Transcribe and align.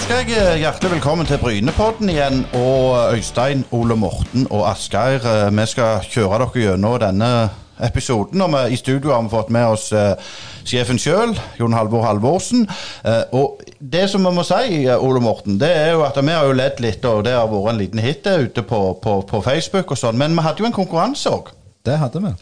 ønsker 0.00 0.16
jeg 0.16 0.32
eh, 0.32 0.60
hjertelig 0.62 0.90
velkommen 0.94 1.26
til 1.28 1.36
Brynepodden 1.42 2.08
igjen. 2.08 2.38
Og 2.56 3.12
Øystein, 3.12 3.66
Ole 3.76 3.96
Morten 4.00 4.46
og 4.48 4.62
Asgeir, 4.70 5.20
eh, 5.28 5.50
vi 5.52 5.66
skal 5.68 6.06
kjøre 6.06 6.38
dere 6.40 6.62
gjennom 6.62 6.94
denne 7.02 7.28
episoden. 7.84 8.40
Og 8.40 8.48
vi, 8.54 8.62
i 8.72 8.78
studio 8.80 9.12
har 9.12 9.26
vi 9.26 9.32
fått 9.34 9.50
med 9.52 9.66
oss 9.74 9.90
eh, 9.92 10.30
sjefen 10.64 10.96
sjøl, 10.96 11.34
Jon 11.58 11.76
Halvor 11.76 12.06
Halvorsen. 12.06 12.64
Eh, 13.04 13.36
og 13.36 13.60
det 13.76 14.06
som 14.08 14.24
vi 14.24 14.32
må 14.38 14.46
si, 14.48 14.86
eh, 14.86 14.96
Ole 14.96 15.20
Morten, 15.20 15.60
det 15.60 15.68
er 15.68 15.92
jo 15.92 16.06
at 16.08 16.16
vi 16.16 16.32
har 16.32 16.48
jo 16.48 16.56
ledd 16.56 16.80
litt, 16.80 17.04
og 17.04 17.26
det 17.28 17.36
har 17.36 17.52
vært 17.52 17.74
en 17.74 17.82
liten 17.82 18.00
hit 18.00 18.24
ute 18.24 18.64
på, 18.64 18.80
på, 19.04 19.20
på 19.28 19.42
Facebook 19.44 19.92
og 19.92 20.00
sånn. 20.00 20.16
Men 20.22 20.38
vi 20.38 20.48
hadde 20.48 20.64
jo 20.64 20.70
en 20.70 20.78
konkurranse 20.80 21.34
òg. 21.34 21.52
Det 21.84 22.00
hadde 22.00 22.24
vi. 22.24 22.32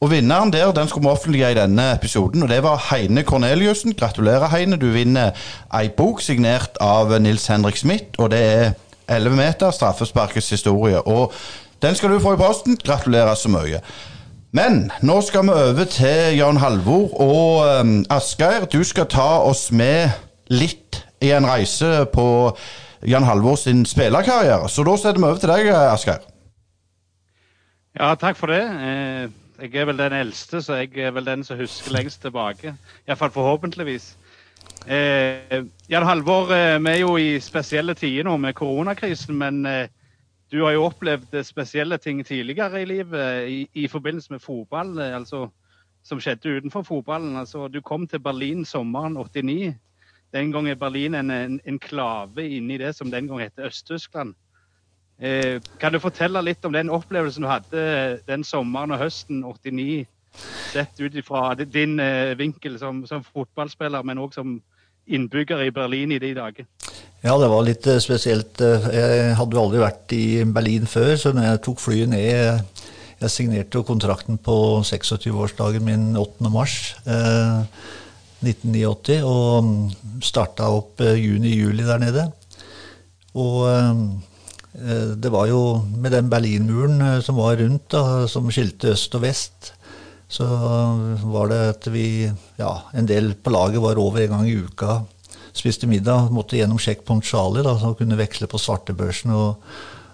Og 0.00 0.10
vinneren 0.10 0.52
der, 0.52 0.72
den 0.72 0.88
skulle 0.88 1.04
vi 1.08 1.12
offentliggjøre 1.12 1.52
i 1.52 1.58
denne 1.58 1.92
episoden, 1.92 2.42
og 2.42 2.48
det 2.48 2.62
var 2.62 2.86
Heine 2.90 3.22
Korneliussen. 3.22 3.94
Gratulerer, 3.94 4.48
Heine. 4.48 4.76
Du 4.80 4.86
vinner 4.94 5.34
ei 5.76 5.90
bok 5.92 6.22
signert 6.24 6.78
av 6.80 7.12
Nils 7.20 7.46
Henrik 7.52 7.76
Smith, 7.76 8.16
og 8.18 8.30
det 8.32 8.40
er 8.40 8.72
11 9.08 9.36
meter 9.36 9.70
straffesparkets 9.70 10.50
historie. 10.50 11.02
Og 11.02 11.32
den 11.82 11.94
skal 11.94 12.10
du 12.10 12.18
få 12.18 12.32
i 12.32 12.40
posten. 12.40 12.78
Gratulerer 12.84 13.34
så 13.34 13.52
mye. 13.52 13.82
Men 14.52 14.88
nå 15.02 15.20
skal 15.20 15.44
vi 15.46 15.52
over 15.54 15.84
til 15.84 16.36
Jan 16.36 16.56
Halvor 16.56 17.20
og 17.20 17.80
um, 17.80 18.04
Asgeir. 18.10 18.64
Du 18.72 18.80
skal 18.84 19.06
ta 19.06 19.28
oss 19.44 19.68
med 19.72 20.10
litt 20.48 21.04
i 21.20 21.30
en 21.36 21.46
reise 21.46 22.06
på 22.12 22.56
Jan 23.06 23.28
Halvor 23.28 23.60
sin 23.60 23.84
spillerkarriere. 23.86 24.68
Så 24.68 24.84
da 24.88 24.96
setter 24.96 25.20
vi 25.20 25.28
over 25.28 25.44
til 25.44 25.52
deg, 25.52 25.70
Asgeir. 25.92 26.24
Ja, 28.00 28.14
takk 28.14 28.40
for 28.40 28.50
det. 28.50 28.64
Eh, 28.64 29.28
jeg 29.60 29.74
er 29.74 29.84
vel 29.84 29.98
den 29.98 30.12
eldste, 30.12 30.62
så 30.62 30.80
jeg 30.80 30.96
er 30.98 31.14
vel 31.14 31.26
den 31.26 31.44
som 31.44 31.58
husker 31.58 31.92
lengst 31.92 32.22
tilbake. 32.22 32.74
Iallfall 33.06 33.30
forhåpentligvis. 33.30 34.16
Eh, 34.86 35.64
Jan 35.90 36.06
Halvor, 36.06 36.52
eh, 36.52 36.78
vi 36.80 36.90
er 36.90 37.00
jo 37.00 37.16
i 37.16 37.40
spesielle 37.40 37.94
tider 37.94 38.24
nå 38.24 38.36
med 38.36 38.54
koronakrisen, 38.54 39.36
men 39.36 39.66
eh, 39.66 39.88
du 40.52 40.64
har 40.64 40.72
jo 40.74 40.86
opplevd 40.88 41.34
eh, 41.34 41.46
spesielle 41.46 41.98
ting 41.98 42.24
tidligere 42.26 42.82
i 42.82 42.88
livet 42.88 43.48
i, 43.48 43.58
i 43.74 43.88
forbindelse 43.88 44.32
med 44.32 44.42
fotball, 44.42 44.98
eh, 44.98 45.16
altså 45.16 45.48
som 46.02 46.20
skjedde 46.20 46.56
utenfor 46.56 46.82
fotballen. 46.82 47.36
Altså, 47.36 47.68
du 47.68 47.80
kom 47.80 48.06
til 48.08 48.20
Berlin 48.20 48.64
sommeren 48.64 49.16
89. 49.16 49.74
Den 50.32 50.52
gang 50.52 50.68
er 50.68 50.74
Berlin 50.74 51.14
en, 51.14 51.60
enklave 51.66 52.48
inni 52.48 52.78
det 52.78 52.94
som 52.96 53.10
den 53.10 53.28
gang 53.28 53.40
het 53.40 53.58
Øst-Tyskland. 53.58 54.34
Eh, 55.20 55.60
kan 55.80 55.92
du 55.92 56.00
fortelle 56.00 56.40
litt 56.40 56.64
om 56.64 56.72
den 56.72 56.88
opplevelsen 56.92 57.44
du 57.44 57.50
hadde 57.50 57.82
den 58.28 58.44
sommeren 58.46 58.94
og 58.94 59.02
høsten 59.02 59.42
89, 59.44 60.06
sett 60.72 61.02
ut 61.02 61.16
ifra 61.18 61.52
din 61.60 61.98
eh, 62.00 62.32
vinkel 62.38 62.78
som, 62.80 63.02
som, 63.08 63.24
fotballspiller, 63.26 64.04
men 64.06 64.22
òg 64.22 64.32
som 64.36 64.56
innbygger 65.10 65.66
i 65.66 65.74
Berlin 65.74 66.14
i 66.14 66.20
de 66.22 66.32
dager? 66.38 66.68
Ja, 67.20 67.34
det 67.36 67.50
var 67.52 67.66
litt 67.66 67.84
eh, 67.90 68.00
spesielt. 68.00 68.62
Jeg 68.62 69.36
hadde 69.36 69.58
jo 69.58 69.64
aldri 69.66 69.82
vært 69.82 70.16
i 70.16 70.24
Berlin 70.48 70.88
før, 70.88 71.12
så 71.20 71.34
når 71.36 71.50
jeg 71.50 71.64
tok 71.68 71.82
flyet 71.84 72.14
ned 72.14 72.78
Jeg 73.20 73.28
signerte 73.28 73.76
jo 73.76 73.84
kontrakten 73.84 74.38
på 74.40 74.54
26-årsdagen 74.80 75.84
min 75.84 76.14
8. 76.16 76.48
mars. 76.48 76.94
Eh, 77.04 77.66
1989, 78.40 79.20
og 79.28 80.24
starta 80.24 80.70
opp 80.72 81.02
juni-juli 81.04 81.84
der 81.84 82.00
nede. 82.00 82.30
Og 83.36 83.68
Eh, 83.68 84.29
det 85.18 85.30
var 85.34 85.48
jo 85.50 85.82
med 85.98 86.12
den 86.14 86.30
Berlinmuren 86.30 87.00
eh, 87.02 87.20
som 87.24 87.38
var 87.40 87.58
rundt, 87.58 87.88
da, 87.90 88.26
som 88.30 88.50
skilte 88.54 88.92
øst 88.94 89.14
og 89.18 89.24
vest, 89.24 89.72
så 90.30 90.46
var 91.26 91.50
det 91.50 91.60
at 91.72 91.88
vi, 91.90 92.30
ja, 92.60 92.74
en 92.94 93.08
del 93.08 93.32
på 93.34 93.50
laget 93.50 93.82
var 93.82 93.98
over 93.98 94.22
en 94.22 94.36
gang 94.36 94.46
i 94.46 94.60
uka. 94.62 95.00
Spiste 95.50 95.88
middag, 95.90 96.28
måtte 96.30 96.54
gjennom 96.54 96.78
Sjekk 96.78 97.02
Charlie, 97.26 97.64
da, 97.66 97.74
så 97.74 97.96
kunne 97.98 98.18
veksle 98.18 98.46
på 98.46 98.60
svartebørsen 98.62 99.34
og, 99.34 99.58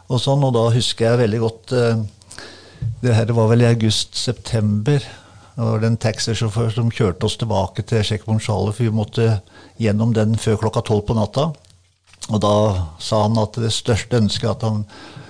og 0.09 0.23
sånn. 0.23 0.45
Og 0.49 0.55
da 0.57 0.71
husker 0.73 1.11
jeg 1.11 1.23
veldig 1.27 1.43
godt 1.45 1.77
eh, 1.77 2.01
Det 3.03 3.13
her 3.13 3.33
var 3.37 3.53
vel 3.53 3.61
i 3.61 3.69
august-september. 3.69 5.05
Det 5.57 5.65
var 5.65 5.81
det 5.81 5.89
en 5.93 6.01
taxisjåfør 6.01 6.73
som 6.73 6.91
kjørte 6.93 7.29
oss 7.29 7.37
tilbake 7.37 7.85
til 7.85 8.05
Charlie, 8.05 8.73
for 8.73 8.83
vi 8.85 8.91
måtte 8.93 9.29
gjennom 9.77 10.17
den 10.17 10.37
før 10.41 10.57
klokka 10.65 10.81
tolv 10.81 11.05
på 11.09 11.17
natta. 11.17 11.51
Og 12.27 12.43
da 12.43 12.55
sa 13.03 13.23
han 13.27 13.39
at 13.39 13.59
det 13.61 13.73
største 13.75 14.19
ønsket 14.19 14.51
at 14.51 14.67
han 14.67 14.85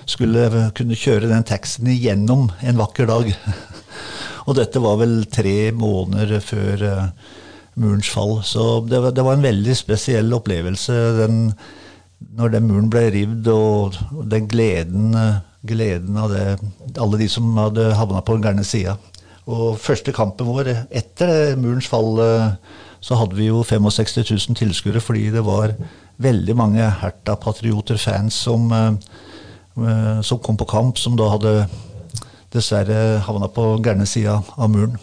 skulle 0.09 0.69
kunne 0.77 0.97
kjøre 0.97 1.31
den 1.31 1.47
taxien 1.47 1.91
igjennom 1.93 2.49
en 2.62 2.79
vakker 2.79 3.09
dag. 3.11 3.33
og 4.47 4.57
dette 4.59 4.83
var 4.83 5.01
vel 5.03 5.19
tre 5.33 5.73
måneder 5.77 6.39
før 6.45 6.84
uh, 6.87 7.34
murens 7.77 8.09
fall. 8.12 8.39
Så 8.47 8.87
det 8.89 9.03
var, 9.03 9.17
det 9.17 9.27
var, 9.27 9.37
en 9.37 9.45
veldig 9.45 9.77
spesiell 9.77 10.33
opplevelse 10.37 10.97
den, 11.19 11.43
når 12.39 12.55
den 12.55 12.71
muren 12.71 12.89
ble 12.93 13.09
rivd, 13.13 13.51
og, 13.53 13.99
den 14.31 14.49
gleden, 14.49 15.19
gleden, 15.67 16.17
av 16.23 16.33
det, 16.33 16.47
alle 17.03 17.21
de 17.21 17.28
som 17.28 17.51
hadde 17.61 17.91
havna 17.99 18.25
på 18.25 18.39
den 18.39 18.47
gærne 18.47 18.65
sida. 18.65 18.97
Og 19.47 19.77
første 19.78 20.15
kampen 20.15 20.49
vår 20.49 20.73
etter 20.89 21.59
murens 21.61 21.91
fall, 21.91 22.17
uh, 22.23 22.83
så 23.05 23.19
hadde 23.21 23.37
vi 23.39 23.51
jo 23.51 23.61
65 23.67 24.23
000 24.33 24.59
tilskuere 24.59 25.03
fordi 25.05 25.28
det 25.34 25.45
var 25.47 25.77
veldig 26.22 26.56
mange 26.56 26.88
Herta-patrioter, 27.00 27.99
fans, 28.00 28.37
som, 28.47 28.71
uh, 28.72 30.21
som, 30.22 30.41
kom 30.43 30.59
på 30.59 30.69
kamp, 30.71 30.99
som 30.99 31.16
da 31.19 31.28
hadde 31.34 31.54
dessverre 32.54 33.21
havna 33.27 33.50
på 33.53 33.75
gærne 33.84 34.06
sida 34.09 34.38
av 34.56 34.71
muren. 34.72 34.97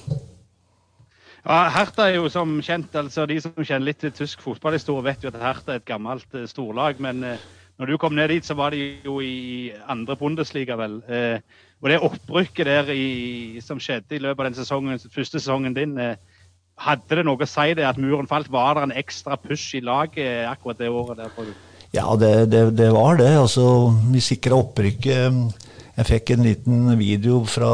Ja, 1.43 1.67
Herta 1.75 2.07
er 2.07 2.21
jo 2.21 2.29
som 2.31 2.55
kjent, 2.63 2.95
altså 2.95 3.25
De 3.27 3.35
som 3.43 3.51
kjenner 3.57 3.89
litt 3.89 3.99
til 3.99 4.13
tysk 4.15 4.41
fotballhistorie, 4.45 5.03
vet 5.09 5.25
jo 5.25 5.33
at 5.33 5.41
Herta 5.41 5.75
er 5.75 5.83
et 5.83 5.89
gammelt 5.89 6.39
uh, 6.39 6.47
storlag. 6.49 7.01
Men 7.03 7.23
uh, 7.25 7.49
når 7.81 7.89
du 7.89 7.97
kom 7.99 8.15
ned 8.15 8.31
dit, 8.31 8.45
så 8.45 8.55
var 8.57 8.73
de 8.73 9.01
jo 9.03 9.19
i 9.21 9.73
andre 9.89 10.15
Bundesliga, 10.15 10.77
vel. 10.77 10.99
og 11.81 11.89
det 11.89 11.97
opprykket 12.05 12.67
der 12.69 12.91
i, 12.93 13.59
som 13.65 13.79
skjedde 13.81 14.13
i 14.13 14.21
løpet 14.21 14.43
av 14.43 14.45
den 14.45 14.57
sesongen, 14.59 15.01
første 15.11 15.41
sesongen 15.41 15.73
din, 15.73 15.97
hadde 16.83 17.19
det 17.19 17.25
noe 17.27 17.43
å 17.43 17.49
si 17.49 17.73
det 17.77 17.85
at 17.87 17.99
muren 18.01 18.29
falt? 18.29 18.51
Var 18.51 18.77
det 18.77 18.87
en 18.87 18.97
ekstra 19.03 19.37
push 19.39 19.77
i 19.79 19.83
laget 19.83 20.47
akkurat 20.49 20.81
det 20.81 20.89
året? 20.91 21.21
der? 21.21 21.53
Ja, 21.93 22.07
det, 22.19 22.33
det, 22.51 22.63
det, 22.77 22.89
var 22.95 23.19
det. 23.21 23.29
Altså, 23.37 23.93
vi 24.11 24.23
sikra 24.23 24.57
opprykket. 24.59 25.61
Jeg 25.93 26.09
fikk 26.09 26.33
en 26.33 26.45
liten 26.47 26.87
video 26.99 27.43
fra 27.45 27.71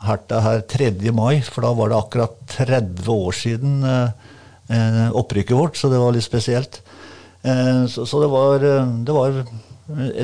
Herta 0.00 0.40
her 0.40 0.62
3. 0.64 0.92
mai, 1.12 1.42
for 1.44 1.66
da 1.66 1.74
var 1.76 1.92
det 1.92 1.98
akkurat 1.98 2.38
30 2.54 3.10
år 3.12 3.36
siden 3.36 3.82
eh, 3.84 5.08
opprykket 5.12 5.58
vårt, 5.58 5.76
så 5.76 5.90
det 5.92 6.00
var 6.00 6.16
litt 6.16 6.24
spesielt. 6.24 6.80
Eh, 7.44 7.84
så, 7.92 8.06
så 8.08 8.22
det, 8.24 8.30
var, 8.32 8.64
det 9.04 9.16
var 9.16 9.42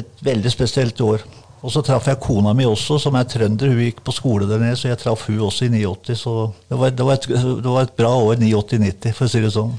et 0.01 0.25
veldig 0.25 0.55
spesielt 0.55 1.05
år. 1.05 1.27
Og 1.65 1.73
så 1.73 1.81
traff 1.83 2.07
jeg 2.11 2.21
kona 2.21 2.53
mi 2.55 2.67
også, 2.69 2.99
som 3.01 3.17
er 3.17 3.27
trønder. 3.31 3.73
Hun 3.73 3.81
gikk 3.87 4.03
på 4.05 4.15
skole 4.15 4.49
der 4.49 4.61
nede, 4.61 4.77
så 4.77 4.91
jeg 4.91 5.01
traff 5.01 5.27
hun 5.27 5.41
også 5.49 5.67
i 5.67 5.73
89. 5.73 6.19
Så 6.21 6.35
det 6.69 6.79
var, 6.79 6.93
det 6.93 7.07
var, 7.07 7.19
et, 7.19 7.29
det 7.29 7.73
var 7.73 7.87
et, 7.87 7.97
bra 7.97 8.13
år, 8.13 8.37
89-90, 8.37 9.17
for 9.17 9.27
å 9.27 9.33
si 9.33 9.43
det 9.45 9.53
sånn. 9.55 9.77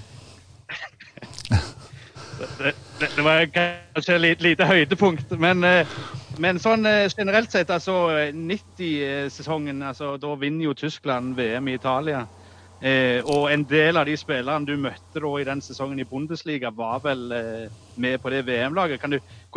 Det, 2.58 2.74
det, 3.14 3.22
var 3.22 3.44
kanskje 3.54 4.18
et 4.32 4.42
lite 4.42 4.66
høydepunkt, 4.66 5.36
men, 5.38 5.62
eh, 5.68 5.98
men 6.42 6.58
sånn 6.62 6.86
eh, 6.90 7.06
generelt 7.14 7.54
sett, 7.54 7.70
altså 7.70 8.08
90-sesongen, 8.34 9.84
altså, 9.86 10.16
da 10.22 10.34
vinner 10.42 10.72
jo 10.72 10.74
Tyskland 10.78 11.38
VM 11.38 11.70
i 11.70 11.78
Italia. 11.78 12.26
Eh, 12.78 13.26
og 13.26 13.48
en 13.50 13.64
del 13.66 13.98
av 13.98 14.06
de 14.06 14.14
spillerne 14.18 14.68
du 14.68 14.76
møtte 14.78 15.22
da 15.22 15.30
i 15.42 15.46
den 15.48 15.64
sesongen 15.66 16.02
i 16.02 16.06
Bundesliga, 16.06 16.70
var 16.70 17.02
vel 17.06 17.24
eh, 17.34 17.64
med 17.98 18.22
på 18.22 18.30
det 18.30 18.44
VM-laget. 18.46 19.02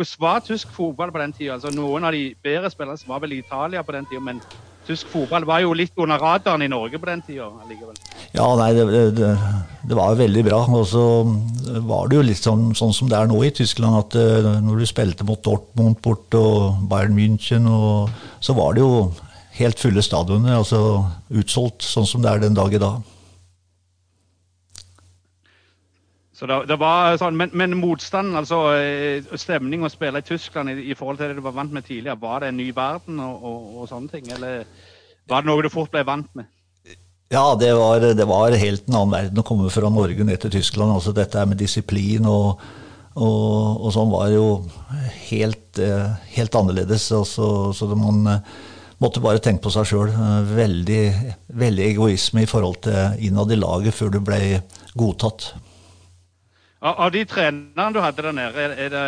Hvordan 0.01 0.21
var 0.21 0.39
tysk 0.41 0.71
fotball 0.73 1.11
på 1.13 1.19
den 1.21 1.33
tida? 1.33 1.53
Altså, 1.53 1.69
noen 1.75 2.05
av 2.07 2.15
de 2.15 2.31
bedre 2.41 2.69
spillerne 2.73 3.09
var 3.09 3.19
vel 3.21 3.35
i 3.35 3.41
Italia 3.43 3.83
på 3.85 3.93
den 3.93 4.07
tida, 4.09 4.21
men 4.25 4.39
tysk 4.87 5.11
fotball 5.11 5.45
var 5.45 5.61
jo 5.61 5.75
litt 5.77 5.93
under 6.01 6.17
radaren 6.17 6.65
i 6.65 6.69
Norge 6.71 6.97
på 6.97 7.05
den 7.05 7.21
tida 7.21 7.45
allikevel. 7.61 7.99
Ja, 8.33 8.47
nei, 8.57 8.71
det, 8.73 8.85
det, 9.19 9.29
det 9.85 9.97
var 9.97 10.17
veldig 10.17 10.43
bra. 10.47 10.63
Og 10.73 10.87
så 10.89 11.05
var 11.85 12.09
det 12.09 12.17
jo 12.17 12.25
litt 12.25 12.41
sånn, 12.41 12.71
sånn, 12.77 12.95
som 12.97 13.11
det 13.11 13.19
er 13.19 13.29
nå 13.29 13.43
i 13.45 13.53
Tyskland, 13.53 13.99
at 13.99 14.17
uh, 14.17 14.57
når 14.65 14.81
du 14.81 14.89
spilte 14.89 15.27
mot 15.27 15.43
Dortmund 15.45 16.01
bort 16.01 16.33
og 16.39 16.81
Bayern 16.89 17.13
München, 17.17 17.69
og, 17.69 18.09
så 18.41 18.57
var 18.57 18.73
det 18.73 18.81
jo 18.81 19.11
helt 19.59 19.81
fulle 19.83 20.01
stadioner, 20.01 20.57
altså 20.57 20.81
utsolgt, 21.29 21.85
sånn 21.85 22.09
som 22.09 22.25
det 22.25 22.31
er 22.31 22.47
den 22.47 22.57
dag 22.57 22.73
i 22.73 22.81
dag. 22.81 23.05
Så 26.41 26.47
det, 26.49 26.55
det 26.71 26.77
var 26.81 27.19
sånn, 27.21 27.35
Men, 27.37 27.51
men 27.53 27.75
motstanden, 27.77 28.33
altså 28.39 28.71
eh, 28.73 29.27
stemning 29.37 29.83
å 29.85 29.91
spille 29.93 30.23
i 30.23 30.25
Tyskland 30.25 30.73
i, 30.73 30.87
i, 30.89 30.95
forhold 30.97 31.19
til 31.19 31.29
det 31.29 31.37
du 31.37 31.43
var 31.45 31.53
vant 31.53 31.75
med 31.75 31.85
tidligere, 31.85 32.17
var 32.17 32.41
det 32.41 32.49
en 32.49 32.57
ny 32.57 32.71
verden 32.73 33.21
og, 33.21 33.45
og, 33.45 33.67
og 33.77 33.91
sånne 33.91 34.09
ting? 34.09 34.31
Eller 34.33 34.65
var 35.29 35.45
det 35.45 35.51
noe 35.51 35.61
du 35.61 35.69
fort 35.69 35.93
ble 35.93 36.01
vant 36.07 36.33
med? 36.33 36.49
Ja, 37.29 37.45
det 37.61 37.69
var, 37.77 38.01
det 38.17 38.25
var, 38.25 38.57
helt 38.57 38.89
en 38.89 38.97
annen 39.03 39.13
verden 39.19 39.43
å 39.43 39.45
komme 39.45 39.69
fra 39.69 39.93
Norge 39.93 40.25
ned 40.25 40.41
til 40.41 40.55
Tyskland. 40.57 40.95
altså 40.97 41.13
Dette 41.13 41.45
med 41.45 41.61
disiplin 41.61 42.25
og, 42.25 42.65
og, 43.13 43.77
og 43.77 43.93
sånn 43.93 44.09
var 44.09 44.33
jo 44.33 44.49
helt, 45.29 45.77
eh, 45.77 46.09
helt 46.41 46.57
annerledes. 46.57 47.11
Altså, 47.21 47.69
så 47.69 47.93
man 47.93 48.25
måtte 48.97 49.21
bare 49.21 49.45
tenke 49.45 49.67
på 49.69 49.77
seg 49.77 49.93
sjøl. 49.93 50.09
Veldig, 50.57 51.03
veldig 51.53 51.91
egoisme 51.93 52.47
i 52.47 52.49
forhold 52.49 52.81
til 52.89 53.27
innad 53.29 53.53
i 53.53 53.61
laget 53.61 53.93
før 53.93 54.17
du 54.17 54.23
ble 54.25 54.57
godtatt. 54.97 55.53
Av, 56.81 57.11
de 57.13 57.21
trenerne 57.29 57.93
du 57.93 57.99
hadde 58.01 58.23
der 58.25 58.33
nede, 58.33 58.63
er, 58.73 58.89
det, 58.89 59.01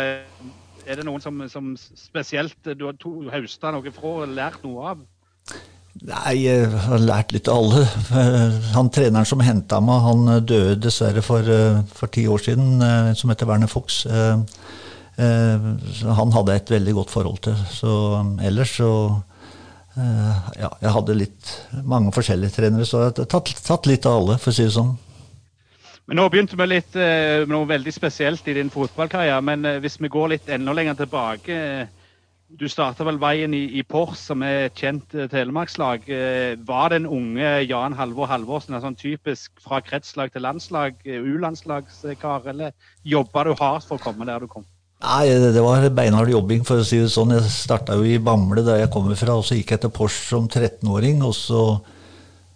er 0.86 0.98
det, 1.00 1.04
noen 1.06 1.22
som, 1.22 1.40
som 1.50 1.72
spesielt 1.74 2.70
du 2.78 2.84
har 2.86 3.32
høsta 3.34 3.72
noe 3.74 3.90
fra 3.94 4.12
og 4.20 4.30
lært 4.30 4.62
noe 4.62 4.92
av? 4.92 5.00
Nei, 6.06 6.34
jeg 6.44 6.68
har 6.70 7.02
lært 7.02 7.34
litt 7.34 7.50
av 7.50 7.58
alle. 7.64 7.82
Han 8.76 8.92
treneren 8.94 9.26
som 9.26 9.42
henta 9.42 9.80
meg, 9.82 10.06
han 10.06 10.46
døde 10.46 10.78
dessverre 10.86 11.22
for, 11.22 11.50
for, 11.90 12.10
ti 12.14 12.28
år 12.30 12.42
siden, 12.46 12.82
som 13.18 13.30
heter 13.30 13.50
Werner 13.50 13.70
Fuchs. 13.70 14.04
Han 15.18 16.34
hadde 16.34 16.56
et 16.58 16.74
veldig 16.74 16.94
godt 16.98 17.14
forhold 17.14 17.40
til. 17.46 17.58
Så 17.74 17.92
ellers 18.42 18.74
så 18.78 18.90
Ja, 19.94 20.72
jeg 20.82 20.90
hadde 20.90 21.14
litt 21.14 21.50
mange 21.86 22.10
forskjellige 22.14 22.56
trenere, 22.56 22.86
så 22.86 23.04
jeg 23.04 23.12
har 23.12 23.28
tatt, 23.30 23.52
tatt 23.62 23.86
litt 23.86 24.06
av 24.10 24.18
alle, 24.18 24.38
for 24.42 24.50
å 24.50 24.56
si 24.56 24.66
det 24.66 24.74
sånn. 24.74 24.96
Men 26.04 26.20
Nå 26.20 26.28
begynte 26.28 26.56
vi 26.60 26.66
litt 26.68 26.96
med 26.96 27.48
noe 27.48 27.68
veldig 27.68 27.92
spesielt 27.96 28.48
i 28.48 28.56
din 28.58 28.72
fotballkarriere. 28.72 29.40
Men 29.40 29.64
hvis 29.80 29.96
vi 30.02 30.10
går 30.12 30.34
litt 30.34 30.50
enda 30.52 30.74
lenger 30.76 30.98
tilbake 30.98 31.60
du 32.54 32.66
starta 32.70 33.04
vel 33.06 33.18
veien 33.18 33.54
i, 33.56 33.64
i 33.78 33.82
Pors, 33.82 34.20
som 34.28 34.42
er 34.46 34.68
et 34.68 34.78
kjent 34.78 35.16
telemarkslag. 35.32 36.06
Var 36.66 36.92
den 36.92 37.08
unge 37.10 37.50
Jan 37.64 37.96
Halvor 37.98 38.28
Halvorsen 38.30 38.76
en 38.76 38.84
sånn 38.84 38.98
typisk 38.98 39.50
fra 39.64 39.80
kretslag 39.84 40.32
til 40.34 40.44
landslag, 40.46 41.00
U-landslagskar, 41.04 42.46
eller 42.52 42.74
jobba 43.02 43.46
du 43.48 43.54
hardt 43.58 43.88
for 43.88 43.98
å 43.98 44.04
komme 44.04 44.28
der 44.28 44.44
du 44.44 44.50
kom? 44.50 44.66
Nei, 45.04 45.26
det 45.52 45.60
var 45.60 45.84
beinhard 45.92 46.30
jobbing, 46.32 46.62
for 46.64 46.80
å 46.80 46.86
si 46.86 47.00
det 47.02 47.10
sånn. 47.12 47.34
Jeg 47.34 47.50
starta 47.52 47.98
jo 47.98 48.06
i 48.08 48.20
Bamble, 48.22 48.62
der 48.64 48.84
jeg 48.84 48.92
kommer 48.94 49.18
fra, 49.18 49.36
og 49.36 49.44
så 49.44 49.58
gikk 49.58 49.74
jeg 49.74 49.82
til 49.82 49.92
Pors 49.92 50.16
som 50.30 50.46
13-åring. 50.48 51.20
Og 51.26 51.34
så 51.36 51.64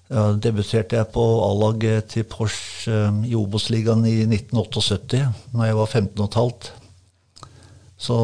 debuterte 0.08 0.96
jeg 0.96 1.10
på 1.12 1.22
A-laget 1.44 2.06
til 2.14 2.24
Pors 2.24 2.86
i 2.88 3.34
Obos-ligaen 3.36 4.06
i 4.08 4.22
1978, 4.24 5.20
når 5.52 5.68
jeg 5.68 5.76
var 5.76 5.86
15 5.86 6.22
15,5. 6.24 6.70
Så 7.98 8.16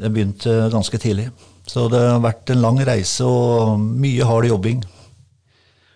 jeg 0.00 0.12
begynte 0.14 0.56
ganske 0.72 0.98
tidlig. 0.98 1.28
Så 1.68 1.86
det 1.92 2.00
har 2.00 2.22
vært 2.24 2.50
en 2.50 2.62
lang 2.64 2.80
reise 2.86 3.26
og 3.28 3.78
mye 3.78 4.26
hard 4.26 4.48
jobbing. 4.48 4.80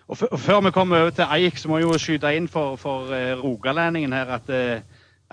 Og 0.07 0.19
Før 0.21 0.61
vi 0.61 0.71
kommer 0.71 1.01
over 1.01 1.15
til 1.17 1.31
Eik, 1.33 1.57
så 1.57 1.67
må 1.67 1.81
jeg 1.81 1.89
jo 1.89 1.97
skyte 1.99 2.35
inn 2.37 2.47
for, 2.47 2.77
for 2.77 3.09
uh, 3.09 3.33
rogalendingen 3.41 4.13
her 4.13 4.37
at 4.37 4.53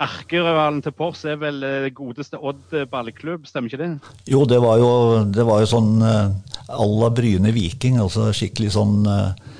Erkerøvalen 0.03 0.81
til 0.81 0.95
Pors 0.97 1.21
er 1.29 1.37
vel 1.37 1.61
det 1.61 1.93
godeste 1.93 2.39
Odd 2.41 2.73
ballklubb, 2.89 3.45
stemmer 3.45 3.69
ikke 3.69 3.83
det? 3.83 3.91
Jo, 4.27 4.41
det 4.49 4.57
var 4.59 4.81
jo, 4.81 4.89
det 5.29 5.45
var 5.45 5.61
jo 5.61 5.69
sånn 5.69 6.01
à 6.01 6.87
la 6.89 7.11
Bryne 7.13 7.53
Viking. 7.53 8.01
altså 8.01 8.31
Skikkelig 8.33 8.73
sånn 8.73 9.05
uh, 9.05 9.52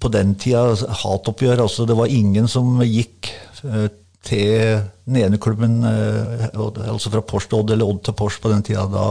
På 0.00 0.08
den 0.12 0.34
tida 0.40 0.74
hatoppgjør. 1.02 1.64
altså 1.66 1.86
Det 1.86 1.96
var 1.98 2.12
ingen 2.12 2.48
som 2.48 2.78
gikk 2.84 3.32
uh, 3.64 3.88
til 4.26 4.80
den 5.06 5.16
ene 5.16 5.40
klubben, 5.40 5.80
eh, 5.84 6.48
altså 6.54 7.10
fra 7.10 7.22
Porsche 7.24 7.48
til 7.48 7.58
Odd 7.62 7.72
eller 7.74 7.88
Odd 7.88 8.04
til 8.04 8.16
Porsche 8.16 8.42
på 8.42 8.52
den 8.52 8.62
tida. 8.62 8.84
Da, 8.92 9.06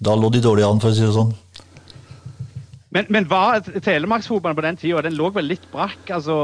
da 0.00 0.16
lå 0.16 0.30
de 0.32 0.42
dårlig 0.42 0.64
an, 0.66 0.80
for 0.80 0.90
å 0.90 0.96
si 0.96 1.04
det 1.04 1.12
sånn. 1.14 1.34
Men, 2.90 3.06
men 3.14 3.28
var 3.30 3.60
telemarksfotballen 3.62 4.58
på 4.58 4.64
den 4.64 4.78
tida 4.80 5.02
den 5.06 5.14
lå 5.14 5.28
vel 5.30 5.46
litt 5.52 5.68
brakk? 5.70 6.08
altså 6.10 6.34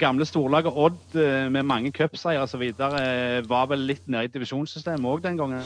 Gamle 0.00 0.26
storlaget 0.26 0.74
Odd 0.74 1.14
eh, 1.14 1.46
med 1.52 1.68
mange 1.68 1.92
cupseier 1.94 2.42
osv. 2.42 2.64
var 3.46 3.68
vel 3.70 3.86
litt 3.86 4.02
nede 4.10 4.26
i 4.26 4.32
divisjonssystemet 4.32 5.06
òg 5.06 5.22
den 5.28 5.38
gangen? 5.38 5.62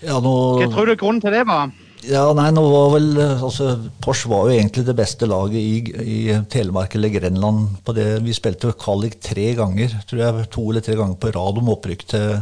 Ja, 0.00 0.16
nå... 0.22 0.32
Hva 0.62 0.70
tror 0.72 0.88
du 0.88 0.96
grunnen 0.96 1.20
til 1.20 1.36
det 1.36 1.44
var? 1.48 1.74
Ja, 2.04 2.26
nei, 2.36 2.50
nå 2.54 2.62
var 2.68 2.90
vel 2.92 3.06
altså, 3.18 3.70
Porsche 4.04 4.28
var 4.30 4.46
jo 4.46 4.56
egentlig 4.58 4.84
det 4.86 4.94
beste 4.98 5.26
laget 5.26 5.56
i, 5.58 6.02
i 6.02 6.18
Telemark 6.52 6.94
eller 6.94 7.14
Grenland. 7.14 7.78
på 7.84 7.94
det. 7.96 8.20
Vi 8.22 8.34
spilte 8.36 8.74
kvalik 8.78 9.16
tre 9.24 9.54
ganger, 9.58 9.96
tror 10.06 10.22
jeg, 10.22 10.48
to 10.52 10.66
eller 10.70 10.84
tre 10.84 10.98
ganger 10.98 11.16
på 11.22 11.32
rad 11.34 11.62
om 11.62 11.72
opprykk 11.72 12.04
til, 12.12 12.36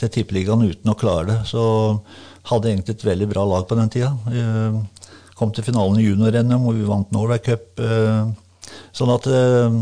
til 0.00 0.14
Tippeligaen 0.14 0.64
uten 0.64 0.92
å 0.92 0.96
klare 0.98 1.26
det. 1.32 1.38
Så 1.50 1.64
hadde 2.48 2.70
egentlig 2.70 2.96
et 2.98 3.06
veldig 3.08 3.28
bra 3.32 3.44
lag 3.48 3.66
på 3.68 3.76
den 3.78 3.92
tida. 3.92 4.12
Vi 4.28 5.34
kom 5.38 5.52
til 5.52 5.66
finalen 5.66 6.00
i 6.00 6.06
junior-NM, 6.06 6.64
og 6.64 6.78
vi 6.78 6.88
vant 6.88 7.12
Norway 7.12 7.42
Cup. 7.42 7.72
Eh, 7.80 8.74
sånn 8.94 9.12
at 9.14 9.28
eh, 9.28 9.78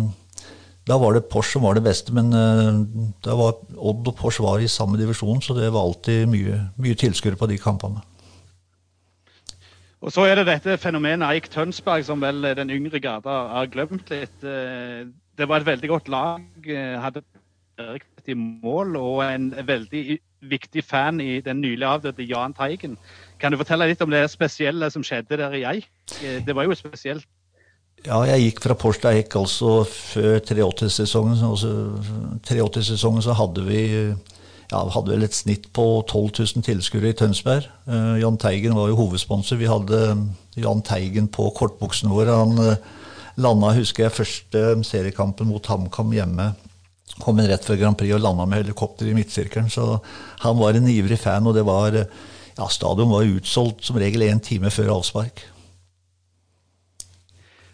da 0.88 0.99
var 0.99 1.14
det 1.14 1.29
Porsche 1.31 1.59
som 1.59 1.67
var 1.67 1.76
det 1.79 1.85
beste, 1.87 2.14
men 2.17 2.32
eh, 2.35 2.70
da 3.23 3.37
var 3.38 3.61
Odd 3.76 4.09
og 4.09 4.17
Porsche 4.19 4.44
var 4.47 4.62
i 4.62 4.70
samme 4.70 4.99
divisjon, 5.00 5.43
så 5.44 5.55
det 5.59 5.70
var 5.70 5.85
alltid 5.87 6.31
mye, 6.31 6.64
mye 6.82 6.99
tilskuere 6.99 7.38
på 7.38 7.50
de 7.50 7.61
kampene. 7.62 8.03
Og 10.02 10.10
så 10.10 10.25
er 10.26 10.34
det 10.38 10.49
dette 10.49 10.78
fenomenet 10.82 11.28
Eik 11.31 11.46
Tønsberg, 11.52 12.02
som 12.04 12.22
vel 12.22 12.43
den 12.58 12.72
yngre 12.75 12.99
gata 13.02 13.37
har 13.52 13.70
glemt 13.70 14.10
litt. 14.10 14.43
Eh, 14.43 15.06
det 15.38 15.49
var 15.49 15.62
et 15.62 15.69
veldig 15.69 15.90
godt 15.93 16.10
lag. 16.10 16.43
Eh, 16.66 16.96
hadde 16.99 17.22
riktig 17.78 18.37
mål 18.37 18.96
og 18.99 19.22
en 19.25 19.52
veldig 19.66 20.19
viktig 20.50 20.82
fan 20.84 21.20
i 21.22 21.40
den 21.40 21.60
nylig 21.62 21.87
avdøde 21.87 22.26
Jahn 22.26 22.54
Teigen. 22.54 22.99
Kan 23.38 23.54
du 23.54 23.60
fortelle 23.60 23.87
litt 23.87 24.02
om 24.02 24.10
det 24.10 24.25
spesielle 24.31 24.90
som 24.90 25.06
skjedde 25.06 25.38
der 25.38 25.54
i 25.54 25.62
Eik? 25.70 25.88
Eh, 26.19 26.43
det 26.46 26.56
var 26.56 26.66
jo 26.66 26.75
spesielt. 26.75 27.26
Ja, 28.02 28.19
jeg 28.26 28.49
gikk 28.49 28.64
fra 28.64 28.75
Porsche 28.75 29.12
Eik 29.14 29.37
altså 29.38 29.84
før 29.87 30.40
83-sesongen. 30.43 31.38
Altså, 31.46 31.70
83-sesongen 32.50 33.22
så 33.22 33.38
hadde 33.38 33.62
vi 33.69 33.82
ja, 34.73 34.81
hadde 34.95 35.13
vel 35.13 35.27
et 35.27 35.37
snitt 35.37 35.69
på 35.77 35.85
12 36.09 36.33
000 36.57 36.65
tilskuere 36.65 37.13
i 37.13 37.17
Tønsberg. 37.19 37.69
Uh, 37.85 38.17
Jahn 38.23 38.39
Teigen 38.41 38.77
var 38.79 38.89
jo 38.89 38.99
hovedsponsor. 39.03 39.61
Vi 39.61 39.69
hadde 39.71 40.01
uh, 40.17 40.25
Jahn 40.57 40.83
Teigen 40.87 41.29
på 41.33 41.51
kortbuksene 41.59 42.13
våre. 42.13 42.39
Han 42.41 42.57
uh, 42.57 43.01
landa, 43.43 43.75
husker 43.77 44.07
jeg, 44.07 44.17
første 44.17 44.65
seriekampen 44.89 45.51
mot 45.51 45.69
HamKam 45.69 46.15
hjemme. 46.17 46.53
Kom 47.21 47.41
inn 47.41 47.51
rett 47.51 47.67
før 47.69 47.81
Grand 47.83 48.01
Prix 48.01 48.17
og 48.17 48.25
landa 48.25 48.49
med 48.49 48.63
helikopter 48.65 49.11
i 49.11 49.17
midtsirkelen. 49.17 49.69
Så 49.73 49.99
han 50.45 50.61
var 50.61 50.79
en 50.79 50.89
ivrig 50.89 51.21
fan, 51.21 51.47
og 51.47 51.59
det 51.59 51.67
var 51.69 51.99
ja, 52.01 52.69
stadion 52.73 53.13
var 53.13 53.29
utsolgt 53.29 53.85
som 53.85 54.01
regel 54.01 54.25
én 54.25 54.41
time 54.41 54.73
før 54.73 54.95
avspark. 54.97 55.45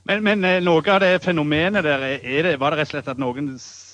Men, 0.09 0.25
men, 0.25 0.47
noe 0.65 0.83
av 0.89 1.03
det 1.05 1.19
fenomenet 1.21 1.85
der, 1.85 2.05
det, 2.25 2.57
var 2.59 2.73
det 2.73 2.81
rett 2.81 2.89
og 2.89 2.95
slett 2.95 3.11
at 3.13 3.21
noen 3.21 3.53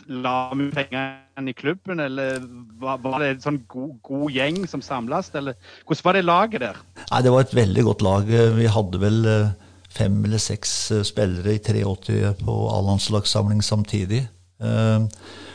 la 0.09 0.53
mye 0.56 0.73
penger 0.75 1.49
i 1.51 1.55
klubben, 1.56 2.01
eller 2.01 2.43
var, 2.81 3.01
var 3.05 3.23
det 3.23 3.31
en 3.33 3.45
sånn 3.45 3.61
god, 3.71 3.95
god, 4.06 4.27
gjeng 4.35 4.65
som 4.71 4.83
samles, 4.85 5.31
eller 5.35 5.56
hvordan 5.87 6.06
var 6.06 6.19
det 6.19 6.25
laget 6.25 6.65
der? 6.65 6.83
Nei, 7.11 7.23
Det 7.23 7.33
var 7.35 7.47
et 7.47 7.56
veldig 7.56 7.85
godt 7.89 8.05
lag. 8.06 8.35
Vi 8.59 8.69
hadde 8.77 9.01
vel 9.03 9.31
eh, 9.31 9.55
fem 9.95 10.21
eller 10.25 10.43
seks 10.43 10.75
eh, 10.94 11.06
spillere 11.06 11.56
i 11.56 11.63
83 11.63 12.34
på 12.44 12.58
A-landslagssamling 12.75 13.65
samtidig. 13.65 14.25
Eh, 14.61 15.08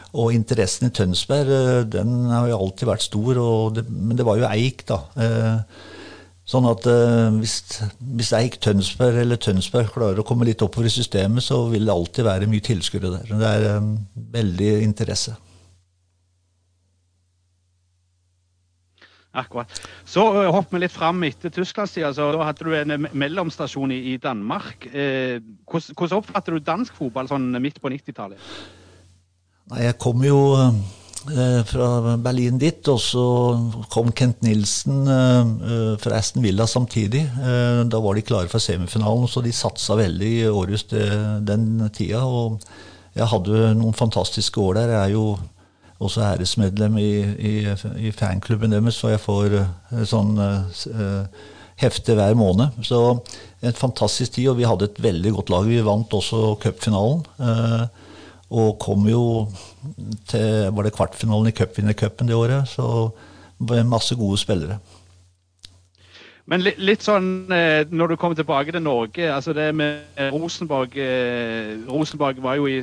og 0.09 0.33
interessen 0.33 0.89
i 0.89 0.93
Tønsberg 0.95 1.85
den 1.93 2.31
har 2.31 2.49
jo 2.49 2.57
alltid 2.63 2.89
vært 2.89 3.05
stor, 3.05 3.43
det, 3.75 3.85
men 3.89 4.17
det 4.17 4.25
var 4.25 4.39
jo 4.41 4.49
Eik, 4.49 4.87
da. 4.89 5.03
Sånn 6.49 6.65
at 6.65 6.85
uh, 6.89 7.27
hvis, 7.37 7.59
hvis 8.17 8.31
Eik 8.33 8.57
Tønsberg 8.63 9.19
eller 9.21 9.37
Tønsberg 9.41 9.91
klarer 9.93 10.21
å 10.21 10.25
komme 10.25 10.47
litt 10.47 10.63
oppover 10.65 10.89
i 10.89 10.93
systemet, 10.93 11.45
så 11.45 11.61
vil 11.69 11.85
det 11.85 11.93
alltid 11.93 12.25
være 12.25 12.49
mye 12.49 12.65
tilskuere 12.65 13.11
der. 13.19 13.29
Det 13.29 13.51
er 13.51 13.77
um, 13.77 13.91
veldig 14.33 14.71
interesse. 14.81 15.35
Akkurat. 19.37 19.69
Så 20.09 20.25
uh, 20.25 20.47
hopper 20.49 20.79
vi 20.79 20.83
litt 20.87 20.95
fram 20.95 21.21
etter 21.27 21.53
Tysklandstida. 21.53 22.09
Altså, 22.09 22.31
da 22.33 22.49
hadde 22.49 22.65
du 22.65 22.73
en 22.73 23.07
mellomstasjon 23.13 23.93
i, 23.93 24.01
i 24.15 24.17
Danmark. 24.17 24.89
Eh, 24.89 25.37
hvordan, 25.69 25.93
hvordan 25.93 26.23
oppfatter 26.23 26.57
du 26.57 26.65
dansk 26.65 26.97
fotball 26.97 27.29
sånn 27.29 27.51
midt 27.61 27.77
på 27.77 27.93
90-tallet? 27.93 28.41
Nei, 29.69 29.83
Jeg 29.85 29.99
kom 30.01 30.25
jo 30.25 30.39
Eh, 30.57 30.81
fra 31.69 32.15
Berlin 32.17 32.57
dit. 32.61 32.87
Og 32.91 32.99
så 33.01 33.25
kom 33.91 34.11
Kent 34.15 34.41
Nilsen 34.45 35.03
eh, 35.09 35.51
eh, 35.69 35.93
fra 36.01 36.19
Aston 36.19 36.43
Villa 36.45 36.67
samtidig. 36.67 37.25
Da 37.89 38.01
var 38.03 38.17
de 38.17 38.25
klare 38.25 38.51
for 38.51 38.63
semifinalen, 38.63 39.27
så 39.29 39.43
de 39.45 39.53
satsa 39.55 39.97
veldig 39.99 40.31
i 40.39 40.49
Århus 40.49 40.87
den 40.89 41.89
tida. 41.95 42.23
Og 42.25 42.59
jeg 43.15 43.29
hadde 43.31 43.73
noen 43.79 43.97
fantastiske 43.97 44.61
år 44.61 44.81
der. 44.81 44.95
Jeg 44.95 45.01
er 45.05 45.15
jo 45.17 45.25
også 45.99 46.23
æresmedlem 46.23 46.97
i, 47.01 47.13
i, 47.51 47.53
i 48.07 48.11
fanklubben 48.15 48.71
deres, 48.71 48.95
så 49.01 49.11
jeg 49.11 49.23
får 49.23 49.57
sånn 50.07 50.37
hefte 51.79 52.15
hver 52.15 52.37
måned. 52.39 52.79
Så 52.87 53.01
en 53.59 53.75
fantastisk 53.75 54.37
tid, 54.37 54.51
og 54.51 54.59
vi 54.59 54.67
hadde 54.67 54.87
et 54.87 55.01
veldig 55.03 55.33
godt 55.35 55.51
lag. 55.51 55.67
Vi 55.67 55.81
vant 55.83 56.15
også 56.15 56.53
cupfinalen. 56.63 57.25
Og 58.49 58.79
kom 58.81 59.05
jo 59.09 59.23
til 60.29 60.71
Var 60.73 60.87
det 60.87 60.95
kvartfinalen 60.95 61.51
i 61.51 61.55
cupvinnercupen 61.55 62.27
det 62.27 62.37
året? 62.37 62.69
Så 62.69 63.11
masse 63.85 64.15
gode 64.15 64.37
spillere. 64.39 64.79
Men 66.49 66.63
litt, 66.65 66.79
litt, 66.81 67.03
sånn 67.05 67.51
eh, 67.53 67.85
når 67.91 68.13
du 68.13 68.15
kommer 68.17 68.37
tilbake 68.37 68.73
til 68.73 68.81
Norge 68.81 69.27
altså 69.29 69.53
det 69.53 69.67
med 69.75 70.17
Rosenborg 70.33 70.95
eh, 70.97 71.75
Rosenborg 71.85 72.39
var 72.41 72.57
jo 72.57 72.65
i 72.65 72.79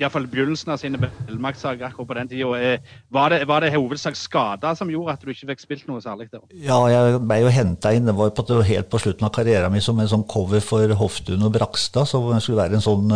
iallfall 0.00 0.26
begynnelsen 0.30 0.72
av 0.74 0.80
sine 0.82 0.98
velmaktssaker 0.98 1.86
akkurat 1.86 2.08
på 2.08 2.16
den 2.18 2.30
tida. 2.32 2.56
Eh, 2.58 2.94
var 3.14 3.30
det, 3.30 3.44
var 3.46 3.62
det 3.62 3.70
hovedsak 3.74 4.16
skader 4.18 4.74
som 4.74 4.90
gjorde 4.90 5.14
at 5.14 5.22
du 5.22 5.30
ikke 5.30 5.52
fikk 5.52 5.62
spilt 5.62 5.86
noe 5.90 6.02
særlig 6.02 6.26
der? 6.32 6.42
Ja, 6.64 6.80
jeg 6.90 7.20
ble 7.22 7.40
jo 7.44 7.52
henta 7.54 7.92
inn. 7.94 8.08
Det 8.08 8.16
var 8.18 8.32
på, 8.34 8.46
helt 8.66 8.90
på 8.90 9.02
slutten 9.04 9.28
av 9.28 9.34
karrieren 9.36 9.70
min 9.70 9.84
som 9.84 10.00
en 10.02 10.10
sånn 10.10 10.26
cover 10.30 10.64
for 10.64 10.96
Hoftun 10.98 11.46
og 11.46 11.54
Brakstad. 11.54 12.10
Så 12.10 12.22
det 12.32 12.42
skulle 12.42 12.64
være 12.64 12.80
en 12.80 12.88
sånn 12.88 13.14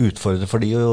utfordre 0.00 0.48
for 0.48 0.62
de 0.62 0.72
å 0.78 0.92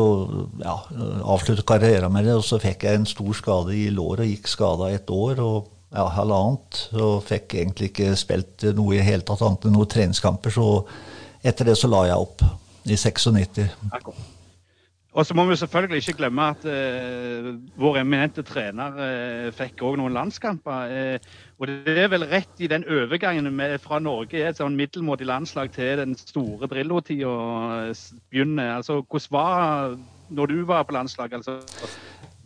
ja, 0.60 0.76
avslutte 1.24 1.66
karrieren 1.68 2.12
med 2.14 2.28
det. 2.28 2.38
Og 2.40 2.46
så 2.46 2.60
fikk 2.62 2.86
jeg 2.88 3.00
en 3.00 3.10
stor 3.10 3.36
skade 3.38 3.76
i 3.76 3.90
låret 3.94 4.26
og 4.26 4.34
gikk 4.34 4.50
skada 4.52 4.90
et 4.94 5.14
år 5.14 5.44
og 5.44 5.70
ja, 5.96 6.08
halvannet. 6.18 6.82
Og 7.00 7.22
fikk 7.28 7.60
egentlig 7.62 7.94
ikke 7.94 8.12
spilt 8.20 8.68
noe 8.78 8.98
i 8.98 9.06
hele 9.06 9.26
tatt 9.28 9.46
annet 9.46 9.70
enn 9.70 9.78
noen 9.78 9.94
treningskamper. 9.94 10.54
Så 10.54 10.68
etter 11.46 11.72
det 11.72 11.78
så 11.80 11.92
la 11.92 12.06
jeg 12.10 12.28
opp 12.28 12.44
i 12.90 12.98
96. 12.98 13.64
Og 15.20 15.26
så 15.28 15.36
må 15.36 15.44
vi 15.50 15.56
selvfølgelig 15.60 15.98
ikke 15.98 16.18
glemme 16.22 16.44
at 16.54 16.62
uh, 16.64 17.48
vår 17.82 17.98
eminente 18.00 18.44
trener 18.48 18.94
uh, 18.96 19.48
fikk 19.52 19.82
òg 19.84 19.98
noen 20.00 20.16
landskamper. 20.16 20.94
Uh, 20.94 21.40
og 21.60 21.68
det 21.68 21.96
er 22.06 22.08
vel 22.14 22.24
rett 22.30 22.64
i 22.64 22.70
den 22.72 22.86
overgangen 22.88 23.52
med, 23.52 23.76
fra 23.84 24.00
Norge 24.00 24.40
er 24.40 24.54
et 24.54 24.62
sånn 24.62 24.78
middelmådig 24.80 25.28
landslag 25.28 25.74
til 25.76 26.00
den 26.00 26.16
store 26.16 26.70
Drillo-tida 26.72 27.34
begynner. 28.32 28.78
Altså, 28.78 29.02
hvordan 29.04 29.36
var 29.36 30.00
når 30.30 30.54
du 30.54 30.64
var 30.70 30.88
på 30.88 30.96
landslaget? 30.96 31.42
Altså, 31.42 31.92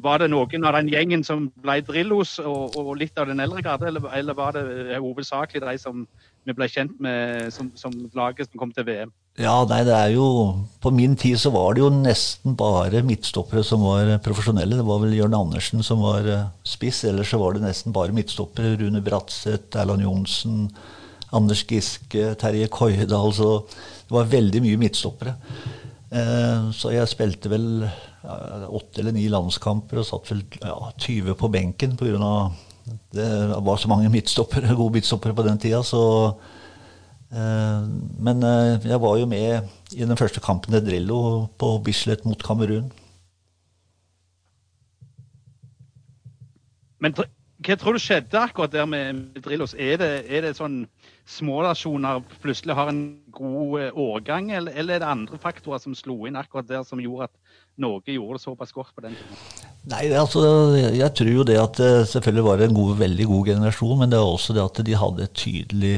var 0.04 0.20
det 0.20 0.32
noen 0.34 0.66
av 0.66 0.74
den 0.80 0.90
gjengen 0.92 1.24
som 1.24 1.46
ble 1.64 1.78
Drillos 1.86 2.40
og, 2.42 2.74
og 2.80 2.96
litt 3.00 3.20
av 3.22 3.30
den 3.30 3.44
eldre 3.44 3.62
garde, 3.64 3.88
eller, 3.88 4.10
eller, 4.18 4.36
var 4.36 4.58
det 4.58 4.98
hovedsakelig 4.98 5.62
de 5.64 5.78
som 5.80 6.08
vi 6.48 6.56
ble 6.56 6.68
kjent 6.72 6.96
med 7.04 7.50
som, 7.56 7.70
som 7.80 7.94
laget 8.16 8.50
som 8.50 8.60
kom 8.60 8.72
til 8.76 8.88
VM? 8.88 9.12
Ja, 9.42 9.56
nei, 9.66 9.80
det 9.82 9.94
er 9.98 10.12
jo 10.14 10.26
På 10.84 10.92
min 10.94 11.16
tid 11.18 11.40
så 11.42 11.50
var 11.56 11.74
det 11.74 11.82
jo 11.82 11.90
nesten 11.90 12.54
bare 12.58 13.02
midtstoppere 13.06 13.64
som 13.66 13.82
var 13.82 14.12
profesjonelle. 14.22 14.78
Det 14.78 14.86
var 14.86 15.00
vel 15.02 15.16
Jørn 15.18 15.34
Andersen 15.38 15.82
som 15.86 16.04
var 16.06 16.28
eh, 16.30 16.50
spiss, 16.68 17.02
ellers 17.10 17.32
så 17.34 17.40
var 17.42 17.56
det 17.56 17.64
nesten 17.64 17.96
bare 17.96 18.14
midtstoppere. 18.14 18.76
Rune 18.78 19.02
Bratseth, 19.02 19.74
Erland 19.80 20.06
Johnsen, 20.06 20.68
Anders 21.34 21.64
Giske, 21.66 22.36
Terje 22.38 22.68
Koidal. 22.70 23.34
Så 23.34 23.50
det 24.06 24.14
var 24.14 24.30
veldig 24.30 24.62
mye 24.68 24.82
midtstoppere. 24.84 25.34
Eh, 26.14 26.70
så 26.78 26.94
jeg 26.94 27.10
spilte 27.10 27.50
vel 27.50 27.88
åtte 28.24 29.02
eller 29.02 29.16
ni 29.18 29.26
landskamper 29.32 30.00
og 30.00 30.08
satt 30.08 30.30
vel 30.32 30.46
ja, 30.62 30.78
20 31.02 31.34
på 31.40 31.50
benken 31.52 31.98
pga. 32.00 32.36
Det 33.16 33.30
var 33.64 33.78
så 33.80 33.90
mange 33.92 34.12
midtstoppere, 34.12 34.76
gode 34.76 34.98
midtstoppere 34.98 35.36
på 35.38 35.46
den 35.48 35.62
tida. 35.62 35.84
så 35.84 36.04
Eh, 37.34 37.86
men 38.22 38.44
eh, 38.46 38.84
jeg 38.86 39.02
var 39.02 39.18
jo 39.18 39.30
med 39.30 39.70
i 39.94 40.06
den 40.06 40.18
første 40.18 40.42
kampen 40.44 40.74
til 40.74 40.84
Drillo 40.86 41.48
på 41.58 41.78
Bislett 41.86 42.28
mot 42.30 42.44
Kamerun. 42.46 42.92
Men 47.02 47.16
hva 47.18 47.76
tror 47.80 47.98
du 47.98 48.02
skjedde 48.04 48.38
akkurat 48.40 48.72
der 48.72 48.86
med 48.88 49.42
Drillos? 49.44 49.74
Er 49.74 49.98
det, 50.00 50.12
er 50.30 50.46
det 50.46 50.54
sånn 50.60 50.84
smånasjoner 51.26 52.22
plutselig 52.44 52.78
har 52.78 52.94
en 52.94 53.04
god 53.34 53.80
eh, 53.82 53.98
årgang, 54.06 54.54
eller, 54.54 54.78
eller, 54.78 55.00
er 55.00 55.04
det 55.04 55.14
andre 55.16 55.42
faktorer 55.42 55.82
som 55.82 55.98
slo 55.98 56.28
inn 56.30 56.38
akkurat 56.38 56.70
der, 56.70 56.86
som 56.86 57.02
gjorde 57.02 57.32
at 57.32 57.62
Norge 57.82 58.14
gjorde 58.14 58.38
det 58.38 58.46
såpass 58.46 58.76
godt 58.78 58.94
på 58.94 59.08
den 59.08 59.18
tiden? 59.18 59.73
Nei, 59.92 60.06
altså, 60.16 60.42
Jeg 60.96 61.12
tror 61.12 61.32
jo 61.32 61.44
det 61.48 61.58
at 61.60 61.80
det 61.80 62.08
selvfølgelig 62.12 62.46
var 62.46 62.62
en 62.64 62.76
god, 62.78 62.94
veldig 63.02 63.26
god 63.28 63.50
generasjon, 63.52 63.98
men 64.00 64.14
det 64.14 64.20
er 64.20 64.28
også 64.28 64.56
det 64.56 64.64
at 64.64 64.86
de 64.88 64.96
hadde 65.00 65.28
et 65.28 65.36
tydelig 65.36 65.98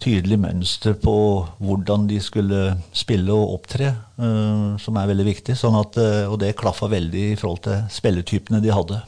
tydelig 0.00 0.38
mønster 0.40 0.94
på 0.96 1.14
hvordan 1.60 2.06
de 2.08 2.16
skulle 2.24 2.60
spille 2.96 3.34
og 3.36 3.58
opptre, 3.58 3.92
uh, 4.16 4.76
som 4.80 4.96
er 4.96 5.10
veldig 5.10 5.26
viktig. 5.28 5.56
Sånn 5.60 5.76
at, 5.76 5.98
uh, 6.00 6.30
og 6.32 6.38
det 6.40 6.54
klaffa 6.56 6.88
veldig 6.88 7.24
i 7.34 7.36
forhold 7.36 7.60
til 7.66 7.82
spilletypene 7.92 8.62
de 8.64 8.72
hadde. 8.72 9.02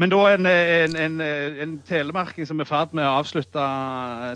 Men 0.00 0.12
da 0.12 0.20
en, 0.32 0.46
en, 0.48 0.94
en, 0.96 1.16
en 1.60 1.72
telemarking 1.84 2.46
som 2.48 2.60
er 2.62 2.64
i 2.64 2.70
ferd 2.70 2.94
med 2.96 3.04
å 3.04 3.18
avslutte 3.20 3.64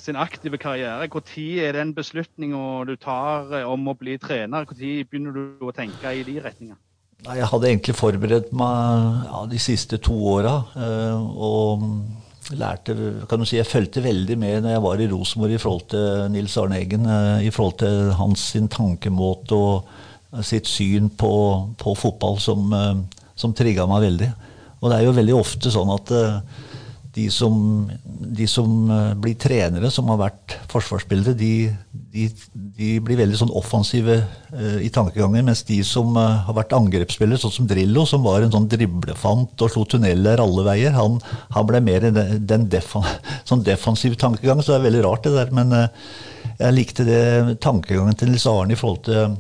sin 0.05 0.19
aktive 0.21 0.61
karriere, 0.61 1.09
når 1.09 1.47
er 1.65 1.79
den 1.79 1.95
beslutninga 1.97 2.85
du 2.89 2.97
tar 3.01 3.55
eh, 3.61 3.65
om 3.65 3.89
å 3.89 3.97
bli 3.97 4.19
trener? 4.21 4.67
Når 4.69 4.83
begynner 5.09 5.33
du 5.33 5.65
å 5.65 5.73
tenke 5.73 6.13
i 6.13 6.27
de 6.27 6.37
retningene? 6.45 6.77
Jeg 7.25 7.49
hadde 7.49 7.71
egentlig 7.71 7.95
forberedt 7.97 8.51
meg 8.53 9.25
ja, 9.31 9.47
de 9.49 9.61
siste 9.63 9.97
to 10.05 10.19
åra. 10.35 10.59
Og 10.77 11.87
lærte, 12.53 13.25
kan 13.29 13.41
du 13.41 13.47
si, 13.49 13.57
Jeg 13.57 13.67
fulgte 13.67 14.03
veldig 14.05 14.37
med 14.39 14.63
når 14.63 14.71
jeg 14.71 14.83
var 14.85 15.01
i 15.01 15.09
Rosenborg 15.09 15.55
i 15.55 15.59
forhold 15.59 15.87
til 15.89 16.33
Nils 16.33 16.57
Arne 16.61 16.81
Eggen. 16.81 17.07
Eh, 17.07 17.47
I 17.47 17.51
forhold 17.51 17.79
til 17.79 18.13
hans 18.19 18.53
tankemåte 18.71 19.55
og 19.55 20.45
sitt 20.45 20.67
syn 20.67 21.09
på, 21.09 21.33
på 21.79 21.95
fotball 21.95 22.41
som, 22.41 22.73
eh, 22.73 23.29
som 23.35 23.55
trigga 23.55 23.87
meg 23.87 24.05
veldig. 24.11 24.33
Og 24.85 24.91
det 24.93 25.01
er 25.01 25.07
jo 25.07 25.17
veldig 25.17 25.37
ofte 25.39 25.73
sånn 25.73 25.91
at 25.95 26.11
eh, 26.13 26.39
de 27.15 27.29
som, 27.31 27.55
de 28.05 28.47
som 28.51 28.71
blir 29.23 29.37
trenere, 29.39 29.87
som 29.95 30.09
har 30.11 30.19
vært 30.19 30.57
forsvarsspillere, 30.73 31.37
de, 31.39 31.69
de, 32.11 32.25
de, 32.75 32.89
blir 33.07 33.21
veldig 33.21 33.39
sånn 33.39 33.53
offensive 33.55 34.17
uh, 34.19 34.81
i 34.83 34.91
tankegangen. 34.91 35.47
Mens 35.47 35.63
de 35.69 35.79
som 35.87 36.11
har 36.19 36.51
vært 36.59 36.75
angrepsspillere, 36.75 37.39
sånn 37.39 37.55
som 37.55 37.69
Drillo, 37.71 38.03
som 38.11 38.27
var 38.27 38.43
en 38.43 38.51
sånn 38.57 38.67
driblefant 38.73 39.63
og 39.63 39.71
slo 39.71 39.85
tunneler 39.87 40.43
alle 40.43 40.67
veier, 40.67 40.99
han, 40.99 41.21
han 41.55 41.71
ble 41.71 41.85
mer 41.87 42.09
den, 42.09 42.43
den 42.51 42.67
defan, 42.73 43.07
sånn 43.49 43.63
defensiv 43.63 44.19
tankegang. 44.19 44.59
Så 44.59 44.75
det 44.75 44.81
er 44.81 44.89
veldig 44.89 45.07
rart, 45.07 45.29
det 45.29 45.37
der. 45.39 45.55
Men 45.55 45.79
jeg 46.59 46.75
likte 46.75 47.07
det 47.07 47.23
tankegangen 47.63 48.19
til 48.19 48.35
Nils 48.35 48.51
Arne 48.51 48.75
i 48.75 48.81
forhold 48.81 49.07
til 49.07 49.39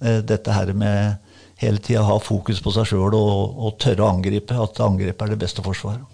dette 0.00 0.52
her 0.52 0.72
med 0.76 1.25
hele 1.60 1.80
tida 1.82 2.04
ha 2.06 2.18
fokus 2.20 2.60
på 2.62 2.72
seg 2.74 2.90
sjøl 2.90 3.16
og, 3.16 3.56
og 3.56 3.78
tørre 3.82 4.04
å 4.04 4.12
angripe. 4.12 4.56
At 4.60 4.80
angrep 4.84 5.22
er 5.22 5.32
det 5.32 5.40
beste 5.40 5.64
forsvaret. 5.64 6.04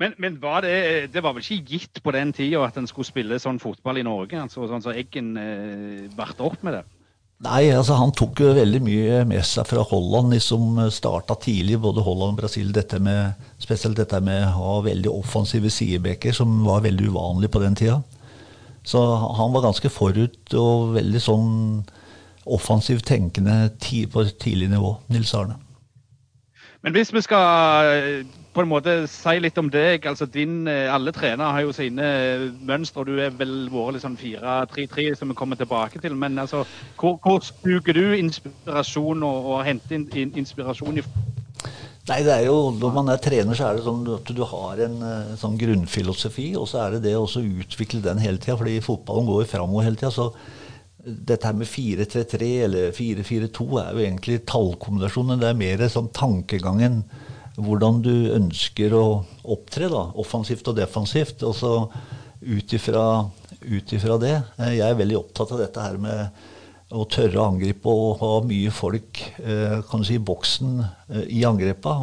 Men, 0.00 0.16
men 0.18 0.40
var 0.42 0.64
det, 0.64 1.12
det, 1.12 1.20
var 1.22 1.36
vel 1.36 1.44
ikke 1.44 1.76
gitt 1.76 2.00
på 2.02 2.14
den 2.16 2.32
tida 2.34 2.64
at 2.66 2.78
en 2.80 2.88
skulle 2.90 3.06
spille 3.06 3.38
sånn 3.38 3.60
fotball 3.62 4.00
i 4.00 4.06
Norge? 4.06 4.40
altså 4.40 4.64
Sånn 4.64 4.80
som 4.80 4.90
så 4.90 4.96
Eggen 4.98 5.36
eh, 5.38 6.08
varte 6.16 6.42
opp 6.46 6.64
med 6.66 6.78
det? 6.78 6.82
Nei, 7.42 7.72
altså 7.74 7.96
han 7.98 8.12
tok 8.14 8.38
jo 8.38 8.52
veldig 8.54 8.80
mye 8.86 9.22
med 9.26 9.42
seg 9.46 9.66
fra 9.66 9.82
Holland, 9.82 10.30
som 10.38 10.76
liksom 10.78 10.90
starta 10.94 11.34
tidlig. 11.42 11.80
Både 11.82 12.04
Holland 12.06 12.36
og 12.36 12.44
Brasil. 12.44 12.70
Dette 12.74 13.00
med, 13.02 13.38
spesielt 13.62 13.98
dette 13.98 14.20
med 14.22 14.44
å 14.46 14.52
ha 14.56 14.74
veldig 14.86 15.10
offensive 15.10 15.70
sidebekker, 15.74 16.34
som 16.36 16.60
var 16.66 16.84
veldig 16.86 17.10
uvanlig 17.10 17.50
på 17.50 17.62
den 17.62 17.78
tida. 17.78 17.98
Så 18.86 19.02
han 19.38 19.54
var 19.54 19.66
ganske 19.66 19.90
forut 19.90 20.54
og 20.58 20.94
veldig 20.96 21.22
sånn 21.22 21.50
offensivt 22.46 23.06
tenkende 23.06 23.70
på 24.12 24.20
et 24.20 24.38
tidlig 24.40 24.68
nivå, 24.68 24.96
Nils 25.08 25.34
Arne. 25.34 25.58
Men 26.82 26.92
hvis 26.92 27.12
vi 27.14 27.20
skal 27.22 28.24
på 28.52 28.62
en 28.62 28.68
måte 28.68 28.94
si 29.10 29.38
litt 29.40 29.58
om 29.60 29.68
deg. 29.72 30.06
altså 30.06 30.26
din, 30.26 30.66
eh, 30.68 30.92
Alle 30.92 31.12
trenere 31.12 31.52
har 31.52 31.64
jo 31.64 31.72
sine 31.72 32.02
eh, 32.04 32.48
mønstre. 32.60 33.04
Du 33.08 33.16
er 33.16 33.30
vel 33.30 33.68
vært 33.72 33.96
litt 33.96 34.04
sånn 34.04 34.18
4-3-3 34.20 35.14
som 35.18 35.32
vi 35.32 35.36
kommer 35.38 35.56
tilbake 35.56 36.00
til. 36.02 36.14
Men 36.14 36.38
altså, 36.38 36.64
hvor, 37.00 37.18
hvor 37.22 37.40
suger 37.40 37.96
du 37.96 38.12
inspirasjon 38.18 39.22
og, 39.22 39.48
og 39.54 39.64
henter 39.64 39.96
in, 39.96 40.34
inspirasjon 40.36 41.00
i 41.00 41.06
Nei, 42.02 42.18
det 42.26 42.32
er 42.34 42.48
jo, 42.48 42.72
Når 42.74 42.94
man 42.96 43.12
er 43.12 43.20
trener, 43.22 43.54
så 43.54 43.68
er 43.68 43.76
det 43.78 43.84
sånn 43.86 44.02
at 44.10 44.30
du 44.34 44.42
har 44.50 44.80
en, 44.84 44.96
eh, 45.06 45.34
sånn 45.38 45.54
grunnfilosofi, 45.60 46.48
og 46.58 46.66
så 46.68 46.82
er 46.82 46.96
det 46.96 47.04
det 47.06 47.14
å 47.16 47.28
utvikle 47.28 48.02
den 48.04 48.20
hele 48.20 48.42
tida. 48.42 48.58
Fordi 48.58 48.80
fotballen 48.84 49.30
går 49.30 49.46
framover 49.48 49.86
hele 49.86 50.00
tida. 50.00 50.28
Dette 51.02 51.48
her 51.48 51.56
med 51.58 51.66
4-3-3 51.66 52.48
eller 52.68 52.92
4-4-2 52.94 53.68
er 53.82 53.92
jo 53.92 54.02
egentlig 54.04 54.42
tallkombinasjonen. 54.46 55.40
Det 55.42 55.48
er 55.50 55.58
mer 55.58 55.86
sånn 55.90 56.12
tankegangen 56.14 57.02
hvordan 57.58 58.00
du 58.04 58.14
ønsker 58.32 58.94
å 58.96 59.06
opptre, 59.42 59.90
da, 59.92 60.06
offensivt 60.20 60.70
og 60.70 60.78
defensivt. 60.78 61.42
Og 61.44 61.56
så 61.58 61.74
ut 62.42 62.74
ifra 62.74 64.16
det 64.18 64.34
eh, 64.34 64.72
Jeg 64.78 64.88
er 64.88 64.98
veldig 64.98 65.18
opptatt 65.20 65.54
av 65.54 65.62
dette 65.62 65.84
her 65.84 65.98
med 66.00 66.42
å 66.92 67.06
tørre 67.08 67.38
å 67.40 67.46
angripe 67.48 67.88
og 67.88 68.18
ha 68.20 68.32
mye 68.44 68.72
folk 68.74 69.22
eh, 69.40 69.78
kan 69.88 70.02
du 70.02 70.08
si, 70.08 70.18
i 70.18 70.22
boksen 70.22 70.82
eh, 70.82 71.24
i 71.38 71.44
angrepa. 71.48 71.96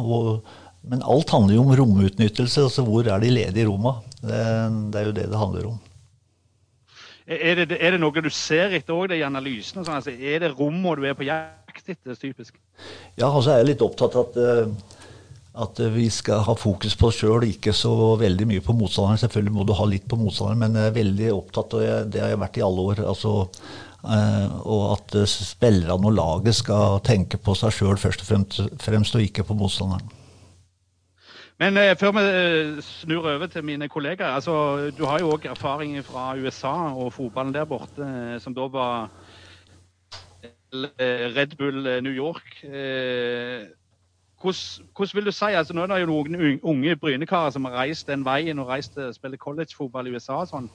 men 0.82 1.02
alt 1.02 1.30
handler 1.30 1.54
jo 1.54 1.66
om 1.66 1.76
romutnyttelse. 1.76 2.66
altså 2.68 2.84
Hvor 2.84 3.06
er 3.06 3.20
de 3.20 3.30
ledige 3.30 3.68
romma? 3.68 4.00
Det, 4.20 4.42
det 4.90 5.00
er 5.00 5.06
jo 5.06 5.16
det 5.16 5.30
det 5.30 5.40
handler 5.40 5.72
om. 5.72 5.78
Er 7.30 7.60
det, 7.60 7.76
er 7.78 7.94
det 7.94 8.00
noe 8.02 8.22
du 8.24 8.30
ser 8.34 8.72
etter 8.74 8.96
òg 8.96 9.12
i 9.14 9.22
analysen? 9.22 9.84
Sånn, 9.84 10.00
altså, 10.00 10.10
er 10.10 10.42
det 10.42 10.54
rommet 10.56 10.98
du 10.98 11.04
er 11.06 11.14
på 11.14 11.28
jakt 11.28 11.84
etter, 11.86 12.16
typisk? 12.18 12.56
Ja, 13.14 13.28
altså 13.28 13.52
jeg 13.54 13.62
er 13.62 13.68
litt 13.68 13.84
opptatt 13.86 14.16
av 14.18 14.32
at 14.32 14.40
uh, 14.40 14.96
at 15.60 15.80
vi 15.92 16.06
skal 16.14 16.44
ha 16.46 16.54
fokus 16.54 16.94
på 16.96 17.08
oss 17.10 17.18
sjøl, 17.20 17.44
ikke 17.48 17.72
så 17.74 17.92
veldig 18.20 18.46
mye 18.48 18.62
på 18.64 18.74
motstanderen. 18.78 19.18
Selvfølgelig 19.18 19.54
må 19.56 19.64
du 19.66 19.74
ha 19.76 19.86
litt 19.90 20.06
på 20.08 20.18
motstanderen, 20.18 20.60
men 20.62 20.78
jeg 20.78 20.90
er 20.90 20.94
veldig 20.94 21.30
opptatt, 21.34 21.74
og 21.74 22.12
det 22.14 22.22
har 22.22 22.30
jeg 22.32 22.42
vært 22.44 22.60
i 22.60 22.66
alle 22.66 22.90
år. 22.92 23.06
altså 23.12 23.36
Uh, 24.00 24.54
og 24.64 24.84
at 24.94 25.12
spillerne 25.28 26.08
og 26.08 26.14
laget 26.16 26.56
skal 26.56 27.02
tenke 27.04 27.36
på 27.36 27.52
seg 27.52 27.74
sjøl 27.76 27.98
først 28.00 28.22
og 28.24 28.28
fremst, 28.30 28.60
fremst, 28.80 29.18
og 29.18 29.20
ikke 29.20 29.44
på 29.44 29.56
motstanderen. 29.60 30.06
Men 31.60 31.76
eh, 31.76 31.96
før 32.00 32.14
vi 32.16 32.22
eh, 32.24 32.78
snur 32.82 33.26
over 33.28 33.46
til 33.46 33.64
mine 33.64 33.88
kollegaer. 33.88 34.32
altså 34.38 34.90
Du 34.98 35.04
har 35.04 35.20
jo 35.20 35.34
òg 35.34 35.44
erfaring 35.50 35.98
fra 36.04 36.32
USA 36.36 36.72
og 36.96 37.12
fotballen 37.12 37.54
der 37.54 37.64
borte, 37.64 38.00
eh, 38.00 38.40
som 38.40 38.54
da 38.54 38.68
var 38.68 39.10
Red 40.72 41.56
Bull 41.58 42.02
New 42.02 42.12
York. 42.12 42.64
Eh, 42.64 43.66
hvordan, 44.40 44.86
hvordan, 44.96 45.10
vil 45.14 45.26
du 45.26 45.32
si, 45.32 45.44
altså 45.44 45.74
Nå 45.74 45.82
er 45.82 45.86
det 45.86 46.00
jo 46.00 46.06
noen 46.06 46.60
unge 46.62 46.96
brynekarer 46.96 47.50
som 47.50 47.64
har 47.64 47.76
reist 47.82 48.08
den 48.08 48.24
veien 48.24 48.58
og 48.58 48.68
reist 48.68 48.96
og 48.96 49.14
spiller 49.14 49.36
collegefotball 49.36 50.06
i 50.06 50.16
USA. 50.16 50.44
sånn. 50.46 50.70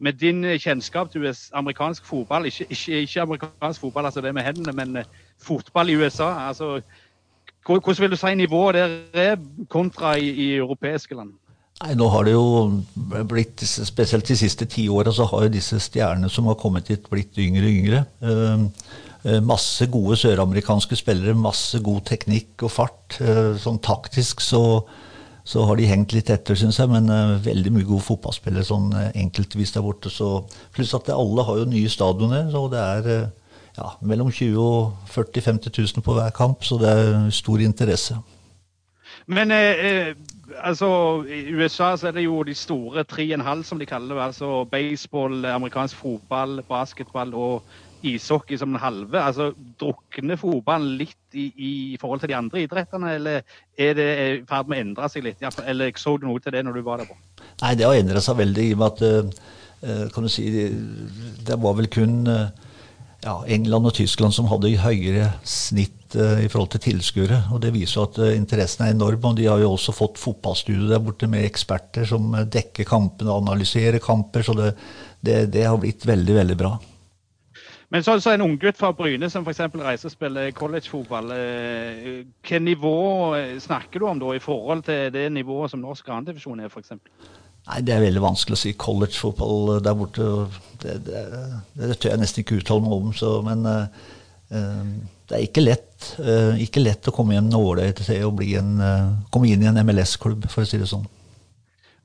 med 0.00 0.12
din 0.12 0.44
kjennskap 0.58 1.10
til 1.10 1.26
US, 1.26 1.50
amerikansk 1.52 2.04
fotball, 2.06 2.46
ikke, 2.46 2.66
ikke, 2.70 3.00
ikke, 3.00 3.20
amerikansk 3.20 3.80
fotball, 3.80 4.04
altså 4.04 4.20
det 4.20 4.34
med 4.34 4.42
hendene, 4.42 4.72
men 4.72 4.96
eh, 4.96 5.04
fotball 5.42 5.90
i 5.90 5.96
USA. 5.96 6.48
altså 6.48 6.80
Hvordan 7.66 8.02
vil 8.02 8.10
du 8.14 8.16
si 8.16 8.34
nivået 8.34 8.78
der 8.78 8.96
er 9.12 9.36
kontra 9.68 10.16
i, 10.16 10.28
i 10.30 10.48
europeiske 10.56 11.14
land? 11.14 11.34
Nei, 11.82 11.94
Nå 11.94 12.08
har 12.10 12.24
det 12.26 12.32
jo 12.32 12.82
blitt, 13.30 13.62
spesielt 13.62 14.26
de 14.26 14.36
siste 14.36 14.66
ti 14.66 14.88
åra, 14.90 15.12
så 15.14 15.28
har 15.30 15.46
jo 15.46 15.52
disse 15.54 15.78
stjernene 15.80 16.30
som 16.32 16.48
har 16.50 16.58
kommet 16.58 16.88
hit, 16.90 17.06
blitt 17.10 17.38
yngre 17.38 17.68
og 17.68 17.76
yngre. 17.82 18.00
Eh, 19.28 19.38
masse 19.44 19.86
gode 19.90 20.16
søramerikanske 20.18 20.96
spillere, 20.98 21.36
masse 21.38 21.78
god 21.84 22.02
teknikk 22.08 22.66
og 22.66 22.72
fart. 22.72 23.20
Eh, 23.20 23.54
sånn 23.62 23.78
taktisk 23.84 24.42
så 24.42 24.64
så 25.48 25.64
har 25.64 25.78
de 25.78 25.88
hengt 25.88 26.12
litt 26.12 26.28
etter, 26.32 26.58
syns 26.60 26.76
jeg. 26.80 26.90
Men 26.92 27.08
eh, 27.12 27.38
veldig 27.46 27.72
mye 27.72 27.88
gode 27.88 28.04
fotballspillere 28.04 28.66
sånn 28.68 28.90
uh, 28.92 29.06
enkeltvis 29.16 29.72
der 29.72 29.84
borte. 29.84 30.12
Så, 30.12 30.42
pluss 30.76 30.92
at 30.96 31.08
alle 31.14 31.44
har 31.48 31.62
jo 31.62 31.68
nye 31.70 31.92
stadioner. 31.92 32.50
Så 32.52 32.66
det 32.72 32.82
er 32.82 33.08
uh, 33.08 33.30
ja, 33.78 33.92
mellom 34.02 34.32
20 34.34 34.58
og 34.58 35.12
40 35.14 35.46
50 35.46 35.78
000 35.78 36.04
på 36.04 36.18
hver 36.18 36.34
kamp, 36.36 36.66
så 36.66 36.80
det 36.82 36.90
er 36.90 37.30
stor 37.34 37.62
interesse. 37.62 38.18
Men 39.28 39.52
altså, 39.52 40.88
i 41.28 41.52
USA 41.54 41.96
så 41.96 42.08
er 42.08 42.16
det 42.16 42.24
jo 42.24 42.42
de 42.46 42.54
store 42.54 43.04
tre 43.04 43.26
og 43.28 43.38
en 43.38 43.44
halv, 43.46 43.64
som 43.64 43.78
de 43.78 43.86
kaller 43.86 44.14
det. 44.14 44.24
altså 44.24 44.64
Baseball, 44.64 45.44
amerikansk 45.44 45.96
fotball, 45.96 46.62
basketball 46.68 47.34
og 47.34 47.62
ishockey 48.02 48.56
som 48.56 48.68
den 48.68 48.80
halve? 48.80 49.20
altså 49.20 49.52
Drukner 49.80 50.36
fotballen 50.36 50.96
litt 50.98 51.16
i, 51.34 51.50
i, 51.56 51.96
forhold 52.00 52.20
til 52.20 52.32
de 52.32 52.36
andre 52.36 52.62
idrettene, 52.62 53.14
eller 53.14 53.40
er 53.78 53.94
det 53.94 54.08
i 54.18 54.44
ferd 54.48 54.70
med 54.70 54.78
å 54.78 54.86
endre 54.86 55.10
seg 55.12 55.26
litt? 55.26 55.44
Eller 55.66 55.92
så 55.96 56.16
du 56.16 56.26
noe 56.26 56.40
til 56.40 56.54
det 56.54 56.64
når 56.64 56.78
du 56.78 56.86
var 56.86 57.02
der 57.02 57.10
på? 57.10 57.18
Nei, 57.62 57.74
det 57.74 57.86
har 57.86 57.98
endret 57.98 58.24
seg 58.24 58.38
veldig 58.38 58.68
i 58.68 58.72
og 58.76 58.82
med 58.82 58.88
at 58.92 59.02
uh, 59.82 60.06
kan 60.14 60.24
du 60.24 60.30
si, 60.32 60.48
det 61.46 61.58
var 61.62 61.76
vel 61.78 61.90
kun 61.92 62.24
ja, 63.24 63.36
England 63.46 63.90
og 63.90 63.94
Tyskland 63.98 64.34
som 64.36 64.48
hadde 64.50 64.74
høyere 64.82 65.32
snitt 65.46 66.16
uh, 66.18 66.38
i 66.42 66.48
forhold 66.50 66.70
til 66.74 66.84
tilskuere. 66.88 67.40
Og 67.54 67.62
det 67.64 67.72
viser 67.74 68.04
at 68.06 68.20
interessen 68.34 68.86
er 68.86 68.94
enorm. 68.94 69.30
Og 69.30 69.38
de 69.38 69.48
har 69.50 69.62
jo 69.62 69.72
også 69.74 69.94
fått 69.96 70.20
fotballstudio 70.22 70.90
der 70.90 71.02
borte 71.02 71.30
med 71.30 71.46
eksperter 71.48 72.06
som 72.08 72.30
dekker 72.46 72.88
kampene 72.88 73.34
og 73.34 73.42
analyserer 73.46 74.02
kamper. 74.02 74.46
Så 74.46 74.54
det, 74.58 74.70
det, 75.20 75.40
det 75.56 75.66
har 75.66 75.80
blitt 75.82 76.06
veldig, 76.06 76.38
veldig 76.42 76.60
bra. 76.60 76.76
Men 77.88 78.04
så, 78.04 78.18
så 78.20 78.34
en 78.34 78.44
unggutt 78.44 78.76
fra 78.76 78.90
Bryne 78.92 79.30
som 79.32 79.46
f.eks. 79.46 79.62
reiser 79.80 80.10
og 80.10 80.12
spiller 80.12 80.50
collegefotball. 80.56 81.30
Eh, 81.32 82.02
hvilket 82.04 82.62
nivå 82.62 82.98
eh, 83.38 83.54
snakker 83.64 84.02
du 84.02 84.08
om 84.10 84.20
da, 84.20 84.34
i 84.36 84.42
forhold 84.44 84.84
til 84.84 85.08
det 85.14 85.24
nivået 85.32 85.72
som 85.72 85.80
norsk 85.80 86.10
andredivisjon 86.12 86.60
er, 86.60 86.68
f.eks.? 86.68 86.92
Nei, 87.68 87.82
Det 87.84 87.94
er 87.94 88.06
veldig 88.06 88.24
vanskelig 88.24 88.56
å 88.56 88.62
si. 88.62 88.72
Collegefotball 88.80 89.78
der 89.84 89.98
borte, 89.98 90.30
det, 90.82 90.96
det, 91.08 91.22
det, 91.76 91.92
tør 91.98 92.14
jeg 92.14 92.22
nesten 92.22 92.44
ikke 92.44 92.58
uttale 92.62 92.84
meg 92.86 92.96
om. 92.96 93.12
Så, 93.16 93.34
men 93.44 93.68
uh, 93.68 93.84
det 95.28 95.36
er 95.36 95.44
ikke 95.44 95.64
lett, 95.66 96.10
uh, 96.22 96.56
ikke 96.56 96.82
lett 96.84 97.10
å 97.10 97.14
komme 97.14 97.36
i 97.36 97.40
en 97.42 97.52
nåløye 97.52 97.92
til 97.98 98.24
å 98.24 98.32
en, 98.32 98.74
uh, 98.80 99.14
komme 99.34 99.52
inn 99.52 99.64
i 99.64 99.70
en 99.70 99.80
MLS-klubb, 99.84 100.48
for 100.48 100.64
å 100.64 100.68
si 100.68 100.80
det 100.80 100.88
sånn. 100.88 101.06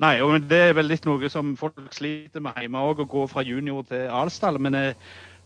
Nei, 0.03 0.17
og 0.25 0.49
det 0.49 0.59
er 0.69 0.73
vel 0.75 0.89
litt 0.89 1.05
noe 1.07 1.29
som 1.31 1.53
folk 1.55 1.77
sliter 1.95 2.43
med 2.43 2.57
hjemme 2.59 2.81
òg, 2.83 3.05
å 3.05 3.07
gå 3.07 3.27
fra 3.31 3.45
junior 3.45 3.85
til 3.87 4.09
Alsdal. 4.11 4.59
Men 4.59 4.95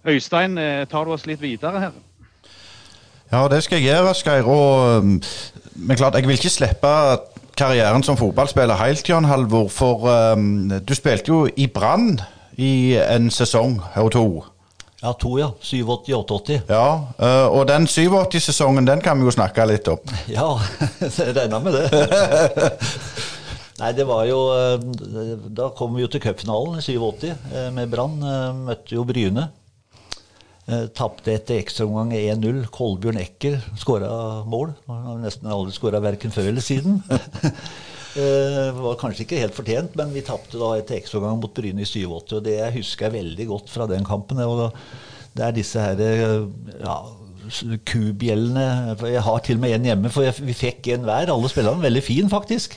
Øystein, 0.08 0.58
eh, 0.58 0.86
tar 0.88 1.06
du 1.06 1.12
oss 1.12 1.26
litt 1.26 1.42
videre 1.42 1.80
her? 1.80 1.92
Ja, 3.32 3.48
det 3.48 3.64
skal 3.64 3.82
jeg 3.82 3.90
gjøre, 3.90 4.10
Asgeir. 4.10 4.48
Um, 4.48 5.22
men 5.76 5.98
klart, 5.98 6.16
jeg 6.16 6.28
vil 6.28 6.38
ikke 6.38 6.50
slippe 6.50 6.92
karrieren 7.58 8.04
som 8.04 8.18
fotballspiller 8.18 8.78
helt, 8.80 9.10
Jan 9.10 9.26
Halvor. 9.26 9.70
For 9.74 10.06
um, 10.34 10.70
du 10.70 10.94
spilte 10.96 11.34
jo 11.34 11.40
i 11.58 11.68
Brann 11.68 12.20
i 12.58 12.98
en 13.02 13.32
sesong 13.34 13.80
og 13.98 14.12
to. 14.16 14.28
Ja, 15.02 15.14
to, 15.14 15.36
ja. 15.38 15.52
87-88. 15.62 16.60
Ja, 16.70 16.86
uh, 17.22 17.48
Og 17.54 17.68
den 17.70 17.86
87-sesongen, 17.86 18.88
den 18.88 19.02
kan 19.02 19.20
vi 19.20 19.28
jo 19.28 19.34
snakke 19.34 19.66
litt 19.70 19.88
om. 19.92 20.02
Ja, 20.38 20.56
jeg 21.02 21.36
regna 21.38 21.62
med 21.62 21.78
det. 21.78 22.72
Nei, 23.82 23.92
det 23.94 24.08
var 24.10 24.24
jo 24.26 24.40
uh, 24.50 25.44
Da 25.54 25.70
kom 25.78 25.94
vi 25.94 26.02
jo 26.02 26.10
til 26.10 26.24
cupfinalen 26.24 26.80
i 26.80 26.86
87 26.86 27.30
uh, 27.30 27.70
med 27.76 27.94
Brann. 27.94 28.18
Møtte 28.66 28.98
jo 28.98 29.06
Bryne. 29.06 29.50
Eh, 30.68 30.88
Tapte 30.92 31.32
etter 31.32 31.62
ekstraomgang 31.62 32.12
1-0. 32.18 32.66
Kolbjørn 32.76 33.22
Ecker 33.22 33.62
skåra 33.80 34.10
mål. 34.50 34.74
Han 34.90 35.06
har 35.14 35.22
nesten 35.24 35.52
aldri 35.52 35.76
skåra 35.76 36.02
verken 36.04 36.34
før 36.36 36.50
eller 36.52 36.66
siden. 36.66 37.00
Det 38.18 38.74
var 38.82 38.98
kanskje 39.00 39.24
ikke 39.24 39.40
helt 39.46 39.56
fortjent, 39.56 39.96
men 40.00 40.12
vi 40.16 40.26
tapte 40.28 40.60
da 40.60 40.74
etter 40.76 41.00
ekstraomgang 41.00 41.40
mot 41.40 41.54
Bryne 41.56 41.86
i 41.86 41.88
87. 41.88 42.36
Og 42.36 42.44
det 42.44 42.60
husker 42.76 43.08
jeg 43.08 43.16
veldig 43.22 43.48
godt 43.54 43.72
fra 43.72 43.88
den 43.88 44.04
kampen. 44.08 44.44
Og 44.44 44.68
det 45.38 45.48
er 45.48 45.56
disse 45.56 45.80
her 45.80 46.04
eh, 46.04 46.44
ja, 46.82 46.98
kubjellene 47.88 48.98
Jeg 49.08 49.24
har 49.24 49.40
til 49.46 49.56
og 49.56 49.64
med 49.64 49.78
en 49.78 49.88
hjemme, 49.94 50.12
for 50.12 50.44
vi 50.44 50.58
fikk 50.66 50.92
en 50.98 51.08
hver. 51.08 51.32
Alle 51.32 51.54
spillerne 51.54 51.88
veldig 51.88 52.04
fin, 52.04 52.28
faktisk. 52.34 52.76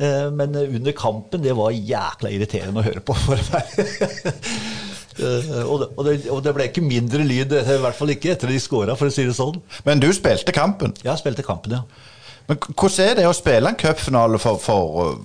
Eh, 0.00 0.32
men 0.32 0.56
under 0.56 0.96
kampen, 0.96 1.44
det 1.44 1.52
var 1.56 1.76
jækla 1.76 2.32
irriterende 2.32 2.80
å 2.80 2.88
høre 2.88 3.04
på. 3.04 3.12
for 3.12 3.36
Uh, 3.46 4.84
og, 5.22 5.80
det, 5.80 5.88
og, 5.96 6.02
det, 6.04 6.14
og, 6.30 6.42
det, 6.44 6.52
ble 6.56 6.68
ikke 6.68 6.84
mindre 6.84 7.24
lyd, 7.24 7.54
i 7.56 7.80
hvert 7.82 7.96
fall 7.96 8.12
ikke 8.12 8.34
etter 8.34 8.52
de 8.52 8.60
skåra, 8.60 8.96
for 8.98 9.08
å 9.08 9.14
si 9.14 9.24
det 9.26 9.36
sånn. 9.36 9.58
Men 9.86 10.02
du 10.02 10.10
spilte 10.16 10.54
kampen? 10.54 10.94
Ja, 11.02 11.14
jeg 11.14 11.24
spilte 11.24 11.46
kampen, 11.46 11.78
ja. 11.78 11.84
Men 12.46 12.60
Hvordan 12.62 13.08
er 13.08 13.18
det 13.18 13.26
å 13.26 13.34
spille 13.34 13.72
en 13.72 13.78
cupfinale 13.78 14.38
for, 14.38 14.60
for, 14.62 15.16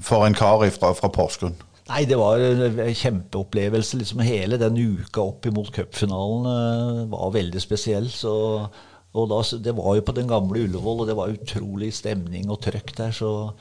for, 0.00 0.26
en 0.26 0.36
kar 0.36 0.64
fra, 0.72 0.92
fra 0.96 1.10
Porsgrunn? 1.12 1.56
Nei, 1.86 2.02
det 2.08 2.16
var 2.18 2.42
en 2.42 2.96
kjempeopplevelse. 2.98 4.00
Liksom 4.00 4.22
hele 4.26 4.58
den 4.58 4.78
uka 4.80 5.22
opp 5.22 5.46
imot 5.46 5.70
cupfinalen 5.74 6.48
uh, 6.48 7.02
var 7.12 7.34
veldig 7.36 7.62
spesiell. 7.62 8.08
Så, 8.10 8.32
og 9.16 9.28
da, 9.30 9.42
det 9.62 9.76
var 9.76 9.98
jo 9.98 10.06
på 10.06 10.16
den 10.16 10.30
gamle 10.30 10.64
Ullevål, 10.66 11.04
og 11.04 11.10
det 11.10 11.18
var 11.18 11.34
utrolig 11.34 11.92
stemning 11.94 12.50
og 12.50 12.62
trøkk 12.64 12.96
der. 12.96 13.14
så 13.14 13.52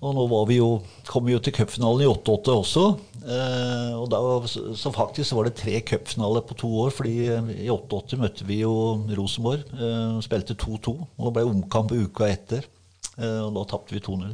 og 0.00 0.14
nå 0.16 0.22
var 0.30 0.46
vi 0.48 0.56
jo, 0.56 0.68
kom 1.08 1.26
vi 1.26 1.34
jo 1.34 1.40
til 1.44 1.52
cupfinalen 1.52 2.06
i 2.06 2.08
88 2.08 2.52
også. 2.54 2.84
Eh, 3.20 3.96
og 4.00 4.06
da, 4.08 4.20
så 4.48 4.92
faktisk 4.94 5.36
var 5.36 5.48
det 5.48 5.58
tre 5.60 5.82
cupfinaler 5.84 6.44
på 6.48 6.56
to 6.62 6.70
år. 6.86 6.94
fordi 6.96 7.16
eh, 7.28 7.50
i 7.66 7.68
88 7.68 8.16
møtte 8.20 8.46
vi 8.48 8.62
jo 8.62 8.72
Rosenborg. 9.18 9.66
Eh, 9.76 10.14
spilte 10.24 10.56
2-2. 10.56 10.94
Og 10.96 11.26
det 11.26 11.34
ble 11.36 11.44
omkamp 11.50 11.92
uka 11.92 12.30
etter. 12.30 12.64
Eh, 13.18 13.42
og 13.44 13.52
da 13.58 13.66
tapte 13.68 13.92
vi 13.92 14.00
2-0. 14.00 14.32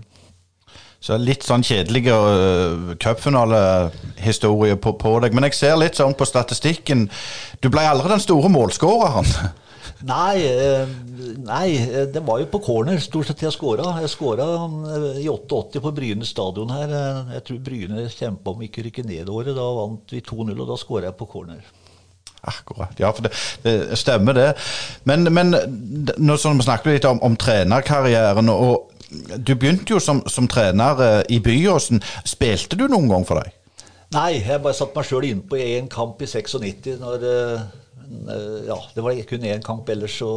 Så 1.02 1.18
litt 1.20 1.44
sånn 1.44 1.62
kjedelige 1.66 2.14
uh, 2.14 2.94
cupfinalehistorie 3.02 4.78
på, 4.80 4.94
på 4.98 5.12
deg. 5.22 5.34
Men 5.36 5.46
jeg 5.46 5.58
ser 5.58 5.76
litt 5.78 5.98
sånn 5.98 6.16
på 6.18 6.26
statistikken. 6.26 7.04
Du 7.62 7.68
ble 7.70 7.84
aldri 7.86 8.10
den 8.14 8.22
store 8.22 8.50
målskåreren. 8.50 9.28
Nei, 10.04 10.44
eh, 10.44 10.88
nei, 11.40 11.76
eh, 11.76 12.04
det 12.12 12.20
var 12.26 12.40
jo 12.42 12.48
på 12.52 12.60
corner 12.60 12.98
stort 13.00 13.30
sett 13.30 13.40
jeg 13.46 13.54
skåra. 13.54 13.94
Jeg 14.02 14.12
skåra 14.12 14.44
eh, 14.92 15.22
i 15.24 15.28
88 15.32 15.80
på 15.80 15.92
Bryne 15.96 16.26
stadion 16.28 16.74
her. 16.74 16.92
Jeg 17.32 17.44
tror 17.46 17.62
Bryne 17.64 18.04
kjempa 18.12 18.52
om 18.52 18.64
ikke 18.66 18.84
rykke 18.84 19.06
ned 19.08 19.30
året. 19.32 19.56
Da 19.56 19.64
vant 19.78 20.12
vi 20.12 20.20
2-0, 20.20 20.52
og 20.52 20.68
da 20.68 20.76
skåra 20.80 21.08
jeg 21.08 21.16
på 21.16 21.28
corner. 21.30 21.62
Akkurat. 22.46 22.92
Ja, 23.00 23.10
for 23.10 23.24
det, 23.24 23.32
det 23.64 23.96
stemmer, 23.98 24.36
det. 24.36 24.50
Men, 25.08 25.32
men 25.32 25.56
nå 26.18 26.36
som 26.36 26.60
vi 26.60 26.66
snakket 26.68 26.92
litt 26.92 27.08
om, 27.08 27.22
om 27.24 27.38
trenerkarrieren. 27.40 28.52
og 28.52 28.92
Du 29.40 29.54
begynte 29.54 29.96
jo 29.96 30.02
som, 30.02 30.20
som 30.28 30.48
trener 30.48 31.24
i 31.32 31.40
Byåsen. 31.40 32.04
Spilte 32.28 32.76
du 32.76 32.84
noen 32.84 33.08
gang 33.14 33.26
for 33.26 33.40
deg? 33.40 33.56
Nei, 34.14 34.44
jeg 34.44 34.60
bare 34.62 34.76
satte 34.76 34.94
meg 34.94 35.08
sjøl 35.08 35.24
innpå 35.32 35.56
i 35.56 35.72
én 35.80 35.88
kamp 35.90 36.20
i 36.22 36.28
96. 36.28 36.92
når 37.00 37.26
ja, 38.66 38.76
det 38.94 39.04
var 39.04 39.16
kun 39.28 39.44
én 39.46 39.64
kamp. 39.64 39.88
Ellers 39.92 40.18
så, 40.18 40.30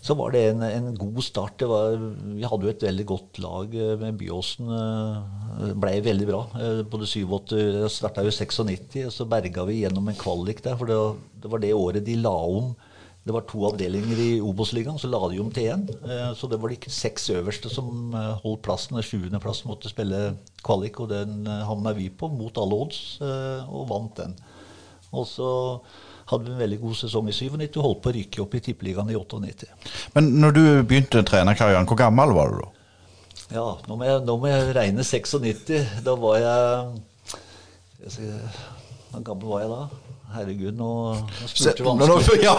så 0.00 0.16
var 0.16 0.32
det 0.34 0.42
en, 0.50 0.62
en 0.64 0.92
god 0.98 1.22
start. 1.24 1.62
Var, 1.68 1.96
vi 2.36 2.46
hadde 2.48 2.66
jo 2.66 2.72
et 2.72 2.84
veldig 2.86 3.06
godt 3.08 3.40
lag 3.44 3.74
eh, 3.74 3.96
med 4.00 4.20
Byåsen. 4.20 4.70
Eh, 4.76 5.72
ble 5.80 5.96
veldig 6.04 6.28
bra. 6.28 6.44
Både 6.90 7.08
87 7.08 7.56
Jeg 7.56 7.90
starta 7.94 8.24
jo 8.24 8.32
96, 8.34 9.02
og 9.06 9.16
så 9.16 9.28
berga 9.28 9.66
vi 9.68 9.82
gjennom 9.82 10.08
en 10.08 10.20
kvalik 10.20 10.64
der. 10.64 10.78
For 10.80 10.88
det, 10.88 11.00
det 11.42 11.52
var 11.52 11.62
det 11.64 11.74
året 11.76 12.06
de 12.06 12.16
la 12.20 12.32
om. 12.32 12.72
Det 13.20 13.34
var 13.36 13.44
to 13.44 13.60
avdelinger 13.68 14.16
i 14.16 14.30
Obos-ligaen, 14.40 14.96
så 14.98 15.10
la 15.12 15.18
de 15.28 15.42
om 15.42 15.50
til 15.52 15.66
én. 15.68 15.82
Så 16.34 16.48
det 16.48 16.56
var 16.62 16.72
de 16.72 16.78
seks 16.88 17.28
øverste 17.34 17.68
som 17.68 18.14
holdt 18.16 18.62
plassen. 18.64 18.96
Den 18.96 19.04
sjuendeplassen 19.04 19.68
måtte 19.68 19.92
spille 19.92 20.38
kvalik, 20.64 21.02
og 21.04 21.10
den 21.12 21.44
havna 21.44 21.92
vi 21.98 22.08
på 22.08 22.30
mot 22.32 22.56
alle 22.62 22.78
odds, 22.86 23.02
og 23.20 23.84
vant 23.92 24.22
den. 24.22 24.32
Og 25.12 25.28
så 25.28 25.50
hadde 26.30 26.46
vi 26.46 26.52
en 26.54 26.62
veldig 26.62 26.78
god 26.80 26.94
sesong 27.00 27.28
i 27.30 27.32
97 27.34 27.78
og 27.80 27.84
holdt 27.86 28.02
på 28.04 28.10
å 28.10 28.12
rykke 28.16 28.42
opp 28.44 28.52
i 28.54 28.60
Tippeligaen 28.64 29.10
i 29.10 29.16
98. 29.18 29.66
Men 30.16 30.22
når 30.42 30.50
du 30.56 30.62
begynte 30.86 31.18
trenerkarrieren, 31.26 31.88
hvor 31.90 31.98
gammel 31.98 32.30
var 32.36 32.46
du 32.52 32.56
da? 32.62 32.68
Ja, 33.50 33.68
nå 33.88 33.92
må, 33.98 34.04
jeg, 34.06 34.16
nå 34.26 34.32
må 34.38 34.46
jeg 34.50 34.74
regne 34.76 35.02
96. 35.06 35.70
Da 36.06 36.12
var 36.22 36.34
jeg, 36.38 36.58
jeg 38.04 38.10
si, 38.14 38.22
Hvor 39.10 39.22
gammel 39.26 39.46
var 39.50 39.58
jeg 39.64 39.70
da? 39.72 39.82
Herregud, 40.30 40.74
nå, 40.78 40.90
nå 41.18 41.46
spurte 41.50 41.82
du 41.82 41.86
vanskelig. 41.88 42.44
Ja. 42.44 42.54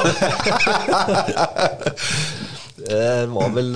det 2.81 3.29
var 3.31 3.49
vel 3.55 3.69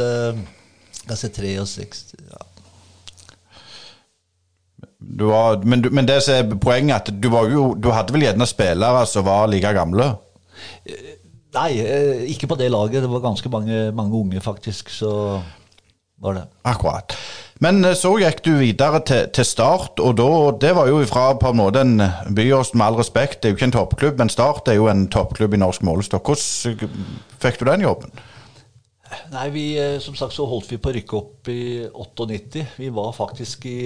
Jeg 1.05 1.17
si 1.21 1.27
63 1.31 2.27
ja. 2.33 2.41
Var, 5.05 5.61
men, 5.63 5.83
du, 5.85 5.89
men 5.93 6.07
det 6.07 6.17
som 6.25 6.39
er 6.39 6.57
poenget, 6.61 6.95
at 6.95 7.21
du, 7.23 7.29
var 7.31 7.51
jo, 7.51 7.73
du 7.77 7.91
hadde 7.93 8.15
vel 8.15 8.25
gjerne 8.25 8.47
spillere 8.49 9.05
som 9.07 9.27
var 9.27 9.47
like 9.51 9.71
gamle? 9.75 10.09
Nei, 11.55 11.69
eh, 11.79 12.25
ikke 12.33 12.49
på 12.51 12.57
det 12.59 12.71
laget. 12.73 13.03
Det 13.05 13.11
var 13.11 13.23
ganske 13.23 13.49
mange, 13.53 13.91
mange 13.95 14.17
unge, 14.17 14.41
faktisk. 14.43 14.89
Så 14.91 15.11
var 16.21 16.33
det. 16.33 16.45
Akkurat. 16.67 17.15
Men 17.63 17.85
eh, 17.85 17.95
så 17.95 18.15
gikk 18.19 18.41
du 18.45 18.53
videre 18.59 19.01
til, 19.07 19.29
til 19.35 19.47
Start, 19.47 19.99
og 20.03 20.17
da, 20.19 20.29
det 20.61 20.75
var 20.75 20.91
jo 20.91 21.01
fra 21.07 21.29
på 21.39 21.53
en 21.53 21.59
måte 21.61 21.83
en 21.85 22.03
Byås, 22.35 22.73
med 22.73 22.85
all 22.89 22.99
respekt, 22.99 23.41
det 23.41 23.49
er 23.49 23.53
jo 23.53 23.59
ikke 23.59 23.69
en 23.71 23.77
toppklubb, 23.77 24.19
men 24.19 24.31
Start 24.31 24.67
er 24.71 24.79
jo 24.79 24.89
en 24.91 25.07
toppklubb 25.11 25.55
i 25.55 25.61
norsk 25.61 25.85
målestokk. 25.87 26.33
Hvordan 26.33 26.89
eh, 26.89 27.03
fikk 27.43 27.61
du 27.61 27.69
den 27.69 27.87
jobben? 27.87 28.25
Nei, 29.33 29.45
vi, 29.53 29.65
eh, 29.79 29.97
som 30.03 30.17
sagt 30.17 30.35
så 30.35 30.47
holdt 30.49 30.71
vi 30.71 30.79
på 30.81 30.91
å 30.91 30.95
rykke 30.95 31.17
opp 31.19 31.51
i 31.51 31.61
98. 31.91 32.65
Vi 32.79 32.89
var 32.93 33.15
faktisk 33.17 33.67
i, 33.69 33.79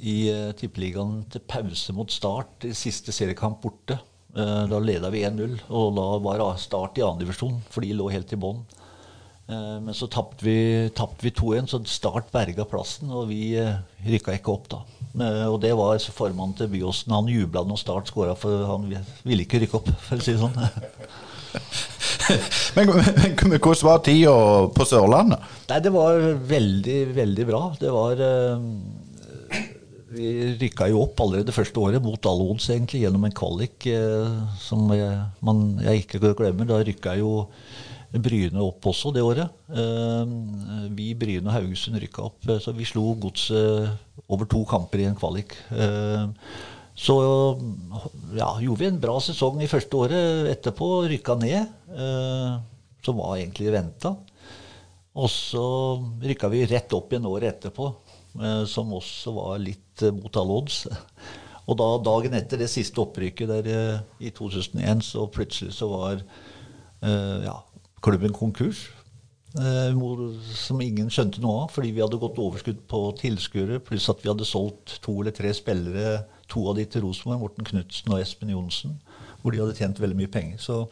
i 0.00 0.16
Tippeligaen 0.58 1.22
til 1.32 1.44
pause 1.48 1.94
mot 1.96 2.12
Start 2.12 2.68
i 2.68 2.74
siste 2.76 3.14
seriekamp 3.14 3.62
borte. 3.64 4.00
Da 4.34 4.78
leda 4.82 5.12
vi 5.14 5.20
1-0, 5.22 5.60
og 5.70 5.92
da 5.94 6.06
var 6.18 6.56
Start 6.58 6.98
i 6.98 7.04
andredivisjon, 7.06 7.60
for 7.70 7.86
de 7.86 7.92
lå 7.94 8.08
helt 8.10 8.32
i 8.34 8.38
bånn. 8.40 8.64
Eh, 9.46 9.80
men 9.80 9.94
så 9.94 10.06
tapte 10.08 10.44
vi, 10.44 10.90
vi 11.20 11.30
2-1, 11.30 11.66
så 11.68 11.80
Start 11.84 12.32
berga 12.32 12.64
plassen, 12.64 13.10
og 13.12 13.28
vi 13.28 13.56
eh, 13.60 13.76
rykka 14.06 14.36
ikke 14.38 14.54
opp 14.54 14.70
da. 14.72 14.80
Eh, 15.20 15.44
og 15.50 15.58
det 15.64 15.74
var 15.76 16.00
formannen 16.16 16.56
til 16.58 16.70
Byåsen. 16.72 17.12
Han 17.12 17.28
jubla 17.28 17.64
når 17.68 17.82
Start 17.82 18.12
skåra, 18.12 18.36
for 18.38 18.64
han 18.70 18.88
ville 18.88 19.44
ikke 19.44 19.60
rykke 19.64 19.80
opp, 19.80 19.92
for 20.06 20.20
å 20.20 20.24
si 20.24 20.36
det 20.36 20.40
sånn. 20.40 20.56
men, 22.76 22.90
men, 22.90 23.56
hvordan 23.58 23.86
var 23.86 24.04
tida 24.06 24.34
på 24.74 24.86
Sørlandet? 24.88 25.48
Nei, 25.70 25.80
Det 25.84 25.92
var 25.94 26.28
veldig, 26.50 26.98
veldig 27.16 27.48
bra. 27.48 27.62
Det 27.80 27.94
var 27.94 28.22
Vi 30.14 30.28
rykka 30.60 30.88
jo 30.92 31.02
opp 31.04 31.20
allerede 31.24 31.50
det 31.50 31.56
første 31.56 31.80
året, 31.82 32.02
mot 32.02 32.30
all 32.30 32.44
odds, 32.44 32.68
egentlig, 32.70 33.02
gjennom 33.02 33.26
en 33.26 33.34
kvalik 33.34 33.88
som 34.62 34.86
jeg, 34.94 35.24
man, 35.42 35.64
jeg 35.82 36.04
ikke 36.04 36.34
glemmer. 36.38 36.68
Da 36.70 36.82
rykka 36.86 37.16
jo 37.18 37.32
Bryne 38.14 38.62
opp 38.62 38.86
også 38.86 39.10
det 39.14 39.24
året. 39.26 39.50
Eh, 39.74 40.34
vi, 40.94 41.10
Bryne 41.18 41.48
og 41.48 41.56
Haugesund 41.56 41.98
rykka 41.98 42.28
opp, 42.28 42.46
eh, 42.46 42.60
så 42.62 42.74
vi 42.76 42.86
slo 42.86 43.08
Godset 43.18 43.90
over 44.28 44.46
to 44.46 44.62
kamper 44.68 45.02
i 45.02 45.08
en 45.08 45.18
kvalik. 45.18 45.56
Eh, 45.74 46.28
så 46.94 47.16
ja, 48.36 48.48
gjorde 48.62 48.80
vi 48.80 48.86
en 48.86 49.00
bra 49.02 49.16
sesong 49.22 49.62
i 49.62 49.70
første 49.70 49.98
året. 49.98 50.50
Etterpå 50.52 50.88
rykka 51.10 51.34
ned, 51.40 51.72
som 53.02 53.18
var 53.18 53.40
egentlig 53.40 53.72
venta. 53.74 54.14
Og 55.18 55.30
så 55.30 55.64
rykka 56.22 56.50
vi 56.52 56.62
rett 56.70 56.94
opp 56.94 57.10
igjen 57.10 57.26
året 57.26 57.56
etterpå, 57.56 57.88
som 58.70 58.94
også 58.94 59.34
var 59.34 59.58
litt 59.62 60.06
mot 60.14 60.38
alle 60.38 60.60
odds. 60.62 60.84
Og 61.68 61.78
da, 61.80 61.90
dagen 62.06 62.38
etter 62.38 62.62
det 62.62 62.70
siste 62.70 63.02
opprykket 63.02 63.50
der 63.50 63.68
i 64.22 64.30
2001, 64.30 65.02
så 65.06 65.26
plutselig 65.34 65.74
så 65.74 65.90
var 65.90 66.22
ja, 67.02 67.58
klubben 68.06 68.34
konkurs. 68.36 68.86
Eh, 69.54 69.94
som 70.58 70.80
ingen 70.82 71.10
skjønte 71.14 71.38
noe 71.42 71.64
av, 71.64 71.68
fordi 71.70 71.92
vi 71.94 72.02
hadde 72.02 72.18
gått 72.18 72.40
overskudd 72.42 72.80
på 72.90 73.00
tilskuere, 73.20 73.78
pluss 73.86 74.08
at 74.10 74.24
vi 74.24 74.30
hadde 74.32 74.46
solgt 74.48 74.96
to 75.04 75.20
eller 75.20 75.34
tre 75.34 75.52
spillere, 75.54 76.24
to 76.50 76.66
av 76.70 76.78
de 76.78 76.84
til 76.88 77.04
Rosenborg, 77.06 77.42
Morten 77.42 77.68
Knutsen 77.68 78.12
og 78.12 78.20
Espen 78.20 78.52
Johnsen, 78.52 78.98
hvor 79.42 79.54
de 79.54 79.62
hadde 79.62 79.76
tjent 79.78 80.00
veldig 80.00 80.18
mye 80.18 80.32
penger. 80.32 80.60
Så, 80.62 80.82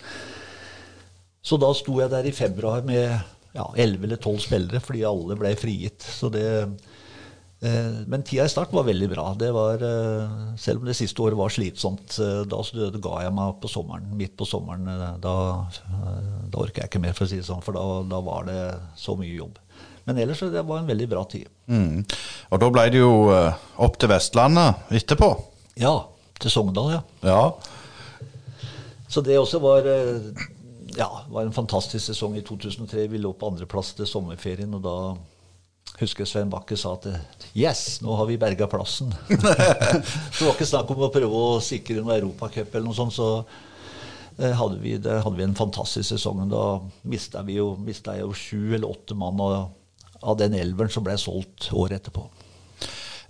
så 1.43 1.59
da 1.61 1.73
sto 1.77 1.99
jeg 2.01 2.13
der 2.13 2.29
i 2.29 2.35
februar 2.37 2.85
med 2.87 3.07
ja, 3.53 3.67
11 3.77 4.09
eller 4.09 4.21
12 4.21 4.43
spillere, 4.47 4.83
fordi 4.85 5.05
alle 5.09 5.39
ble 5.39 5.55
frigitt. 5.61 6.05
Så 6.05 6.31
det, 6.33 6.47
Eh, 7.63 7.99
men 8.11 8.25
tida 8.27 8.45
i 8.45 8.51
start 8.51 8.73
var 8.75 8.89
veldig 8.89 9.09
bra. 9.13 9.29
Var, 9.39 9.85
eh, 9.87 10.31
selv 10.59 10.83
om 10.83 10.89
det 10.89 10.97
siste 10.99 11.23
året 11.23 11.39
var 11.39 11.53
slitsomt. 11.55 12.19
Eh, 12.19 12.43
da 12.51 12.59
ga 12.99 13.23
jeg 13.23 13.35
meg 13.37 13.61
på 13.63 13.71
sommeren, 13.71 14.09
midt 14.19 14.35
på 14.37 14.49
sommeren. 14.49 14.89
Da, 15.23 15.35
da 16.51 16.59
orker 16.59 16.83
jeg 16.83 16.91
ikke 16.91 17.03
mer, 17.05 17.15
for 17.15 17.25
å 17.25 17.31
si 17.31 17.39
det 17.39 17.47
sånn, 17.47 17.63
for 17.63 17.79
da, 17.79 17.85
da 18.11 18.19
var 18.21 18.51
det 18.51 18.59
så 18.99 19.15
mye 19.19 19.37
jobb. 19.37 19.62
Men 20.05 20.19
ellers 20.19 20.41
det 20.41 20.65
var 20.67 20.81
en 20.81 20.89
veldig 20.89 21.09
bra 21.11 21.25
tid. 21.31 21.51
Mm. 21.71 22.03
Og 22.51 22.63
da 22.63 22.71
ble 22.75 22.87
det 22.91 23.03
jo 23.03 23.13
opp 23.31 24.01
til 24.01 24.11
Vestlandet 24.11 24.95
etterpå? 24.99 25.31
Ja. 25.79 25.95
Til 26.43 26.51
Sogndal, 26.51 26.97
ja. 26.97 27.03
ja. 27.23 28.67
Så 29.07 29.23
det 29.23 29.39
også 29.39 29.61
var 29.63 29.87
ja, 30.97 31.25
var 31.29 31.43
en 31.43 31.53
fantastisk 31.53 32.07
sesong 32.07 32.37
i 32.37 32.43
2003. 32.43 33.07
Vi 33.09 33.21
lå 33.21 33.33
på 33.33 33.49
andreplass 33.53 33.93
til 33.97 34.09
sommerferien, 34.09 34.73
og 34.77 34.83
da 34.85 34.97
husker 36.01 36.29
Svein 36.29 36.51
Bakke 36.53 36.77
sa 36.79 36.95
at 36.97 37.09
Yes, 37.57 38.01
nå 38.05 38.15
har 38.17 38.29
vi 38.29 38.39
berga 38.41 38.69
plassen. 38.71 39.13
så 39.29 39.37
det 40.39 40.47
var 40.47 40.55
ikke 40.55 40.69
snakk 40.69 40.93
om 40.93 41.05
å 41.07 41.13
prøve 41.13 41.45
å 41.53 41.61
sikre 41.65 42.01
noen 42.01 42.17
europacup 42.19 42.75
eller 42.75 42.89
noe 42.89 42.97
sånt. 42.97 43.17
Så 43.17 43.29
eh, 44.39 44.53
hadde 44.57 44.81
vi, 44.83 44.97
det, 45.01 45.21
hadde 45.25 45.39
vi 45.39 45.47
en 45.47 45.59
fantastisk 45.59 46.15
sesong. 46.15 46.45
Da 46.53 46.65
mista 47.09 47.45
jeg 47.47 48.25
jo 48.25 48.33
sju 48.37 48.75
eller 48.75 48.89
åtte 48.91 49.17
mann 49.19 49.41
av, 49.45 49.71
av 50.23 50.39
den 50.41 50.55
elveren 50.59 50.93
som 50.93 51.05
ble 51.07 51.19
solgt 51.21 51.69
året 51.73 52.01
etterpå. 52.01 52.25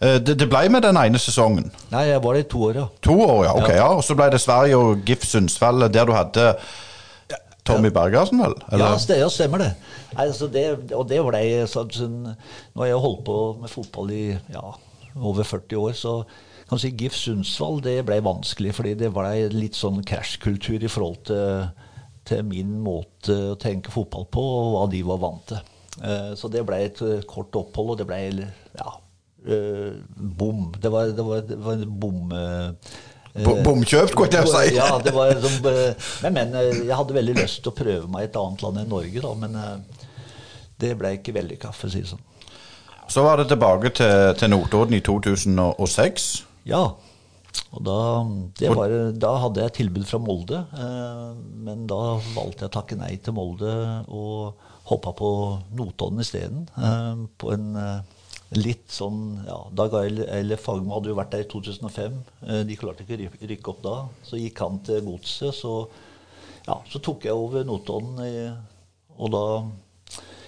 Eh, 0.02 0.18
det, 0.20 0.36
det 0.40 0.48
ble 0.50 0.64
med 0.72 0.84
den 0.86 0.98
ene 0.98 1.20
sesongen? 1.22 1.70
Nei, 1.92 2.06
jeg 2.10 2.22
var 2.24 2.36
det 2.36 2.46
i 2.46 2.48
to 2.52 2.62
år, 2.68 2.80
ja. 2.82 2.86
To 3.06 3.18
år, 3.20 3.44
ja, 3.48 3.52
ok, 3.58 3.68
ja. 3.70 3.76
ja. 3.82 3.90
Og 3.98 4.06
så 4.06 4.16
ble 4.18 4.30
det 4.34 4.42
Sverige 4.42 4.80
og 4.80 5.04
GIF 5.06 5.26
Sundsvall, 5.28 5.86
der 5.92 6.08
du 6.08 6.14
hadde 6.16 6.48
Tommy 7.64 7.92
Bergersen, 7.94 8.40
vel? 8.42 8.56
Eller? 8.72 8.96
Ja, 8.96 9.02
det, 9.08 9.18
ja, 9.20 9.28
stemmer 9.30 9.62
det. 9.62 9.72
Nei, 10.16 10.24
altså 10.26 10.48
det. 10.50 10.64
Og 10.96 11.04
det 11.10 11.20
ble 11.22 11.42
sånn, 11.70 11.92
sånn, 11.94 12.16
Nå 12.74 12.82
har 12.82 12.90
jeg 12.90 13.02
holdt 13.04 13.22
på 13.28 13.36
med 13.60 13.70
fotball 13.70 14.10
i 14.14 14.24
ja, 14.34 14.64
over 15.14 15.46
40 15.46 15.78
år, 15.78 15.94
så 15.98 16.16
kan 16.66 16.80
du 16.80 16.82
si 16.82 16.94
GIF 16.98 17.14
Sundsvall 17.18 17.82
det 17.84 18.00
ble 18.08 18.18
vanskelig, 18.24 18.74
fordi 18.78 18.96
det 18.98 19.12
ble 19.14 19.46
litt 19.52 19.78
sånn 19.78 20.02
krasjkultur 20.08 20.82
i 20.82 20.90
forhold 20.90 21.20
til, 21.28 21.68
til, 22.26 22.42
min 22.48 22.78
måte 22.82 23.36
å 23.52 23.58
tenke 23.60 23.92
fotball 23.94 24.26
på, 24.32 24.42
og 24.42 24.70
hva 24.74 24.86
de 24.90 25.02
var 25.06 25.22
vant 25.22 25.46
til. 25.52 25.71
Eh, 26.00 26.32
så 26.38 26.48
det 26.52 26.64
ble 26.66 26.80
et 26.86 27.00
kort 27.28 27.54
opphold, 27.58 27.94
og 27.94 28.00
det 28.00 28.08
ble 28.08 28.20
ja, 28.78 28.92
eh, 29.46 29.96
bom. 30.16 30.70
Det 30.78 30.92
var, 30.92 31.12
det 31.12 31.26
var, 31.26 31.42
det 31.48 31.58
var 31.62 31.80
en 31.80 31.98
bom... 32.04 32.36
Eh, 32.36 32.92
Bomkjøpt, 33.32 34.12
kunne 34.12 34.42
jeg 34.42 34.48
si. 34.50 34.74
ja, 34.76 34.90
det 35.00 35.14
var 35.16 35.30
men, 36.22 36.34
men, 36.36 36.50
eh, 36.58 36.82
jeg 36.84 36.96
hadde 36.96 37.16
veldig 37.16 37.36
lyst 37.38 37.62
til 37.64 37.72
å 37.72 37.76
prøve 37.76 38.10
meg 38.12 38.26
i 38.26 38.28
et 38.28 38.36
annet 38.36 38.64
land 38.64 38.82
enn 38.82 38.92
Norge, 38.92 39.22
da, 39.24 39.30
men 39.40 39.56
eh, 39.56 40.10
det 40.82 40.92
ble 41.00 41.14
ikke 41.16 41.32
vellykka, 41.38 41.72
for 41.72 41.88
å 41.88 41.94
si 41.94 42.02
det 42.04 42.10
sånn. 42.12 42.26
Så 43.12 43.24
var 43.24 43.40
det 43.40 43.48
tilbake 43.50 43.92
til, 43.96 44.12
til 44.36 44.52
Notodden 44.52 44.96
i 44.96 45.00
2006. 45.04 46.28
Ja. 46.68 46.84
Og 47.72 47.80
da, 47.84 47.96
var, 48.72 48.92
da, 49.16 49.32
hadde 49.42 49.64
jeg 49.64 49.74
tilbud 49.80 50.04
fra 50.08 50.20
Molde, 50.20 50.62
eh, 50.76 51.32
men 51.64 51.86
da 51.88 52.02
valgte 52.34 52.66
jeg 52.66 52.72
å 52.72 52.76
takke 52.76 53.00
nei 53.00 53.14
til 53.24 53.36
Molde 53.36 53.72
og 54.12 54.68
hoppa 54.92 55.12
på 55.16 55.30
Notodden 55.78 56.22
isteden. 56.22 56.66
Eh, 56.76 57.24
på 57.38 57.52
en 57.54 57.76
eh, 57.78 58.18
litt 58.58 58.90
sånn 58.92 59.42
ja, 59.46 59.58
Dag 59.72 59.94
Eilef 60.02 60.66
Fagmo 60.66 60.98
hadde 60.98 61.12
jo 61.12 61.18
vært 61.18 61.34
der 61.34 61.44
i 61.46 61.50
2005. 61.50 62.18
Eh, 62.46 62.64
de 62.68 62.78
klarte 62.80 63.06
ikke 63.06 63.18
å 63.18 63.52
rykke 63.52 63.72
opp 63.72 63.84
da. 63.84 63.96
Så 64.28 64.40
gikk 64.40 64.64
han 64.64 64.82
til 64.86 65.04
Godset. 65.06 65.56
Så, 65.56 65.76
ja, 66.66 66.78
så 66.88 67.02
tok 67.02 67.28
jeg 67.28 67.36
over 67.36 67.64
Notodden, 67.66 68.20
og 69.18 69.32
da 69.32 69.44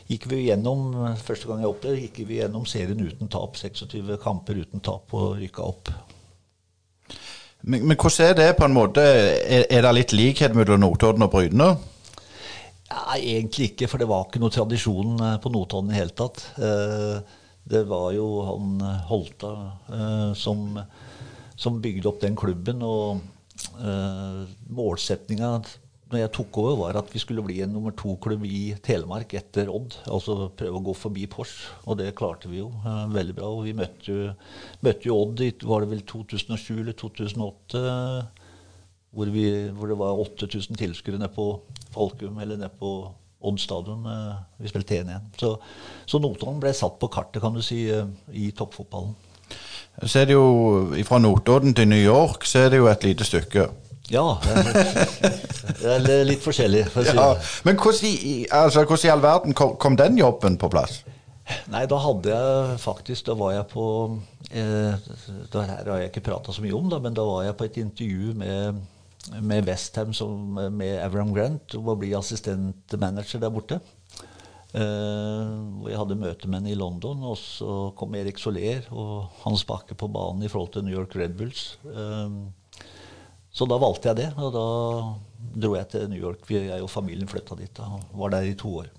gikk 0.09 0.29
vi 0.31 0.45
gjennom 0.47 0.93
første 1.25 1.49
gang 1.49 1.63
jeg 1.65 1.71
opp 1.71 1.81
der, 1.83 1.97
gikk 1.99 2.21
vi 2.29 2.39
gjennom 2.39 2.67
serien 2.69 3.01
uten 3.01 3.31
tap. 3.33 3.57
26 3.59 4.19
kamper 4.23 4.61
uten 4.63 4.85
tap 4.85 5.17
og 5.17 5.39
rykka 5.41 5.65
opp. 5.65 5.91
Men, 7.65 7.87
men, 7.89 7.97
hvordan 7.97 8.29
er 8.29 8.37
det 8.37 8.51
på 8.59 8.67
en 8.69 8.77
måte? 8.77 9.01
Er, 9.01 9.65
er 9.73 9.87
det 9.87 9.93
litt 9.97 10.13
likhet 10.13 10.57
mellom 10.57 10.83
Notodden 10.85 11.25
og 11.25 11.33
Bryne? 11.33 11.71
Ja, 12.91 13.17
egentlig 13.17 13.71
ikke, 13.73 13.89
for 13.89 14.01
det 14.01 14.09
var 14.11 14.27
ikke 14.27 14.43
noe 14.43 14.53
tradisjon 14.53 15.17
eh, 15.17 15.39
på 15.41 15.53
Notodden 15.53 15.91
i 15.91 15.95
det 15.95 16.01
hele 16.03 16.17
tatt. 16.19 16.43
Eh, 16.61 17.39
det 17.65 17.85
var 17.89 18.11
jo 18.13 18.27
han 18.45 18.75
eh, 18.85 19.07
Holta 19.09 19.53
som, 20.37 20.67
som, 21.57 21.81
bygde 21.81 22.11
opp 22.11 22.21
den 22.25 22.37
klubben. 22.37 22.85
Og 22.85 23.23
målsettinga 24.75 25.57
når 26.13 26.21
jeg 26.21 26.33
tok 26.37 26.59
over, 26.61 26.75
var 26.79 26.99
at 27.01 27.09
vi 27.11 27.21
skulle 27.23 27.43
bli 27.43 27.57
en 27.65 27.73
nummer 27.75 27.95
to-klubb 27.97 28.45
i 28.47 28.75
Telemark 28.85 29.33
etter 29.39 29.71
Odd. 29.73 29.97
Altså 30.05 30.51
prøve 30.55 30.79
å 30.79 30.85
gå 30.91 30.95
forbi 30.99 31.25
Pors. 31.31 31.55
Og 31.89 31.97
det 31.99 32.13
klarte 32.19 32.51
vi 32.53 32.61
jo 32.61 32.69
veldig 32.85 33.37
bra. 33.39 33.49
Og 33.49 33.65
vi 33.65 33.73
møtte 33.79 34.13
jo, 34.13 34.35
møtte 34.85 35.09
jo 35.09 35.17
Odd 35.23 35.43
i 35.47 35.49
var 35.65 35.83
det 35.83 35.95
vel 35.95 36.05
2007 36.13 36.69
eller 36.77 36.99
2008. 37.01 37.83
Hvor, 39.15 39.33
vi, 39.33 39.47
hvor 39.73 39.91
det 39.91 39.99
var 39.99 40.21
8000 40.27 40.79
tilskuere 40.79 41.23
nede 41.23 41.33
på 41.35 41.49
Falkum, 41.95 42.41
eller 42.43 42.59
nede 42.61 42.73
på 42.81 42.97
Odd 43.45 43.61
stadion. 43.61 44.07
Eh, 44.09 44.35
vi 44.65 44.71
spilte 44.73 45.03
1-1. 45.03 45.31
Så, 45.41 45.55
så 46.09 46.21
Notodden 46.23 46.61
ble 46.63 46.73
satt 46.77 46.99
på 47.01 47.11
kartet, 47.13 47.43
kan 47.45 47.55
du 47.55 47.63
si, 47.65 47.85
eh, 47.93 48.09
i 48.33 48.51
toppfotballen. 48.57 49.15
Så 50.03 50.25
er 50.25 50.27
det 50.27 50.35
jo 50.35 50.91
Fra 51.07 51.21
Notodden 51.23 51.75
til 51.77 51.87
New 51.87 52.01
York 52.01 52.49
så 52.51 52.65
er 52.65 52.73
det 52.73 52.81
jo 52.81 52.89
et 52.91 53.05
lite 53.07 53.27
stykke. 53.29 53.69
Ja. 54.13 54.25
Det 55.81 55.93
er 55.93 56.25
litt 56.29 56.43
forskjellig. 56.45 56.87
For 56.93 57.07
ja, 57.09 57.35
men 57.65 57.79
hvordan 57.81 58.09
i, 58.11 58.35
altså, 58.53 58.85
hvordan 58.85 59.07
i 59.07 59.13
all 59.13 59.23
verden 59.25 59.57
kom, 59.57 59.77
kom, 59.81 59.97
den 59.97 60.19
jobben 60.19 60.59
på 60.61 60.69
plass? 60.73 61.03
Nei, 61.73 61.85
da 61.89 61.99
hadde 62.01 62.31
jeg 62.33 62.77
faktisk 62.81 63.27
Da 63.27 63.35
var 63.37 63.51
jeg 63.53 63.67
på 63.69 63.87
eh, 64.49 64.95
det 65.53 65.65
her 65.69 65.91
har 65.91 65.99
jeg 66.01 66.09
ikke 66.09 66.25
prata 66.31 66.55
så 66.57 66.65
mye 66.65 66.77
om, 66.77 66.89
da, 66.89 67.01
men 67.05 67.17
da 67.17 67.25
var 67.29 67.45
jeg 67.45 67.57
på 67.59 67.67
et 67.69 67.77
intervju 67.83 68.33
med, 68.41 68.81
med 69.41 69.69
Westham 69.69 70.13
med 70.75 70.99
Avram 71.03 71.33
Grant 71.35 71.77
om 71.79 71.93
å 71.93 71.99
bli 71.99 72.13
assistentmanager 72.17 73.43
der 73.43 73.53
borte. 73.53 73.81
Eh, 74.75 75.51
hvor 75.79 75.87
jeg 75.87 76.01
hadde 76.01 76.19
møte 76.19 76.49
med 76.49 76.59
henne 76.59 76.73
i 76.73 76.79
London, 76.79 77.21
og 77.31 77.37
så 77.39 77.77
kom 77.95 78.17
Erik 78.19 78.41
Soler 78.43 78.89
og 78.91 79.29
Hans 79.45 79.63
Bakke 79.69 79.95
på 79.95 80.09
banen 80.11 80.43
i 80.43 80.51
forhold 80.51 80.73
til 80.75 80.85
New 80.87 80.97
York 80.97 81.15
Red 81.15 81.37
Bulls. 81.39 81.77
Eh, 81.87 82.83
så 83.55 83.69
da 83.71 83.79
valgte 83.79 84.11
jeg 84.11 84.19
det, 84.19 84.31
og 84.35 84.51
da 84.57 84.67
dro 85.63 85.77
jeg 85.77 85.91
til 85.93 86.09
New 86.11 86.19
York. 86.19 86.43
Jeg 86.51 86.83
og 86.83 86.91
familien 86.91 87.31
flytta 87.31 87.55
dit 87.59 87.83
og 87.85 88.03
var 88.19 88.35
der 88.35 88.51
i 88.51 88.57
to 88.59 88.73
år. 88.83 88.91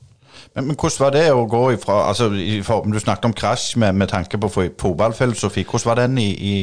Men, 0.55 0.67
men, 0.67 0.75
hvordan 0.75 1.03
var 1.03 1.11
det 1.15 1.25
å 1.31 1.45
gå 1.47 1.61
ifra 1.75 1.93
altså, 2.09 2.27
Du 2.27 2.97
snakket 2.99 3.27
om 3.29 3.35
krasj 3.35 3.77
med, 3.79 3.95
med 3.95 4.11
tanke 4.11 4.39
på 4.39 4.49
fotballfilosofi. 4.51 5.63
Hvordan 5.67 5.89
var 5.91 6.01
den 6.01 6.17
i, 6.19 6.29
i, 6.31 6.55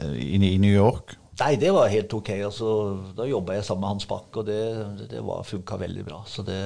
i, 0.00 0.36
i, 0.36 0.56
New 0.60 0.72
York? 0.72 1.16
Nei, 1.40 1.54
det 1.56 1.70
var 1.72 1.88
helt 1.88 2.12
ok. 2.12 2.30
Altså, 2.44 2.70
da 3.16 3.24
jobba 3.28 3.56
jeg 3.56 3.64
sammen 3.64 3.86
med 3.86 3.94
Hans 3.94 4.08
Bakk, 4.08 4.42
og 4.42 4.48
det, 4.48 4.60
det, 5.08 5.22
funka 5.48 5.78
veldig 5.80 6.02
bra. 6.04 6.18
Det, 6.44 6.58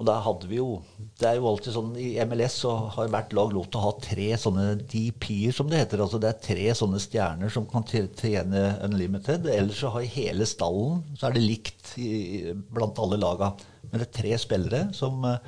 og 0.00 0.06
da 0.08 0.16
hadde 0.24 0.48
vi 0.48 0.56
jo 0.56 0.80
Det 1.20 1.26
er 1.28 1.36
jo 1.36 1.48
alltid 1.50 1.74
sånn 1.74 1.90
I 2.00 2.14
MLS 2.24 2.54
så 2.62 2.72
har 2.94 3.10
hvert 3.12 3.34
lag 3.36 3.52
lov 3.52 3.66
til 3.68 3.80
å 3.80 3.86
ha 3.86 3.92
tre 4.00 4.28
sånne 4.40 4.66
DP-er, 4.80 5.52
som 5.56 5.68
det 5.68 5.82
heter. 5.82 6.04
Altså 6.04 6.20
det 6.20 6.30
er 6.30 6.44
tre 6.44 6.68
sånne 6.76 7.00
stjerner 7.00 7.52
som 7.52 7.68
kan 7.68 7.84
tjene 7.88 8.64
unlimited. 8.86 9.48
Ellers 9.52 9.80
så 9.80 9.92
har 9.96 10.08
hele 10.16 10.48
stallen 10.48 11.02
så 11.16 11.28
er 11.28 11.36
det 11.36 11.44
likt 11.44 11.94
i, 12.00 12.52
blant 12.72 13.00
alle 13.00 13.20
laga. 13.20 13.52
Men 13.90 14.00
det 14.00 14.08
er 14.08 14.16
tre 14.20 14.36
spillere 14.40 14.82
som 14.96 15.24
uh, 15.24 15.38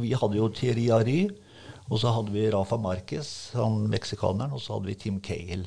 Vi 0.00 0.12
hadde 0.16 0.40
jo 0.40 0.48
Thierry 0.52 0.88
Ary, 0.92 1.20
og 1.88 2.00
så 2.00 2.12
hadde 2.12 2.32
vi 2.34 2.48
Rafa 2.52 2.76
Marquez, 2.80 3.50
han 3.56 3.86
meksikaneren, 3.88 4.52
og 4.52 4.60
så 4.60 4.76
hadde 4.76 4.90
vi 4.90 4.96
Tim 5.00 5.20
Cahill, 5.24 5.64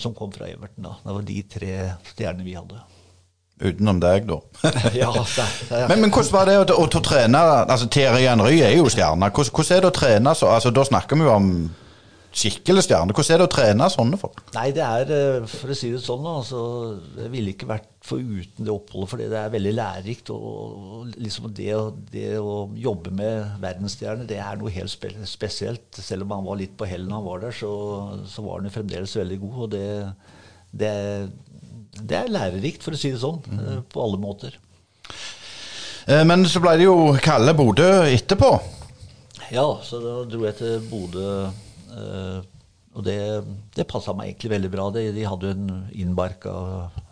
som 0.00 0.14
kom 0.16 0.32
fra 0.32 0.48
Everton. 0.48 0.88
da. 0.88 0.96
Det 1.04 1.16
var 1.16 1.30
de 1.30 1.38
tre 1.54 1.78
stjernene 2.10 2.46
vi 2.46 2.58
hadde. 2.58 2.82
Utenom 3.62 4.00
deg, 4.02 4.26
da. 4.26 4.40
ja, 5.00 5.12
det, 5.14 5.46
det, 5.70 5.84
men, 5.88 6.00
men, 6.00 6.10
hvordan 6.10 6.32
var 6.34 6.50
det 6.50 6.56
å, 6.58 6.66
å, 6.74 6.88
å 6.88 7.02
trene 7.04 7.42
altså 7.62 7.86
Terje 7.86 8.26
Henry 8.26 8.58
er 8.66 8.74
jo 8.74 8.88
stjerne. 8.90 9.30
Hvordan, 9.30 9.54
hvordan, 9.54 9.76
er 9.76 9.84
det 9.84 9.90
å 9.92 9.98
trene 10.00 10.34
så 10.34 10.50
altså, 10.56 10.74
Da 10.74 10.86
snakker 10.88 11.20
vi 11.20 11.28
jo 11.28 11.34
om 11.34 11.50
skikkelig 12.34 12.84
stjerne. 12.86 13.14
Hvordan 13.14 13.34
er 13.34 13.40
det 13.40 13.46
å 13.46 13.52
trene 13.52 13.88
sånne 13.92 14.18
folk? 14.20 14.42
Nei, 14.56 14.66
det 14.74 14.82
er, 14.84 15.12
eh, 15.14 15.46
for 15.50 15.72
å 15.72 15.76
si 15.78 15.92
det 15.94 16.02
sånn, 16.02 16.26
altså, 16.26 16.60
jeg 17.20 17.32
ville 17.32 17.54
ikke 17.54 17.70
vært 17.70 17.90
foruten 18.04 18.66
det 18.66 18.74
oppholdet, 18.74 19.10
for 19.10 19.22
det 19.22 19.38
er 19.38 19.54
veldig 19.54 19.74
lærerikt. 19.78 20.32
Og, 20.34 21.14
liksom 21.14 21.48
det, 21.56 21.70
det, 22.12 22.26
å 22.42 22.66
jobbe 22.76 23.14
med 23.14 23.56
verdensstjerner, 23.62 24.28
det 24.28 24.42
er 24.42 24.60
noe 24.60 24.74
helt 24.74 24.92
spe, 24.92 25.14
spesielt. 25.30 25.88
Selv 25.94 26.26
om 26.26 26.36
han 26.36 26.46
var 26.48 26.60
litt 26.60 26.76
på 26.78 26.88
hell 26.90 27.06
når 27.06 27.20
han 27.20 27.28
var 27.30 27.46
der, 27.46 27.58
så, 27.62 27.72
så 28.28 28.44
var 28.44 28.60
han 28.60 28.68
jo 28.70 28.76
fremdeles 28.76 29.18
veldig 29.22 29.40
god. 29.46 29.58
og 29.64 29.74
det, 29.76 29.88
det 30.74 30.94
det 31.94 32.16
er 32.18 32.32
lærerikt, 32.32 32.82
for 32.82 32.96
å 32.96 32.98
si 32.98 33.12
det 33.14 33.20
sånn, 33.22 33.40
mm. 33.46 33.84
på 33.92 34.02
alle 34.02 34.18
måter. 34.18 34.56
Eh, 36.06 36.24
men 36.26 36.44
så 36.50 36.62
ble 36.62 36.76
det 36.80 36.88
jo 36.88 37.14
kalde 37.22 37.54
Bodø 37.56 37.90
etterpå. 38.08 38.50
Ja, 39.54 39.66
så 39.84 40.00
da 40.02 40.16
dro 40.28 40.42
jeg 40.48 40.58
til 40.58 40.82
Bodø. 40.90 41.28
Eh, 41.94 42.42
og 42.94 43.02
det, 43.02 43.18
det 43.74 43.88
passa 43.90 44.14
meg 44.14 44.30
egentlig 44.30 44.52
veldig 44.52 44.70
bra. 44.70 44.84
De, 44.94 45.08
de 45.14 45.24
hadde 45.26 45.50
en 45.50 45.70
innbarka 45.98 46.52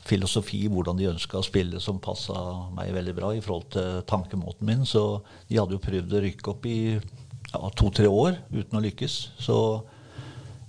filosofi 0.07 0.61
hvordan 0.71 0.99
de 0.99 1.09
ønska 1.11 1.41
å 1.41 1.47
spille, 1.47 1.81
som 1.83 1.99
passa 2.03 2.37
meg 2.77 2.93
veldig 2.95 3.17
bra 3.19 3.33
i 3.35 3.43
forhold 3.43 3.67
til 3.75 4.05
tankemåten 4.11 4.69
min. 4.69 4.87
Så 4.87 5.23
de 5.49 5.59
hadde 5.59 5.75
jo 5.75 5.83
prøvd 5.83 6.15
å 6.15 6.23
rykke 6.23 6.53
opp 6.55 6.69
i 6.71 6.79
ja, 6.95 7.73
to-tre 7.79 8.07
år 8.07 8.39
uten 8.53 8.79
å 8.79 8.85
lykkes. 8.85 9.19
Så 9.43 9.57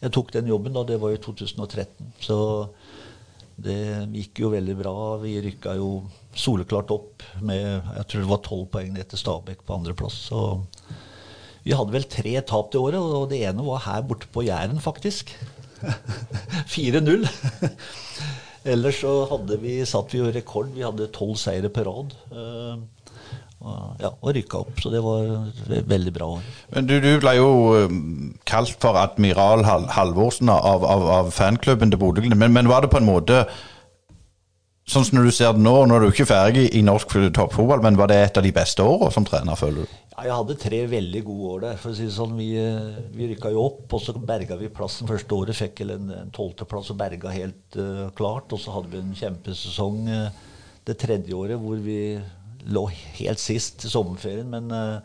jeg 0.02 0.12
tok 0.18 0.34
den 0.34 0.50
jobben, 0.50 0.74
da. 0.76 0.84
Det 0.88 0.98
var 1.00 1.14
i 1.14 1.22
2013. 1.22 2.10
Så 2.26 2.40
det 3.56 4.10
gikk 4.18 4.42
jo 4.44 4.52
veldig 4.54 4.76
bra. 4.82 4.96
Vi 5.22 5.38
rykka 5.46 5.78
jo 5.78 5.92
soleklart 6.34 6.90
opp 6.96 7.24
med 7.46 7.62
jeg 7.62 8.08
tror 8.10 8.24
det 8.24 8.32
var 8.32 8.42
tolv 8.42 8.66
poeng 8.74 8.98
til 8.98 9.22
Stabæk 9.22 9.62
på 9.62 9.78
andreplass. 9.78 10.18
Så 10.32 10.42
vi 11.64 11.76
hadde 11.76 11.96
vel 11.96 12.08
tre 12.12 12.38
tap 12.48 12.72
det 12.74 12.82
året, 12.82 13.00
og 13.00 13.30
det 13.32 13.44
ene 13.48 13.66
var 13.66 13.86
her 13.86 14.02
borte 14.08 14.30
på 14.34 14.46
Jæren, 14.46 14.82
faktisk. 14.84 15.32
4-0. 16.74 17.28
Ellers 18.74 19.02
så 19.04 19.14
hadde 19.32 19.60
vi, 19.60 19.78
satt 19.88 20.14
vi 20.14 20.22
jo 20.22 20.32
rekord. 20.32 20.72
Vi 20.76 20.86
hadde 20.86 21.12
tolv 21.16 21.36
seire 21.40 21.72
på 21.74 21.84
rad. 21.88 22.14
Uh, 22.32 22.80
ja, 24.00 24.12
og 24.12 24.32
rykka 24.36 24.62
opp. 24.64 24.80
Så 24.80 24.92
det 24.92 25.02
var 25.04 25.28
et 25.72 25.90
veldig 25.90 26.14
bra 26.16 26.30
år. 26.38 26.48
Men 26.76 26.88
du, 26.88 26.96
du 27.04 27.12
ble 27.24 27.36
jo 27.38 27.50
um, 27.88 28.32
kalt 28.48 28.76
for 28.84 29.00
admiral 29.00 29.64
Halvorsen 29.68 30.52
av, 30.52 30.84
av, 30.88 31.08
av 31.20 31.32
fanklubben 31.36 31.92
til 31.92 32.00
Bodø-Glimt. 32.02 32.40
Men, 32.40 32.56
men, 32.56 32.72
var 32.72 32.84
det 32.84 32.92
på 32.94 33.00
en 33.04 33.08
måte 33.08 33.44
Sånn 34.84 35.06
som 35.08 35.22
du 35.24 35.32
ser 35.32 35.54
det 35.56 35.64
nå, 35.64 35.74
nå 35.88 35.96
er 35.96 36.04
du 36.04 36.10
ikke 36.10 36.28
ferdig 36.28 36.66
i 36.76 36.82
norsk 36.84 37.14
toppfotball, 37.36 37.80
men 37.86 37.96
var 37.96 38.10
det 38.12 38.18
et 38.20 38.40
av 38.40 38.44
de 38.44 38.52
beste 38.56 38.84
årene 38.84 39.16
som 39.16 39.24
trener, 39.28 39.56
føler 39.56 39.86
du? 39.86 39.94
Ja, 40.14 40.26
jeg 40.28 40.36
hadde 40.36 40.58
tre 40.60 40.82
veldig 40.92 41.22
gode 41.26 41.54
år 41.54 41.62
der. 41.64 41.78
for 41.80 41.94
å 41.94 41.96
si 41.98 42.06
det 42.06 42.14
sånn. 42.14 42.36
Vi, 42.38 42.50
eh, 42.60 43.00
vi 43.16 43.30
rykka 43.32 43.50
jo 43.54 43.64
opp, 43.64 43.86
og 43.96 44.02
så 44.04 44.14
berga 44.14 44.58
vi 44.60 44.70
plassen 44.70 45.08
første 45.08 45.34
året. 45.34 45.58
Fikk 45.58 45.82
en 45.88 46.12
tolvteplass 46.36 46.92
og 46.92 47.00
berga 47.00 47.32
helt 47.34 47.78
uh, 47.80 48.12
klart. 48.14 48.52
Og 48.54 48.60
så 48.60 48.76
hadde 48.76 48.92
vi 48.92 49.00
en 49.00 49.16
kjempesesong 49.18 50.04
uh, 50.12 50.30
det 50.86 51.00
tredje 51.02 51.34
året 51.34 51.58
hvor 51.58 51.80
vi 51.82 52.20
lå 52.70 52.86
helt 53.18 53.42
sist 53.42 53.88
i 53.88 53.92
sommerferien, 53.92 54.52
men 54.52 54.70
uh, 54.70 55.00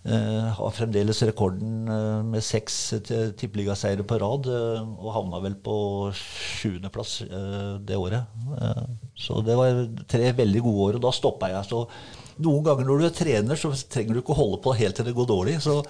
har 0.00 0.72
fremdeles 0.72 1.18
rekorden 1.28 1.84
uh, 1.84 2.22
med 2.24 2.40
seks 2.40 2.76
tippeligaseiere 3.36 4.06
på 4.08 4.16
rad. 4.22 4.48
Uh, 4.48 4.94
og 4.96 5.12
havna 5.12 5.42
vel 5.44 5.58
på 5.60 5.74
sjuendeplass 6.16 7.18
det 7.84 7.98
året. 7.98 8.24
så 9.14 9.42
det 9.44 9.56
var 9.58 9.84
tre 10.08 10.32
veldig 10.32 10.62
gode 10.64 10.86
år, 10.86 10.96
og 10.96 11.04
da 11.04 11.12
stoppa 11.12 11.50
jeg. 11.52 11.68
så 11.68 11.84
noen 12.40 12.64
ganger 12.64 12.86
når 12.88 13.00
du 13.00 13.04
er 13.04 13.16
trener, 13.18 13.60
så 13.60 13.74
trenger 13.92 14.16
du 14.16 14.22
ikke 14.22 14.32
å 14.32 14.40
holde 14.40 14.62
på 14.64 14.72
helt 14.78 14.96
til 14.96 15.04
det 15.04 15.16
går 15.16 15.28
dårlig. 15.28 15.58
Så 15.60 15.82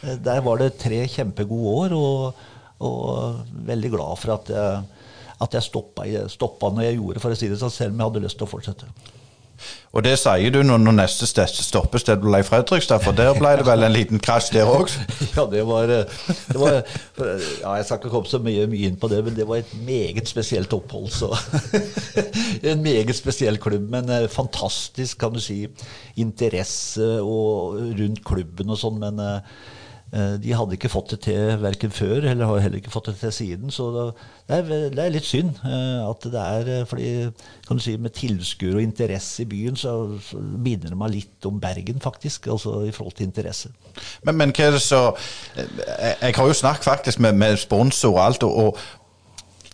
der 0.00 0.40
var 0.40 0.62
det 0.62 0.78
tre 0.80 1.02
kjempegode 1.04 1.74
år, 1.82 1.96
og, 1.98 2.46
og 2.80 3.42
veldig 3.68 3.92
glad 3.92 4.22
for 4.22 4.38
at 4.38 4.48
jeg, 4.54 5.04
at 5.44 5.54
jeg 5.58 5.68
stoppa, 5.68 6.08
stoppa 6.32 6.72
når 6.72 6.88
jeg 6.88 6.98
gjorde, 7.02 7.20
for 7.22 7.36
å 7.36 7.38
si 7.38 7.52
det 7.52 7.60
sånn, 7.60 7.74
selv 7.74 7.92
om 7.92 8.00
jeg 8.00 8.10
hadde 8.10 8.24
lyst 8.24 8.40
til 8.40 8.48
å 8.48 8.52
fortsette. 8.54 8.88
Og 9.96 10.04
det 10.04 10.14
sier 10.20 10.52
du 10.52 10.60
når, 10.66 10.82
når 10.84 10.96
neste 10.98 11.26
stoppested 11.26 12.20
ble 12.22 12.42
Fredrikstad, 12.46 13.02
for 13.04 13.16
der 13.16 13.32
ble 13.38 13.54
det 13.60 13.66
vel 13.68 13.86
en 13.86 13.94
liten 13.94 14.22
krasj 14.22 14.50
der 14.56 14.68
òg? 14.68 14.92
ja, 15.36 15.46
det 15.50 15.64
var, 15.68 15.92
eh, 15.92 16.18
det 16.50 16.58
var, 16.60 16.80
ja, 17.18 17.76
Jeg 17.78 17.86
skal 17.88 18.00
ikke 18.00 18.12
komme 18.12 18.30
så 18.30 18.42
mye, 18.44 18.66
mye, 18.70 18.90
inn 18.90 18.98
på 19.00 19.10
det, 19.12 19.22
men 19.26 19.36
det 19.36 19.48
var 19.48 19.62
et 19.62 19.72
meget 19.86 20.28
spesielt 20.30 20.72
opphold. 20.76 21.08
Så. 21.14 21.32
en 22.72 22.84
meget 22.84 23.16
spesiell 23.16 23.60
klubb, 23.62 23.88
men 23.90 24.12
eh, 24.12 24.28
fantastisk, 24.32 25.18
kan 25.22 25.34
du 25.34 25.40
si, 25.42 25.64
interesse 26.18 27.16
og, 27.22 27.78
rundt 27.98 28.24
klubben 28.26 28.74
og 28.74 28.80
sånn. 28.80 29.00
men 29.02 29.18
Eh, 29.28 29.40
de 30.40 30.54
hadde 30.56 30.76
ikke 30.78 30.88
fått 30.88 31.10
det 31.12 31.18
til 31.26 31.58
verken 31.60 31.92
før 31.92 32.24
eller 32.30 32.48
har 32.48 32.62
heller 32.64 32.80
ikke 32.80 32.92
fått 32.92 33.10
det 33.10 33.16
til 33.20 33.32
siden. 33.32 33.70
Så 33.70 33.90
det 34.48 34.56
er, 34.56 34.62
det 34.94 35.02
er 35.02 35.12
litt 35.12 35.28
synd 35.28 35.58
eh, 35.68 36.00
at 36.00 36.24
det 36.32 36.44
er 36.44 36.70
eh, 36.78 36.86
fordi 36.88 37.08
kan 37.68 37.76
du 37.76 37.82
si, 37.84 37.96
Med 38.00 38.14
tilskuere 38.16 38.80
og 38.80 38.82
interesse 38.82 39.42
i 39.42 39.48
byen 39.48 39.76
så, 39.76 39.92
så 40.24 40.40
minner 40.40 40.94
det 40.94 40.98
meg 40.98 41.12
litt 41.12 41.48
om 41.48 41.60
Bergen, 41.60 42.00
faktisk. 42.00 42.46
Altså 42.48 42.86
i 42.88 42.92
forhold 42.92 43.18
til 43.18 43.28
interesse. 43.28 43.68
Men, 44.24 44.38
men 44.40 44.54
hva 44.56 44.70
er 44.70 44.78
det 44.78 44.82
så 44.82 45.02
Jeg, 45.56 46.34
har 46.36 46.46
jo 46.46 46.52
snakket 46.56 46.84
faktisk 46.84 47.20
med, 47.20 47.32
med 47.32 47.56
sponsor 47.56 48.16
og 48.16 48.24
alt. 48.24 48.42
og, 48.42 48.56
og 48.56 48.78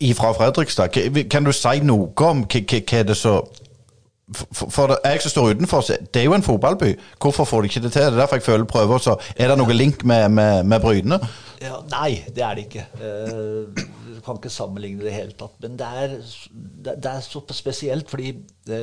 ifra 0.00 0.32
Fredrikstad, 0.32 0.88
kan 1.30 1.44
du 1.44 1.52
si 1.54 1.78
noe 1.86 2.10
om 2.26 2.42
hva, 2.50 2.62
hva 2.66 2.98
er 2.98 3.06
det 3.06 3.16
så 3.16 3.36
for, 4.32 4.70
for 4.72 4.94
jeg 5.04 5.20
som 5.20 5.30
står 5.30 5.50
utenfor, 5.54 5.82
det 5.84 6.20
er 6.20 6.24
jo 6.24 6.36
en 6.36 6.44
fotballby. 6.44 6.94
Hvorfor 7.20 7.44
får 7.44 7.62
de 7.62 7.68
ikke 7.68 7.82
det 7.84 7.92
til? 7.92 8.06
Det 8.06 8.12
er 8.14 8.22
derfor 8.22 8.40
jeg 8.40 8.46
føler 8.46 8.64
prøver. 8.64 8.98
Så 8.98 9.16
er 9.36 9.50
det 9.50 9.58
noe 9.60 9.76
link 9.76 10.04
med, 10.04 10.28
med, 10.32 10.62
med 10.64 10.80
Bryne? 10.80 11.18
Ja, 11.60 11.76
nei, 11.92 12.24
det 12.32 12.44
er 12.44 12.56
det 12.56 12.64
ikke. 12.64 12.86
Uh, 12.96 13.84
du 14.14 14.22
kan 14.24 14.38
ikke 14.40 14.52
sammenligne 14.52 15.02
det 15.02 15.04
i 15.04 15.10
det 15.10 15.18
hele 15.18 15.36
tatt. 15.36 15.58
Men 15.60 15.76
det 15.80 15.90
er, 16.00 16.14
det, 16.88 17.10
er 17.10 17.20
så 17.26 17.42
spesielt, 17.52 18.08
fordi 18.10 18.32
det, 18.66 18.80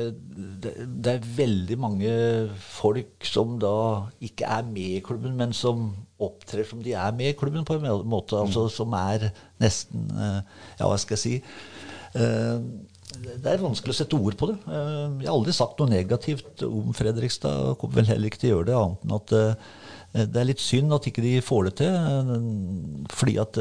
det, 0.62 0.76
det, 0.86 1.16
er 1.16 1.34
veldig 1.42 1.78
mange 1.80 2.14
folk 2.62 3.26
som 3.26 3.58
da 3.62 3.74
ikke 4.22 4.46
er 4.46 4.62
med 4.70 5.00
i 5.00 5.04
klubben, 5.04 5.34
men 5.38 5.56
som 5.56 5.90
opptrer 6.22 6.62
som 6.68 6.86
de 6.86 6.94
er 6.94 7.18
med 7.18 7.32
i 7.32 7.38
klubben 7.38 7.66
på 7.66 7.80
en 7.80 7.90
måte. 8.06 8.38
Altså 8.38 8.68
som 8.70 8.94
er 8.94 9.32
nesten 9.62 10.06
uh, 10.14 10.38
Ja, 10.78 10.86
hva 10.86 11.02
skal 11.02 11.18
jeg 11.18 11.26
si? 11.26 11.36
Det 13.22 13.48
er 13.50 13.62
vanskelig 13.62 13.94
å 13.94 13.98
sette 13.98 14.18
ord 14.18 14.36
på 14.38 14.48
det. 14.50 14.58
Eh, 14.66 15.22
jeg 15.22 15.28
har 15.28 15.34
aldri 15.34 15.54
sagt 15.56 15.80
noe 15.80 15.92
negativt 15.92 16.64
om 16.66 16.94
Fredrikstad. 16.96 17.74
Kommer 17.80 18.00
vel 18.00 18.12
heller 18.12 18.30
ikke 18.30 18.40
til 18.42 18.52
å 18.52 18.54
gjøre 18.56 18.70
det, 18.70 18.78
annet 18.78 19.04
enn 19.06 19.16
at 19.18 19.34
eh, 19.38 20.24
det 20.28 20.40
er 20.40 20.48
litt 20.50 20.62
synd 20.62 20.92
at 20.92 21.08
ikke 21.08 21.24
de 21.24 21.34
får 21.44 21.68
det 21.68 21.74
til. 21.82 21.98
Eh, 21.98 23.10
fordi 23.12 23.36
at 23.42 23.60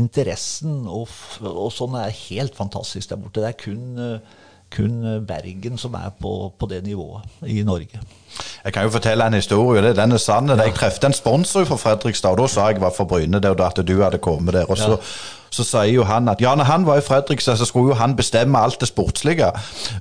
interessen 0.00 0.84
og, 0.86 1.10
og 1.42 1.72
sånn 1.74 1.98
er 1.98 2.14
helt 2.28 2.54
fantastisk 2.58 3.10
der 3.10 3.18
borte. 3.18 3.42
Det 3.42 3.50
er 3.50 3.58
kun 3.58 4.22
kun 4.70 5.00
Bergen 5.26 5.80
som 5.82 5.96
er 5.98 6.12
på, 6.14 6.30
på 6.54 6.66
det 6.70 6.84
nivået 6.86 7.42
i 7.42 7.64
Norge. 7.66 7.98
Jeg 8.62 8.74
kan 8.76 8.86
jo 8.86 8.92
fortelle 8.94 9.26
en 9.26 9.34
historie. 9.34 9.82
det, 9.82 9.96
Den 9.98 10.14
er 10.14 10.22
sann. 10.22 10.46
Ja. 10.46 10.54
Jeg 10.62 10.76
treffet 10.76 11.08
en 11.08 11.16
sponsor 11.16 11.66
fra 11.66 11.74
Fredrikstad, 11.74 12.36
og 12.36 12.44
da 12.44 12.46
sa 12.46 12.68
jeg 12.70 12.78
var 12.78 12.94
for 12.94 13.10
Bryne 13.10 13.40
det, 13.42 13.50
og 13.50 13.64
at 13.66 13.82
du 13.82 13.96
hadde 13.98 14.22
kommet 14.22 14.54
der. 14.54 14.70
og 14.70 14.78
så 14.78 14.92
ja. 14.94 15.00
Så 15.50 15.64
sier 15.66 15.90
jo 15.90 16.04
han 16.06 16.28
at 16.30 16.40
ja, 16.40 16.54
når 16.54 16.68
han 16.68 16.84
var 16.86 17.00
i 17.00 17.04
Fredrikstad, 17.04 17.56
så 17.58 17.66
skulle 17.66 17.90
jo 17.90 17.98
han 17.98 18.16
bestemme 18.16 18.58
alt 18.58 18.80
det 18.80 18.88
sportslige. 18.88 19.50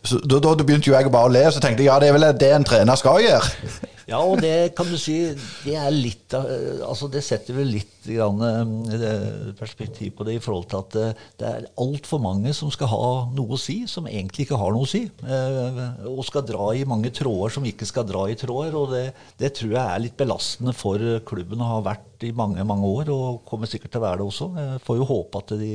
Så 0.03 0.19
Da, 0.21 0.39
da 0.39 0.53
begynte 0.63 0.91
jo 0.91 0.97
jeg 0.97 1.12
bare 1.12 1.29
å 1.29 1.33
le, 1.33 1.45
så 1.51 1.59
tenkte 1.63 1.83
jeg 1.83 1.89
ja, 1.89 1.99
det 1.99 2.12
er 2.12 2.17
vel 2.19 2.27
det 2.39 2.51
en 2.55 2.67
trener 2.67 2.99
skal 2.99 3.23
gjøre. 3.25 3.89
Ja, 4.10 4.19
og 4.26 4.39
det 4.41 4.74
kan 4.78 4.89
du 4.89 4.98
si 4.98 5.17
det 5.63 5.76
er 5.78 5.91
litt 5.93 6.34
altså 6.34 7.10
Det 7.12 7.22
setter 7.26 7.56
vel 7.58 7.69
litt 7.76 8.08
grann, 8.10 8.41
eh, 8.41 9.50
perspektiv 9.58 10.15
på 10.17 10.26
det 10.26 10.38
i 10.38 10.41
forhold 10.41 10.67
til 10.72 10.80
at 10.80 10.95
eh, 10.98 11.26
det 11.38 11.48
er 11.50 11.67
altfor 11.82 12.22
mange 12.24 12.54
som 12.58 12.72
skal 12.74 12.89
ha 12.89 13.10
noe 13.36 13.54
å 13.54 13.60
si, 13.60 13.84
som 13.91 14.08
egentlig 14.10 14.48
ikke 14.48 14.58
har 14.58 14.74
noe 14.74 14.88
å 14.88 14.89
si. 14.89 15.04
Eh, 15.06 15.82
og 16.10 16.24
skal 16.26 16.45
dra 16.48 16.72
i 16.74 16.86
mange 16.89 17.12
tråder 17.13 17.54
som 17.54 17.67
ikke 17.69 17.88
skal 17.89 18.08
dra 18.10 18.24
i 18.32 18.38
tråder. 18.39 18.78
Og 18.80 18.95
det, 18.95 19.04
det 19.41 19.52
tror 19.60 19.76
jeg 19.76 19.84
er 19.84 20.04
litt 20.06 20.17
belastende 20.17 20.74
for 20.78 21.04
klubben 21.28 21.62
å 21.62 21.74
ha 21.76 21.84
vært 21.86 22.26
i 22.26 22.34
mange, 22.36 22.65
mange 22.67 22.89
år, 22.89 23.12
og 23.13 23.43
kommer 23.50 23.69
sikkert 23.69 23.93
til 23.93 24.02
å 24.02 24.08
være 24.08 24.22
det 24.22 24.30
også. 24.32 24.50
Jeg 24.58 24.86
får 24.88 25.02
jo 25.02 25.12
håpe 25.12 25.43
at 25.43 25.56
de 25.62 25.74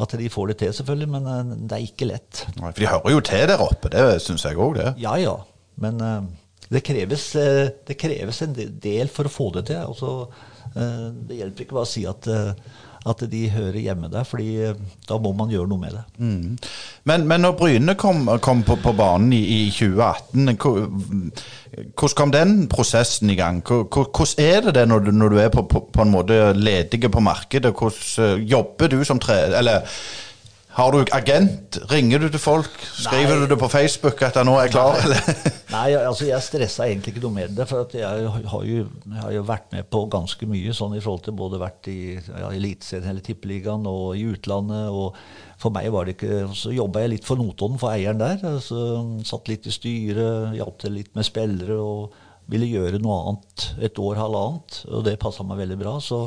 at 0.00 0.14
de 0.16 0.30
får 0.32 0.46
det 0.48 0.54
til, 0.62 0.70
selvfølgelig, 0.72 1.08
men 1.12 1.66
det 1.68 1.76
er 1.76 1.82
ikke 1.84 2.06
lett. 2.08 2.46
Nei, 2.56 2.70
For 2.70 2.80
de 2.80 2.86
hører 2.88 3.12
jo 3.12 3.24
til 3.26 3.42
der 3.50 3.60
oppe, 3.60 3.90
det 3.92 4.04
syns 4.24 4.46
jeg 4.48 4.56
òg, 4.56 4.78
det. 4.78 4.94
Ja 5.02 5.18
ja. 5.20 5.34
Men 5.80 6.00
det 6.70 6.84
kreves, 6.86 7.34
eh, 7.36 7.68
det 7.86 7.98
kreves, 7.98 8.42
en 8.42 8.54
del 8.54 9.10
for 9.10 9.26
å 9.26 9.32
få 9.32 9.48
det 9.58 9.66
til. 9.72 9.82
Altså, 9.82 10.28
eh, 10.76 11.08
det 11.26 11.40
hjelper 11.40 11.66
ikke 11.66 11.76
bare 11.80 11.88
å 11.88 11.90
si 11.90 12.04
at, 12.06 12.28
eh, 12.30 12.52
at 13.10 13.24
de 13.32 13.40
hører 13.50 13.80
hjemme 13.80 14.10
der, 14.12 14.24
fordi 14.28 14.74
da 15.08 15.18
må 15.18 15.32
man 15.34 15.50
gjøre 15.50 15.66
noe 15.66 15.80
med 15.80 15.96
det. 15.96 16.04
Mm. 16.20 16.58
Men, 17.10 17.26
men, 17.26 17.42
når 17.42 17.56
Bryne 17.58 17.96
kom, 17.98 18.28
kom 18.44 18.62
på, 18.62 18.76
på, 18.84 18.92
banen 18.94 19.32
i, 19.32 19.40
i 19.40 19.60
2018, 19.72 21.32
hvordan 21.96 22.16
kom 22.20 22.34
den 22.36 22.56
prosessen 22.70 23.32
i 23.32 23.38
gang? 23.40 23.62
Hvordan 23.66 24.44
er 24.44 24.66
det 24.68 24.76
det 24.78 24.88
når 24.92 25.08
du, 25.08 25.14
når 25.16 25.34
du 25.34 25.38
er 25.42 25.52
på, 25.54 25.64
på, 25.66 25.88
på, 25.90 26.04
en 26.04 26.12
måte 26.12 26.52
ledig 26.54 27.02
på 27.10 27.24
markedet? 27.24 27.74
Hvordan 27.74 28.44
jobber 28.46 28.92
du 28.92 29.00
som 29.04 29.18
tre... 29.18 29.46
Eller 29.58 29.88
har 30.80 30.94
du 30.94 31.12
agent? 31.16 31.78
Ringer 31.90 32.22
du 32.22 32.28
til 32.32 32.40
folk? 32.42 32.72
Skriver 32.92 33.36
Nei. 33.36 33.42
du 33.44 33.52
det 33.52 33.58
på 33.60 33.68
Facebook 33.72 34.22
at 34.26 34.38
jeg 34.38 34.48
nå 34.48 34.54
er 34.60 34.72
klar? 34.72 34.96
Nei, 35.04 35.52
Nei 35.74 35.88
altså 35.98 36.28
jeg 36.28 36.46
stressa 36.46 36.86
egentlig 36.88 37.14
ikke 37.14 37.24
noe 37.26 37.36
med 37.36 37.54
det. 37.58 37.66
For 37.68 37.84
jeg 37.94 38.06
har, 38.06 38.64
jo, 38.66 38.86
jeg 38.86 39.20
har, 39.20 39.34
jo, 39.36 39.44
vært 39.48 39.68
med 39.74 39.90
på 39.92 40.02
ganske 40.12 40.48
mye 40.50 40.74
sånn 40.76 40.96
i 40.96 41.02
forhold 41.04 41.26
til 41.28 41.36
både 41.38 41.60
vært 41.62 41.90
i 41.92 42.00
ja, 42.16 42.48
Eliteserien 42.48 43.12
eller 43.12 43.24
Tippeligaen 43.26 43.86
og 43.90 44.18
i 44.18 44.26
utlandet. 44.32 44.88
og 44.90 45.14
for 45.60 45.74
meg 45.74 45.90
var 45.92 46.08
det 46.08 46.16
ikke, 46.16 46.46
Så 46.56 46.72
jobba 46.72 47.02
jeg 47.04 47.14
litt 47.16 47.28
for 47.28 47.36
Notodden, 47.36 47.78
for 47.80 47.92
eieren 47.92 48.20
der. 48.20 48.40
Altså, 48.48 49.04
satt 49.28 49.50
litt 49.52 49.68
i 49.68 49.74
styret, 49.74 50.56
hjalp 50.56 50.80
til 50.80 50.96
litt 50.96 51.12
med 51.16 51.28
spillere 51.28 51.76
og 51.76 52.16
ville 52.50 52.66
gjøre 52.66 52.98
noe 53.02 53.18
annet 53.28 53.66
et 53.84 54.00
år, 54.00 54.16
halvannet. 54.18 54.84
Og 54.88 55.04
det 55.04 55.20
passa 55.20 55.44
meg 55.44 55.60
veldig 55.60 55.78
bra. 55.82 55.98
så 56.00 56.24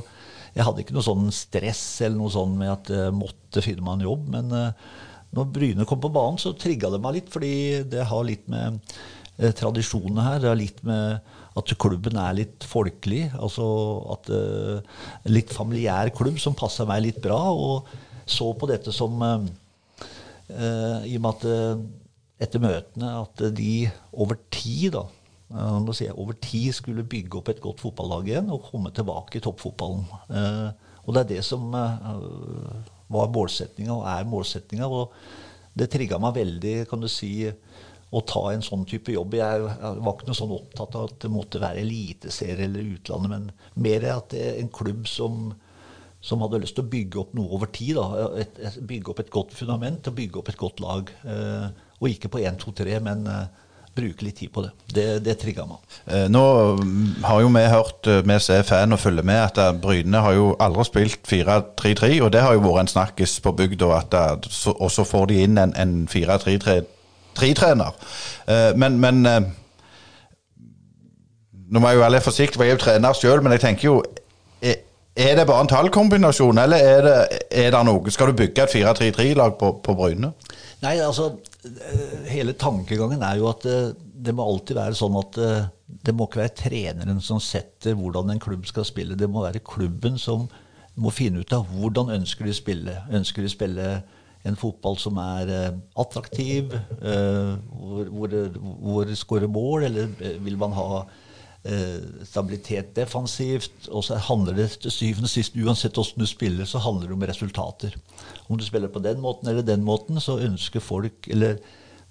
jeg 0.54 0.66
hadde 0.68 0.84
ikke 0.84 0.94
noe 0.94 1.06
sånn 1.06 1.30
stress 1.34 1.82
eller 2.06 2.20
noe 2.20 2.34
sånn 2.34 2.54
med 2.60 2.70
at 2.70 2.92
jeg 2.94 3.16
måtte 3.18 3.64
finne 3.66 3.86
meg 3.86 3.98
en 3.98 4.08
jobb. 4.08 4.28
Men 4.36 4.54
uh, 4.54 4.92
når 5.34 5.50
Bryne 5.56 5.88
kom 5.90 6.02
på 6.04 6.12
banen, 6.14 6.38
så 6.42 6.54
trigga 6.54 6.92
det 6.94 7.02
meg 7.02 7.18
litt, 7.18 7.32
fordi 7.34 7.54
det 7.90 8.06
har 8.10 8.28
litt 8.28 8.46
med 8.54 8.78
uh, 8.78 9.50
tradisjonene 9.50 10.28
her. 10.28 10.44
Det 10.44 10.52
har 10.52 10.60
litt 10.60 10.84
med 10.86 11.34
at 11.58 11.74
klubben 11.82 12.20
er 12.22 12.38
litt 12.38 12.68
folkelig. 12.70 13.26
Altså 13.34 13.66
at 14.14 14.30
uh, 14.34 15.02
Litt 15.30 15.54
familiær 15.54 16.14
klubb 16.14 16.38
som 16.42 16.58
passer 16.58 16.90
meg 16.90 17.02
litt 17.08 17.20
bra. 17.24 17.42
Og 17.50 17.90
så 18.30 18.52
på 18.56 18.70
dette 18.70 18.94
som 18.96 19.18
I 20.54 21.16
og 21.18 21.24
med 21.24 21.28
at 21.34 21.44
etter 22.46 22.62
møtene 22.62 23.10
at 23.20 23.42
de 23.58 23.74
over 24.12 24.38
tid 24.54 24.94
da 24.96 25.04
nå 25.54 25.94
sier 25.94 26.10
jeg, 26.10 26.18
over 26.18 26.38
tid 26.42 26.74
skulle 26.74 27.06
bygge 27.06 27.38
opp 27.40 27.52
et 27.52 27.62
godt 27.62 27.84
fotballag 27.84 28.30
igjen 28.30 28.52
og 28.54 28.66
komme 28.72 28.90
tilbake 28.96 29.38
i 29.38 29.44
toppfotballen. 29.44 30.06
Eh, 30.34 30.92
og 31.04 31.16
det 31.16 31.24
er 31.24 31.32
det 31.36 31.42
som 31.46 31.68
eh, 31.78 32.14
var 33.14 33.34
målsettinga 33.34 33.94
og 33.94 34.08
er 34.10 34.30
målsettinga. 34.30 34.88
Og 34.90 35.14
det 35.78 35.92
trigga 35.94 36.20
meg 36.22 36.38
veldig, 36.40 36.76
kan 36.90 37.04
du 37.04 37.10
si, 37.12 37.52
å 38.14 38.22
ta 38.30 38.44
en 38.54 38.66
sånn 38.66 38.86
type 38.90 39.14
jobb. 39.14 39.38
Jeg, 39.40 39.62
var 39.66 40.16
ikke 40.16 40.30
noe 40.30 40.38
sånn 40.38 40.56
opptatt 40.56 40.98
av 40.98 41.10
at 41.10 41.20
det 41.24 41.34
måtte 41.34 41.62
være 41.62 41.82
eliteserie 41.82 42.68
eller 42.68 42.94
utlandet, 42.96 43.32
men 43.34 43.86
mer 43.86 44.10
at 44.14 44.30
det 44.34 44.44
er 44.48 44.60
en 44.62 44.74
klubb 44.74 45.08
som, 45.10 45.48
som 46.22 46.44
hadde 46.46 46.62
lyst 46.62 46.78
til 46.78 46.86
å 46.86 46.94
bygge 46.94 47.22
opp 47.24 47.34
noe 47.38 47.58
over 47.58 47.70
tid. 47.74 47.98
Da. 47.98 48.28
Et, 48.44 48.62
bygge 48.82 49.14
opp 49.14 49.24
et 49.24 49.34
godt 49.34 49.58
fundament 49.58 50.10
og 50.10 50.18
bygge 50.18 50.42
opp 50.42 50.54
et 50.54 50.62
godt 50.62 50.82
lag. 50.82 51.14
Eh, 51.26 51.68
og 52.00 52.10
ikke 52.10 52.34
på 52.34 52.42
1, 52.42 52.62
2, 52.62 52.76
3, 52.82 52.98
men 53.06 53.26
bruke 53.96 54.26
litt 54.26 54.38
tid 54.42 54.52
på 54.54 54.64
det. 54.66 54.72
Det, 54.94 55.06
det 55.26 55.36
trigger 55.42 55.68
meg. 55.70 55.98
Eh, 56.10 56.26
nå 56.32 56.44
har 57.26 57.42
jo 57.44 57.52
vi 57.54 57.64
hørt, 57.70 58.08
eh, 58.10 58.22
vi 58.26 58.38
som 58.42 58.56
er 58.58 58.68
fan 58.68 58.96
og 58.96 59.02
følger 59.02 59.26
med, 59.28 59.40
at 59.42 59.60
eh, 59.62 59.74
Bryne 59.82 60.24
har 60.26 60.34
jo 60.38 60.48
aldri 60.64 60.86
spilt 60.88 61.30
4-3-3. 61.30 62.14
Og 62.26 62.32
det 62.34 62.42
har 62.42 62.58
jo 62.58 62.64
vært 62.66 62.86
en 62.86 62.94
snakkis 62.96 63.38
på 63.44 63.54
bygda, 63.60 63.92
og 64.74 64.90
så 64.92 65.06
får 65.08 65.30
de 65.32 65.44
inn 65.46 65.62
en, 65.62 65.76
en 65.78 65.94
4-3-3-trener. 66.12 68.00
Men, 68.78 68.98
men 69.02 69.22
Nå 71.74 71.82
må 71.82 71.90
jeg 71.90 71.98
jo 71.98 72.02
være 72.04 72.14
litt 72.14 72.26
forsiktig, 72.26 72.60
for 72.60 72.68
jeg 72.68 72.76
er 72.76 72.78
jo 72.78 72.82
trener 72.84 73.16
sjøl, 73.18 73.42
men 73.42 73.56
jeg 73.56 73.64
tenker 73.64 73.88
jo 73.88 73.96
er 75.14 75.36
det 75.38 75.46
bare 75.46 75.62
en 75.62 75.70
tallkombinasjon, 75.70 76.58
eller 76.58 76.78
er 76.82 77.02
det, 77.06 77.40
er 77.50 77.72
det 77.74 77.82
noe 77.86 78.14
Skal 78.14 78.32
du 78.32 78.38
bygge 78.38 78.64
et 78.66 78.74
4-3-3-lag 78.74 79.56
på, 79.60 79.72
på 79.86 79.96
Bryne? 79.98 80.32
Nei, 80.82 80.96
altså 81.06 81.32
hele 82.30 82.56
tankegangen 82.60 83.24
er 83.24 83.40
jo 83.40 83.48
at 83.52 83.64
det, 83.66 83.78
eh, 83.92 84.10
det 84.24 84.32
må 84.32 84.46
alltid 84.48 84.78
være 84.78 84.96
sånn 84.96 85.16
at 85.20 85.38
eh, 85.44 85.66
det 86.08 86.14
må 86.16 86.30
ikke 86.30 86.40
være 86.40 86.56
treneren 86.56 87.18
som 87.24 87.42
setter 87.44 87.98
hvordan 88.00 88.32
en 88.32 88.40
klubb 88.40 88.64
skal 88.70 88.86
spille. 88.88 89.18
Det 89.20 89.28
må 89.30 89.44
være 89.44 89.64
klubben 89.68 90.16
som 90.22 90.46
må 90.96 91.12
finne 91.12 91.42
ut 91.44 91.56
av 91.56 91.68
hvordan 91.68 92.14
ønsker 92.16 92.48
de 92.48 92.54
spille. 92.56 92.94
Ønsker 93.12 93.44
de 93.44 93.52
spille 93.52 93.88
en 94.48 94.60
fotball 94.60 94.96
som 95.00 95.20
er 95.20 95.52
attraktiv, 96.00 96.72
hvor, 97.00 98.10
hvor, 98.12 98.34
hvor 98.84 99.12
skårer 99.16 99.52
mål, 99.52 99.86
eller 99.88 100.40
vil 100.44 100.58
man 100.60 100.76
ha 100.76 101.04
stabilitet 102.28 102.90
defensivt. 102.96 103.88
Og 103.88 104.04
så 104.04 104.18
handler 104.20 104.58
det 104.58 104.66
til 104.84 104.92
syvende 104.92 105.30
og 105.30 105.32
sist, 105.32 105.56
uansett 105.56 105.96
hvordan 105.96 106.26
du 106.26 106.28
spiller, 106.28 106.68
så 106.68 106.82
handler 106.84 107.08
det 107.08 107.16
om 107.16 107.24
resultater. 107.30 107.96
Om 108.50 108.60
du 108.60 108.66
spiller 108.68 108.92
på 108.92 109.00
den 109.04 109.22
måten 109.24 109.48
eller 109.50 109.64
den 109.64 109.86
måten, 109.88 110.20
så 110.20 110.40
ønsker 110.44 110.84
folk, 110.84 111.30
eller 111.32 111.56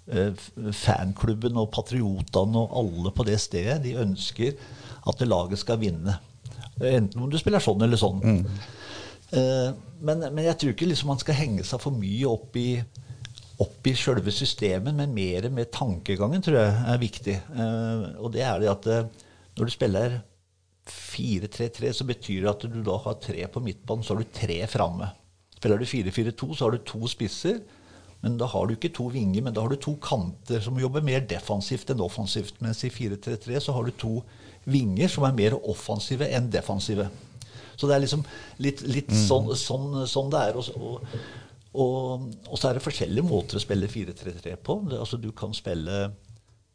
eh, 0.08 0.32
fanklubben 0.72 1.60
og 1.60 1.70
patriotene 1.74 2.64
og 2.64 2.78
alle 2.80 3.12
på 3.12 3.28
det 3.28 3.40
stedet, 3.44 3.82
de 3.84 3.98
ønsker 4.00 4.56
at 5.08 5.26
laget 5.26 5.60
skal 5.60 5.80
vinne. 5.82 6.16
Enten 6.80 7.20
om 7.20 7.30
du 7.30 7.38
spiller 7.38 7.62
sånn 7.62 7.84
eller 7.84 8.00
sånn. 8.00 8.22
Mm. 8.22 8.46
Eh, 9.32 9.70
men, 10.02 10.24
men, 10.28 10.44
jeg 10.44 10.58
tror 10.58 10.74
ikke 10.74 10.88
liksom 10.90 11.12
man 11.12 11.22
skal 11.22 11.38
henge 11.38 11.64
seg 11.66 11.80
for 11.82 11.94
mye 11.96 12.28
opp 12.28 12.56
i, 12.60 12.68
opp 13.62 13.88
i 13.88 13.94
sjølve 13.96 14.34
systemet, 14.34 14.94
men 14.96 15.14
mer 15.14 15.48
med 15.54 15.70
tankegangen, 15.74 16.42
tror 16.44 16.58
jeg 16.58 16.78
er 16.94 17.02
viktig. 17.02 17.36
Eh, 17.54 18.08
og 18.18 18.32
det 18.34 18.46
er 18.48 18.62
det 18.62 18.72
at 18.72 18.90
eh, 18.92 19.21
når 19.58 19.68
du 19.68 19.74
spiller 19.74 20.20
4-3-3, 20.88 21.92
så 21.94 22.06
betyr 22.08 22.42
det 22.42 22.50
at 22.50 22.64
du 22.66 22.80
da 22.84 22.96
har 23.04 23.20
tre 23.22 23.44
på 23.52 23.62
midtbanen, 23.62 24.04
så 24.04 24.14
har 24.14 24.22
du 24.22 24.34
tre 24.34 24.58
framme. 24.70 25.12
Spiller 25.54 25.78
du 25.78 25.86
4-4-2, 25.86 26.54
så 26.56 26.66
har 26.66 26.74
du 26.74 26.84
to 26.86 27.06
spisser. 27.10 27.62
Men 28.22 28.36
da 28.38 28.46
har 28.46 28.66
du 28.66 28.76
ikke 28.76 28.92
to 28.94 29.08
vinger, 29.10 29.42
men 29.42 29.54
da 29.54 29.64
har 29.64 29.72
du 29.72 29.80
to 29.82 29.96
kanter 30.02 30.62
som 30.62 30.78
jobber 30.78 31.02
mer 31.02 31.24
defensivt 31.26 31.90
enn 31.90 32.02
offensivt. 32.04 32.60
Mens 32.62 32.84
i 32.86 32.90
4-3-3 32.90 33.62
så 33.64 33.74
har 33.74 33.86
du 33.86 33.94
to 33.98 34.12
vinger 34.70 35.10
som 35.10 35.26
er 35.26 35.34
mer 35.34 35.56
offensive 35.58 36.28
enn 36.30 36.50
defensive. 36.50 37.08
Så 37.74 37.88
det 37.88 37.96
er 37.96 38.04
liksom 38.04 38.22
litt, 38.62 38.84
litt 38.86 39.10
mm. 39.10 39.22
sånn, 39.26 39.50
sånn, 39.58 39.88
sånn, 40.06 40.30
det 40.30 40.42
er. 40.50 40.58
Og, 40.60 41.16
og, 41.74 42.28
og, 42.46 42.54
så 42.54 42.70
er 42.70 42.78
det 42.78 42.84
forskjellige 42.84 43.26
måter 43.26 43.58
å 43.58 43.64
spille 43.64 43.90
4-3-3 43.90 44.54
på. 44.62 44.78
Altså 45.00 45.18
Du 45.18 45.32
kan 45.34 45.54
spille 45.56 46.04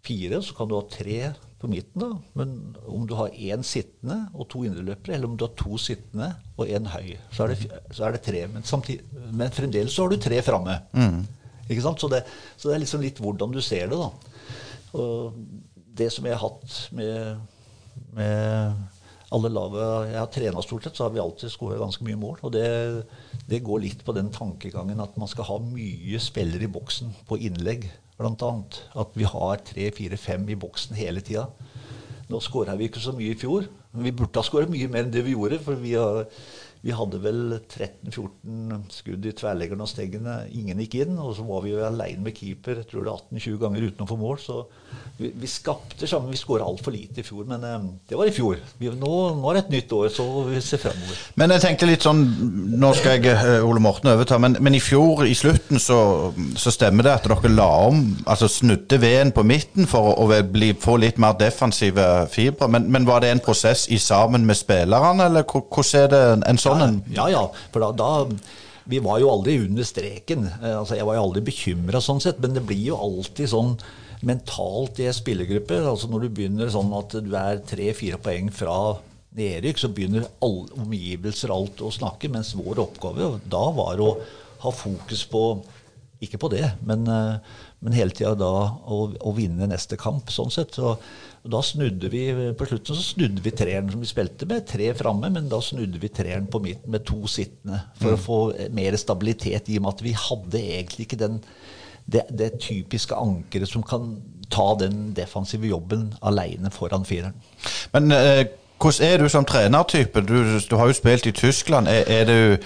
fire, 0.03 0.41
så 0.43 0.55
kan 0.57 0.67
du 0.67 0.75
ha 0.75 0.83
tre 0.91 1.31
på 1.59 1.69
midten. 1.71 2.01
da, 2.01 2.17
Men 2.33 2.75
om 2.85 3.07
du 3.07 3.15
har 3.17 3.33
én 3.33 3.63
sittende 3.65 4.27
og 4.33 4.49
to 4.49 4.63
indreløpere, 4.67 5.15
eller 5.15 5.27
om 5.27 5.37
du 5.37 5.45
har 5.47 5.55
to 5.57 5.77
sittende 5.81 6.33
og 6.57 6.69
én 6.69 6.89
høy, 6.93 7.15
så 7.31 7.45
er, 7.45 7.53
det, 7.53 7.79
så 7.91 8.05
er 8.05 8.15
det, 8.15 8.21
tre. 8.25 8.45
Men, 8.47 8.63
samtidig, 8.63 9.05
men, 9.31 9.51
fremdeles 9.51 9.93
så 9.93 10.05
har 10.05 10.13
du 10.13 10.21
tre 10.21 10.41
framme. 10.45 10.79
Mm. 10.93 11.23
Ikke 11.67 11.83
sant? 11.83 12.01
Så 12.01 12.09
det, 12.11 12.23
så 12.55 12.69
det, 12.69 12.75
er 12.75 12.85
liksom 12.85 13.03
litt 13.03 13.21
hvordan 13.21 13.53
du 13.53 13.61
ser 13.61 13.89
det. 13.91 13.97
da. 13.97 14.11
Og 14.97 15.33
det 15.97 16.11
som 16.13 16.25
jeg 16.25 16.37
har 16.37 16.45
hatt 16.45 16.77
med, 16.95 17.41
med 18.13 18.77
alle 19.33 19.49
lave 19.51 19.85
jeg 20.07 20.19
har 20.21 20.29
trena 20.31 20.63
stort 20.63 20.85
sett, 20.85 20.95
så 20.95 21.07
har 21.07 21.15
vi 21.15 21.23
alltid 21.23 21.51
skåret 21.51 21.81
ganske 21.81 22.05
mye 22.05 22.19
mål. 22.19 22.37
Og 22.47 22.53
det, 22.53 22.67
det, 23.49 23.63
går 23.65 23.83
litt 23.83 24.05
på 24.05 24.15
den 24.15 24.29
tankegangen 24.33 25.01
at 25.03 25.17
man 25.19 25.31
skal 25.31 25.49
ha 25.49 25.57
mye 25.63 26.21
spillere 26.21 26.69
i 26.69 26.71
boksen 26.71 27.15
på 27.27 27.39
innlegg 27.49 27.89
bl.a. 28.17 28.51
At 29.01 29.17
vi 29.17 29.27
har 29.29 29.63
tre, 29.65 29.89
fire, 29.95 30.17
fem 30.19 30.47
i 30.49 30.57
boksen 30.59 30.97
hele 30.97 31.23
tida. 31.25 31.47
Nå 32.27 32.39
skåra 32.43 32.75
vi 32.75 32.89
ikke 32.89 33.03
så 33.03 33.13
mye 33.15 33.33
i 33.33 33.39
fjor. 33.39 33.69
Men 33.93 34.09
vi 34.09 34.15
burde 34.15 34.41
ha 34.41 34.45
skåret 34.45 34.71
mye 34.71 34.89
mer 34.91 35.05
enn 35.05 35.13
det 35.13 35.23
vi 35.25 35.35
gjorde. 35.35 35.61
For 35.63 35.79
vi 35.79 35.93
har, 35.95 36.25
vi 36.83 36.95
hadde 36.95 37.21
vel 37.23 37.57
13-14 37.59 38.81
skudd 38.97 39.27
i 39.29 39.35
tverrleggeren 39.37 39.85
og 39.85 39.91
stengene. 39.91 40.41
Ingen 40.57 40.83
gikk 40.83 40.99
inn. 41.03 41.15
Og 41.23 41.37
så 41.37 41.45
var 41.47 41.63
vi 41.63 41.73
jo 41.75 41.85
aleine 41.87 42.25
med 42.25 42.35
keeper 42.37 42.81
jeg 42.81 42.91
tror 42.91 43.07
det 43.07 43.15
18-20 43.39 43.61
ganger 43.63 43.87
uten 43.87 44.05
å 44.05 44.09
få 44.11 44.19
mål. 44.19 44.41
Så 44.43 44.59
vi, 45.17 45.31
vi 45.35 45.47
skapte 45.47 46.07
sammen. 46.07 46.31
Vi 46.31 46.37
skåra 46.37 46.63
altfor 46.63 46.93
lite 46.93 47.21
i 47.21 47.23
fjor, 47.25 47.45
men 47.49 47.63
eh, 47.63 47.85
det 48.09 48.17
var 48.19 48.29
i 48.29 48.33
fjor. 48.33 48.59
Vi, 48.77 48.89
nå, 48.93 49.13
nå, 49.39 49.49
er 49.49 49.57
det 49.57 49.63
et 49.63 49.71
nytt 49.73 49.95
år, 49.97 50.09
så 50.13 50.25
vi 50.45 50.61
ser 50.61 50.81
fremover. 50.81 51.23
Men 51.41 51.55
jeg 51.55 51.63
tenkte 51.63 51.89
litt 51.89 52.05
sånn 52.05 52.21
Nå 52.77 52.91
skal 52.97 53.17
jeg 53.17 53.33
eh, 53.33 53.65
Ole 53.65 53.81
Morten 53.81 54.11
overta, 54.11 54.37
men, 54.41 54.59
men 54.61 54.77
i 54.77 54.83
fjor, 54.83 55.25
i 55.25 55.33
slutten, 55.37 55.81
så, 55.81 55.99
så, 56.53 56.73
stemmer 56.73 57.07
det 57.07 57.15
at 57.15 57.25
dere 57.25 57.53
la 57.55 57.69
om, 57.87 58.03
altså 58.29 58.49
snudde 58.51 59.01
veden 59.01 59.33
på 59.33 59.45
midten 59.47 59.89
for 59.89 60.13
å, 60.13 60.27
å 60.27 60.41
bli, 60.45 60.73
få 60.77 60.99
litt 61.01 61.17
mer 61.21 61.33
defensive 61.39 62.05
fibre. 62.33 62.69
Men, 62.69 62.85
men, 62.93 63.09
var 63.09 63.25
det 63.25 63.33
en 63.33 63.41
prosess 63.43 63.87
i 63.89 63.97
sammen 64.01 64.45
med 64.45 64.59
spillerne, 64.59 65.31
eller 65.31 65.47
hvordan 65.47 66.03
er 66.03 66.13
det 66.13 66.23
en 66.51 66.61
sånn 66.61 66.85
en? 66.85 67.03
Ja, 67.15 67.25
ja. 67.33 67.45
For 67.73 67.81
da, 67.81 67.93
da 67.97 68.27
vi 68.87 69.01
var 69.03 69.17
jo 69.19 69.31
aldri 69.33 69.57
under 69.65 69.83
streken. 69.87 70.45
Eh, 70.61 70.73
altså, 70.77 70.95
jeg 70.99 71.09
var 71.09 71.17
jo 71.17 71.25
aldri 71.25 71.47
bekymra 71.49 72.03
sånn 72.03 72.21
sett, 72.23 72.37
men 72.43 72.53
det 72.55 72.67
blir 72.69 72.91
jo 72.91 72.99
alltid 73.01 73.49
sånn 73.49 73.79
mentalt 74.25 75.01
i 75.01 75.07
en 75.09 75.15
spillergruppe. 75.15 75.77
Altså 75.83 76.09
når 76.11 76.25
du 76.25 76.33
begynner 76.39 76.73
sånn 76.73 76.93
at 76.97 77.17
du 77.23 77.31
er 77.37 77.61
tre-fire 77.67 78.19
poeng 78.21 78.49
fra 78.53 78.97
nedrykk, 79.37 79.81
så 79.81 79.91
begynner 79.93 80.29
alle 80.43 80.81
omgivelser 80.81 81.53
alt 81.53 81.83
å 81.85 81.93
snakke, 81.93 82.31
mens 82.33 82.55
vår 82.57 82.81
oppgave 82.87 83.35
da 83.45 83.63
var 83.75 84.01
å 84.01 84.13
ha 84.63 84.73
fokus 84.73 85.25
på 85.29 85.43
ikke 86.23 86.39
på 86.41 86.49
det, 86.49 86.65
men, 86.87 87.05
eh, 87.05 87.57
men 87.85 87.93
hele 87.93 88.13
tida 88.15 88.33
da 88.37 88.49
å, 88.89 88.99
å, 89.13 89.33
vinne 89.37 89.67
neste 89.69 89.99
kamp, 90.01 90.31
sånn 90.33 90.49
sett. 90.53 90.73
Så, 90.77 90.95
da 91.47 91.61
snudde 91.63 92.09
vi 92.11 92.23
på 92.57 92.67
slutten 92.67 92.97
så 92.97 93.05
snudde 93.05 93.43
vi 93.45 93.53
treeren 93.55 93.91
som 93.93 94.01
vi 94.01 94.09
spilte 94.09 94.47
med. 94.49 94.65
Tre 94.67 94.89
framme, 94.97 95.29
men 95.33 95.49
da 95.51 95.61
snudde 95.63 96.01
vi 96.01 96.09
treeren 96.09 96.49
på 96.51 96.61
midten 96.63 96.91
med 96.91 97.05
to 97.07 97.21
sittende. 97.29 97.83
For 98.01 98.15
mm. 98.15 98.17
å 98.17 98.23
få 98.23 98.39
mer 98.75 98.97
stabilitet, 98.99 99.69
i 99.69 99.77
og 99.77 99.85
med 99.85 99.93
at 99.93 100.03
vi 100.07 100.15
hadde 100.17 100.63
egentlig 100.63 101.07
ikke 101.07 101.21
den, 101.21 101.37
det, 102.11 102.23
det 102.39 102.59
typiske 102.63 103.15
ankeret 103.15 103.69
som 103.69 103.83
kan 103.83 104.15
ta 104.49 104.77
den 104.79 105.11
defensive 105.15 105.67
jobben 105.67 106.13
aleine 106.21 106.71
foran 106.71 107.05
fireren. 107.05 107.35
Men 107.93 108.11
eh, 108.11 108.45
hvordan 108.79 109.07
er 109.07 109.17
du 109.17 109.29
som 109.29 109.45
trenertype? 109.45 110.21
Du, 110.21 110.59
du, 110.69 110.75
har 110.75 110.87
jo 110.87 110.93
spilt 110.93 111.25
i 111.25 111.31
Tyskland. 111.31 111.87
Er, 111.87 112.03
er 112.07 112.25
du 112.25 112.57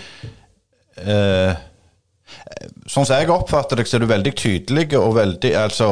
eh, 1.01 1.67
Sånn 2.87 3.03
som 3.03 3.17
jeg 3.17 3.27
oppfatter 3.33 3.79
deg, 3.79 3.87
så 3.89 3.97
er 3.97 4.03
du 4.03 4.11
veldig 4.11 4.31
tydelig 4.39 4.85
og 4.95 5.15
veldig 5.17 5.49
Altså 5.59 5.87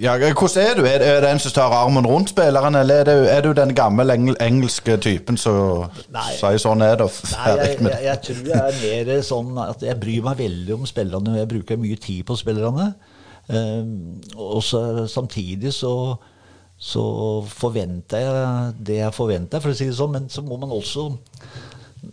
ja, 0.00 0.18
hvordan 0.18 0.60
er 0.60 0.74
du? 0.76 0.82
Er, 0.84 1.00
er 1.00 1.20
det 1.24 1.30
en 1.30 1.38
som 1.40 1.52
tar 1.56 1.72
armen 1.72 2.06
rundt 2.06 2.34
spilleren, 2.34 2.74
eller 2.76 2.94
er 2.94 3.04
du, 3.08 3.28
er 3.30 3.40
du 3.40 3.52
den 3.56 3.72
gamle 3.74 4.04
engel, 4.12 4.36
engelske 4.40 4.98
typen 5.00 5.38
som 5.40 5.88
sier 6.36 6.60
sånn 6.60 6.84
er 6.84 6.98
det? 7.00 7.08
Nei, 7.32 7.54
jeg, 7.56 7.78
jeg, 7.80 8.02
jeg, 8.04 8.20
tror 8.26 8.50
jeg 8.50 8.60
er 8.60 9.08
mer 9.08 9.24
sånn 9.24 9.58
at 9.64 9.86
jeg 9.86 10.00
bryr 10.02 10.28
meg 10.28 10.42
veldig 10.42 10.76
om 10.76 10.84
spillerne. 10.88 11.38
Jeg 11.40 11.50
bruker 11.54 11.80
mye 11.80 11.96
tid 11.96 12.20
på 12.28 12.36
spillerne. 12.36 12.92
Um, 13.48 14.20
og 14.36 14.62
så, 14.64 15.06
samtidig 15.08 15.72
så, 15.76 15.94
så 16.76 17.04
forventer 17.48 18.24
jeg 18.24 18.74
det 18.92 19.00
jeg 19.00 19.16
forventer, 19.16 19.64
for 19.64 19.72
å 19.72 19.78
si 19.78 19.88
det 19.88 19.96
sånn. 19.96 20.18
Men 20.18 20.28
så 20.32 20.44
må 20.44 20.60
man 20.60 20.72
også 20.72 21.08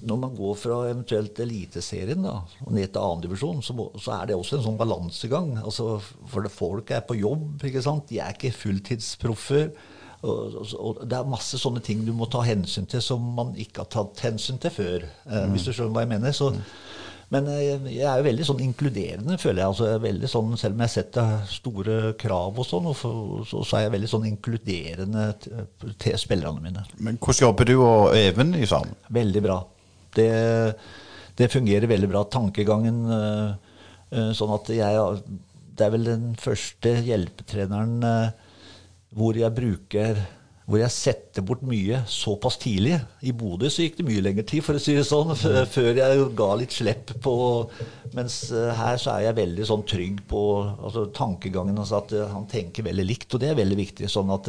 når 0.02 0.20
man 0.24 0.36
går 0.38 0.58
fra 0.60 0.82
eventuelt 0.90 1.40
Eliteserien 1.44 2.26
da, 2.26 2.38
og 2.66 2.76
ned 2.76 2.92
til 2.92 3.02
annendivisjon, 3.02 3.64
så, 3.66 3.76
så 4.02 4.18
er 4.18 4.30
det 4.30 4.38
også 4.38 4.60
en 4.60 4.68
sånn 4.68 4.80
balansegang. 4.80 5.56
Altså, 5.62 5.96
for 6.32 6.46
det, 6.46 6.54
folk 6.54 6.94
er 6.94 7.04
på 7.08 7.20
jobb, 7.20 7.64
ikke 7.68 7.84
sant? 7.86 8.08
de 8.10 8.22
er 8.22 8.36
ikke 8.36 8.54
fulltidsproffer. 8.56 9.72
Og, 10.22 10.56
og, 10.62 10.74
og, 10.78 11.04
Det 11.10 11.18
er 11.18 11.30
masse 11.30 11.58
sånne 11.58 11.82
ting 11.84 12.04
du 12.06 12.14
må 12.14 12.28
ta 12.30 12.44
hensyn 12.46 12.86
til 12.90 13.02
som 13.02 13.24
man 13.38 13.56
ikke 13.60 13.86
har 13.86 13.94
tatt 13.94 14.22
hensyn 14.28 14.62
til 14.62 14.74
før. 14.74 15.08
Eh, 15.26 15.38
mm. 15.38 15.56
Hvis 15.56 15.68
du 15.68 15.74
skjønner 15.74 15.96
hva 15.96 16.06
jeg 16.06 16.12
mener. 16.14 16.36
Så, 16.38 16.52
men 17.32 17.48
jeg, 17.50 17.80
eh, 17.80 17.90
jeg, 17.96 18.06
er 18.06 18.22
jo 18.22 18.28
veldig 18.28 18.48
sånn 18.52 18.64
inkluderende, 18.68 19.40
føler 19.42 19.64
jeg. 19.64 19.74
Altså, 19.74 19.90
jeg 19.90 19.98
er 19.98 20.06
veldig 20.06 20.32
sånn, 20.36 20.56
selv 20.62 20.78
om 20.78 20.86
jeg 20.86 20.96
setter 20.96 21.36
store 21.50 22.00
krav 22.22 22.62
og 22.62 22.68
sånn, 22.68 22.90
så, 22.98 23.12
så, 23.50 23.66
er 23.78 23.88
jeg 23.88 23.96
veldig 23.98 24.14
sånn 24.14 24.30
inkluderende 24.30 25.28
til, 25.42 25.68
til 26.06 26.18
spillerne 26.22 26.64
mine. 26.64 26.86
Men 27.00 27.22
Hvordan 27.22 27.48
jobber 27.48 27.72
du 27.72 27.78
og 27.80 28.18
Even 28.20 28.58
i 28.60 28.68
sammen? 28.70 28.98
Veldig 29.22 29.46
bra 29.48 29.62
det, 30.18 30.32
det 31.40 31.52
fungerer 31.54 31.90
veldig 31.92 32.10
bra. 32.12 32.26
Tankegangen 32.28 33.00
eh, 33.16 33.48
eh, 34.12 34.30
sånn 34.38 34.54
at 34.58 34.70
jeg 34.76 35.24
Det 35.72 35.88
er 35.88 35.96
vel 35.96 36.06
den 36.10 36.30
første 36.40 36.98
hjelpetreneren 37.08 37.98
eh, 38.06 38.54
hvor 39.18 39.36
jeg 39.36 39.58
bruker 39.58 40.22
hvor 40.72 40.80
jeg 40.80 40.94
setter 40.94 41.44
bort 41.44 41.64
mye 41.68 41.98
såpass 42.08 42.56
tidlig. 42.62 42.94
I 43.28 43.34
Bodø 43.36 43.68
så 43.68 43.84
gikk 43.84 43.98
det 43.98 44.06
mye 44.08 44.22
lengre 44.24 44.46
tid, 44.48 44.64
for 44.64 44.78
å 44.78 44.80
si 44.80 44.94
det 44.96 45.04
sånn, 45.04 45.34
før 45.76 45.90
jeg 45.98 46.22
ga 46.38 46.48
litt 46.56 46.76
slipp 46.78 47.12
på 47.20 47.34
Mens 48.16 48.38
her 48.54 49.02
så 49.02 49.18
er 49.18 49.26
jeg 49.26 49.40
veldig 49.42 49.66
sånn 49.68 49.84
trygg 49.90 50.22
på 50.32 50.44
altså, 50.62 51.10
tankegangen. 51.18 51.82
Altså 51.82 52.00
at 52.00 52.14
han 52.32 52.48
tenker 52.52 52.88
veldig 52.88 53.08
likt, 53.10 53.28
og 53.34 53.44
det 53.44 53.52
er 53.52 53.60
veldig 53.60 53.80
viktig. 53.82 54.08
sånn 54.12 54.32
at 54.38 54.48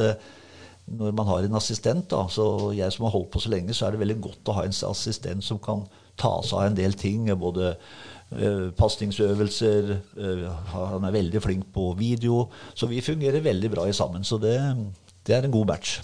når 0.86 1.12
man 1.16 1.28
har 1.28 1.46
en 1.46 1.56
assistent, 1.56 2.08
da, 2.10 2.24
så 2.28 2.72
jeg 2.76 2.92
som 2.92 3.06
har 3.06 3.14
holdt 3.14 3.30
på 3.32 3.40
så 3.40 3.52
lenge, 3.52 3.74
så 3.74 3.86
er 3.86 3.94
det 3.94 4.02
veldig 4.02 4.18
godt 4.24 4.50
å 4.50 4.56
ha 4.58 4.64
en 4.66 4.74
assistent 4.90 5.44
som 5.44 5.60
kan 5.62 5.84
ta 6.20 6.34
seg 6.44 6.58
av 6.58 6.66
en 6.66 6.78
del 6.78 6.96
ting. 6.98 7.30
Både 7.38 7.74
uh, 8.34 8.68
pasningsøvelser 8.76 9.92
uh, 10.18 10.46
Han 10.74 11.06
er 11.06 11.14
veldig 11.14 11.42
flink 11.42 11.68
på 11.74 11.92
video. 11.98 12.48
Så 12.74 12.90
vi 12.90 13.00
fungerer 13.04 13.44
veldig 13.44 13.70
bra 13.72 13.86
sammen. 13.92 14.24
Så 14.24 14.40
det, 14.42 14.58
det 15.26 15.36
er 15.36 15.46
en 15.46 15.54
god 15.54 15.70
match. 15.70 16.00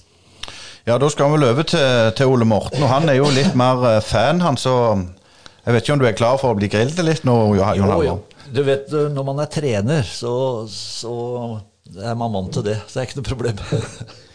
Ja, 0.89 0.97
da 0.97 1.09
skal 1.13 1.35
vi 1.35 1.43
løpe 1.43 1.67
til, 1.69 2.13
til, 2.17 2.31
Ole 2.33 2.47
Morten. 2.49 2.81
Og 2.81 2.89
han 2.89 3.11
er 3.11 3.19
jo 3.19 3.29
litt 3.35 3.53
mer 3.59 3.83
eh, 3.91 4.01
fan, 4.01 4.41
han, 4.41 4.57
så 4.57 4.73
jeg 5.67 5.75
vet 5.75 5.85
ikke 5.85 5.97
om 5.99 6.01
du 6.01 6.07
er 6.09 6.17
klar 6.17 6.39
for 6.41 6.55
å 6.55 6.57
bli 6.57 6.71
grillet 6.73 7.03
litt 7.05 7.27
nå? 7.29 7.35
Johan 7.59 7.77
jo, 7.77 7.99
jo. 8.07 8.15
Du 8.55 8.63
vet, 8.65 8.89
når 9.13 9.27
man 9.27 9.43
er 9.45 9.51
trener, 9.53 10.07
så, 10.09 10.65
så 10.73 11.13
er 11.93 12.17
man 12.17 12.33
vant 12.33 12.55
til 12.57 12.65
det. 12.71 12.79
Så 12.87 12.95
det 12.95 13.03
er 13.03 13.11
ikke 13.11 13.21
noe 13.21 13.29
problem. 13.29 13.61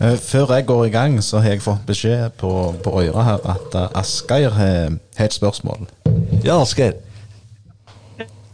Eh, 0.00 0.18
før 0.18 0.54
jeg 0.54 0.66
går 0.66 0.84
i 0.84 0.90
gang, 0.90 1.22
så 1.22 1.38
har 1.38 1.54
jeg 1.54 1.62
fått 1.62 1.86
beskjed 1.86 2.30
på, 2.40 2.50
på 2.82 2.94
øret 3.02 3.24
her 3.24 3.44
at 3.52 3.76
uh, 3.78 3.98
Asgeir 4.00 4.50
har, 4.50 4.96
har 5.16 5.28
et 5.28 5.36
spørsmål. 5.36 5.86
Ja, 6.44 6.60
Asgeir. 6.60 6.96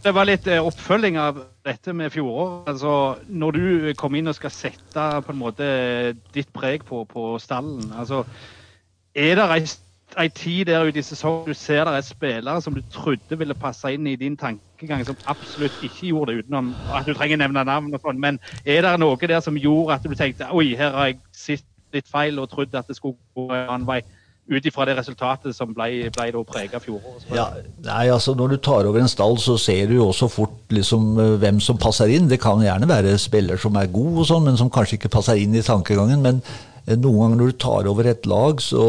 Det 0.03 0.13
var 0.13 0.29
litt 0.29 0.45
uh, 0.47 0.59
oppfølging 0.61 1.17
av 1.17 1.41
dette 1.65 1.93
med 1.97 2.13
fjoråret. 2.13 2.69
Altså, 2.69 2.93
når 3.27 3.57
du 3.57 3.93
kommer 3.97 4.21
inn 4.21 4.29
og 4.29 4.37
skal 4.37 4.53
sette 4.53 5.07
på 5.25 5.33
en 5.33 5.41
måte 5.41 5.65
ditt 6.35 6.53
preg 6.53 6.85
på, 6.85 7.03
på 7.09 7.33
stallen, 7.41 7.89
altså, 7.97 8.21
er 9.17 9.41
det 9.41 9.49
ei, 9.55 9.61
ei 10.21 10.29
tid 10.29 10.69
der 10.69 10.85
ute 10.85 11.01
i 11.01 11.05
sesongen 11.05 11.49
du 11.49 11.57
ser 11.57 11.87
det 11.89 11.97
er 11.97 12.05
spillere 12.05 12.61
som 12.61 12.77
du 12.77 12.85
trodde 12.93 13.37
ville 13.37 13.57
passe 13.57 13.89
inn 13.93 14.05
i 14.07 14.19
din 14.19 14.37
tankegang, 14.81 15.05
som 15.05 15.17
absolutt 15.29 15.83
ikke 15.85 16.09
gjorde 16.11 16.31
det, 16.31 16.45
utenom 16.45 16.71
at 16.93 17.05
du 17.05 17.13
trenger 17.13 17.39
nevne 17.41 17.63
navn 17.67 17.93
og 17.93 18.01
sånn. 18.01 18.19
Men 18.21 18.39
er 18.65 18.81
det 18.85 18.95
noe 19.01 19.19
der 19.19 19.43
som 19.43 19.57
gjorde 19.57 19.99
at 19.99 20.07
du 20.07 20.15
tenkte 20.15 20.49
oi, 20.51 20.73
her 20.77 20.95
har 20.95 21.11
jeg 21.11 21.21
sett 21.31 21.67
litt 21.93 22.07
feil 22.07 22.39
og 22.39 22.49
trodd 22.51 22.73
at 22.75 22.87
det 22.87 22.97
skulle 22.97 23.19
gå 23.35 23.47
en 23.49 23.67
annen 23.67 23.87
vei? 23.87 24.01
Ut 24.51 24.65
ifra 24.65 24.83
det 24.89 24.97
resultatet 24.97 25.55
som 25.55 25.69
ble, 25.71 26.09
ble 26.11 26.31
da 26.33 26.39
prega 26.43 26.79
fjoråret? 26.81 27.27
Ja, 27.31 27.45
nei, 27.85 28.07
altså 28.11 28.33
Når 28.35 28.55
du 28.55 28.57
tar 28.57 28.87
over 28.89 28.99
en 28.99 29.07
stall, 29.07 29.37
så 29.39 29.55
ser 29.61 29.85
du 29.87 29.99
jo 29.99 30.09
også 30.09 30.27
fort 30.33 30.73
liksom, 30.73 31.13
eh, 31.21 31.35
hvem 31.39 31.61
som 31.63 31.79
passer 31.79 32.11
inn. 32.11 32.27
Det 32.27 32.41
kan 32.41 32.59
gjerne 32.59 32.89
være 32.89 33.13
spiller 33.21 33.61
som 33.61 33.77
er 33.79 33.91
god, 33.93 34.17
og 34.17 34.27
sånn, 34.27 34.49
men 34.49 34.57
som 34.59 34.73
kanskje 34.73 34.97
ikke 34.97 35.13
passer 35.13 35.39
inn 35.39 35.55
i 35.55 35.63
tankegangen. 35.63 36.25
Men 36.25 36.41
eh, 36.87 36.97
noen 36.97 37.21
ganger 37.21 37.39
når 37.39 37.53
du 37.53 37.61
tar 37.63 37.87
over 37.93 38.09
et 38.11 38.27
lag, 38.27 38.59
så 38.65 38.81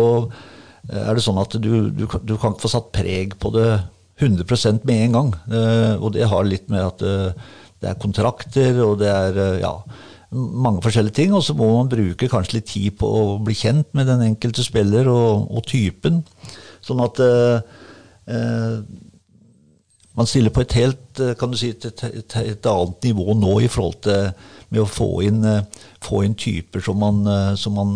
Eh, 0.91 0.99
er 0.99 1.15
det 1.15 1.23
sånn 1.23 1.41
at 1.41 1.55
du, 1.63 1.73
du, 1.95 2.07
du 2.07 2.35
kan 2.41 2.55
ikke 2.55 2.67
få 2.67 2.73
satt 2.73 2.91
preg 2.95 3.37
på 3.41 3.53
det 3.55 3.69
100% 4.21 4.87
med 4.89 5.05
en 5.07 5.19
gang. 5.19 5.35
Eh, 5.51 5.95
og 5.99 6.13
det 6.17 6.29
har 6.29 6.47
litt 6.47 6.69
med 6.73 6.85
at 6.85 7.05
eh, 7.07 7.53
det 7.83 7.91
er 7.91 8.03
kontrakter, 8.03 8.77
og 8.85 9.01
det 9.01 9.11
er 9.11 9.39
ja, 9.63 9.73
mange 10.33 10.83
forskjellige 10.85 11.19
ting. 11.21 11.35
Og 11.35 11.45
så 11.45 11.55
må 11.59 11.69
man 11.77 11.91
bruke 11.93 12.31
kanskje 12.31 12.59
litt 12.59 12.71
tid 12.73 12.99
på 13.01 13.09
å 13.09 13.23
bli 13.43 13.57
kjent 13.59 13.91
med 13.97 14.09
den 14.11 14.25
enkelte 14.31 14.65
spiller 14.65 15.11
og, 15.11 15.49
og 15.51 15.67
typen. 15.69 16.23
Sånn 16.83 17.03
at 17.03 17.21
eh, 17.23 18.79
man 20.13 20.29
stiller 20.29 20.53
på 20.53 20.65
et 20.65 20.75
helt 20.77 21.21
kan 21.39 21.53
du 21.53 21.59
si, 21.59 21.71
et, 21.73 21.87
et, 21.87 22.37
et, 22.41 22.67
annet 22.69 23.07
nivå 23.07 23.37
nå 23.39 23.59
i 23.65 23.71
forhold 23.71 24.01
til 24.05 24.33
med 24.73 24.81
å 24.81 24.89
få 24.89 25.11
inn, 25.27 25.43
eh, 25.45 25.85
få 26.05 26.23
inn 26.27 26.35
typer 26.39 26.85
som 26.85 26.99
man, 27.03 27.23
eh, 27.29 27.53
som 27.61 27.77
man 27.77 27.93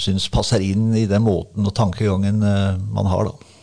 syns 0.00 0.28
passer 0.32 0.64
inn 0.64 0.92
i 0.98 1.06
den 1.10 1.24
måten 1.24 1.66
og 1.66 1.76
tankegangen 1.76 2.42
man 2.42 3.10
har. 3.10 3.30
da. 3.30 3.53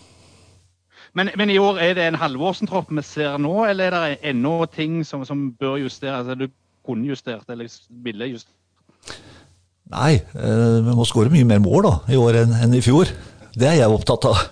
Men, 1.13 1.29
men, 1.35 1.49
i 1.51 1.57
år 1.59 1.79
er 1.83 1.95
det 1.97 2.05
en 2.07 2.15
Halvorsen-tropp 2.15 2.91
vi 2.95 3.03
ser 3.03 3.35
nå, 3.41 3.65
eller 3.67 3.91
er 3.91 4.05
det 4.13 4.29
ennå 4.31 4.65
ting 4.71 5.01
som, 5.07 5.25
som 5.27 5.49
bør 5.59 5.75
justeres? 5.81 6.23
Altså, 6.23 6.35
du 6.39 6.47
kunne 6.87 7.07
justert 7.07 7.49
eller 7.51 7.67
ville 8.03 8.31
justert? 8.31 8.55
Nei, 9.91 10.13
eh, 10.15 10.77
vi 10.85 10.95
må 10.95 11.03
skåre 11.07 11.33
mye 11.33 11.47
mer 11.47 11.59
mål 11.59 11.83
da, 11.83 11.93
i 12.13 12.19
år 12.19 12.43
enn, 12.45 12.55
enn 12.63 12.77
i 12.77 12.83
fjor. 12.83 13.11
Det 13.51 13.67
er 13.67 13.81
jeg 13.81 13.91
opptatt 13.91 14.29
av. 14.29 14.39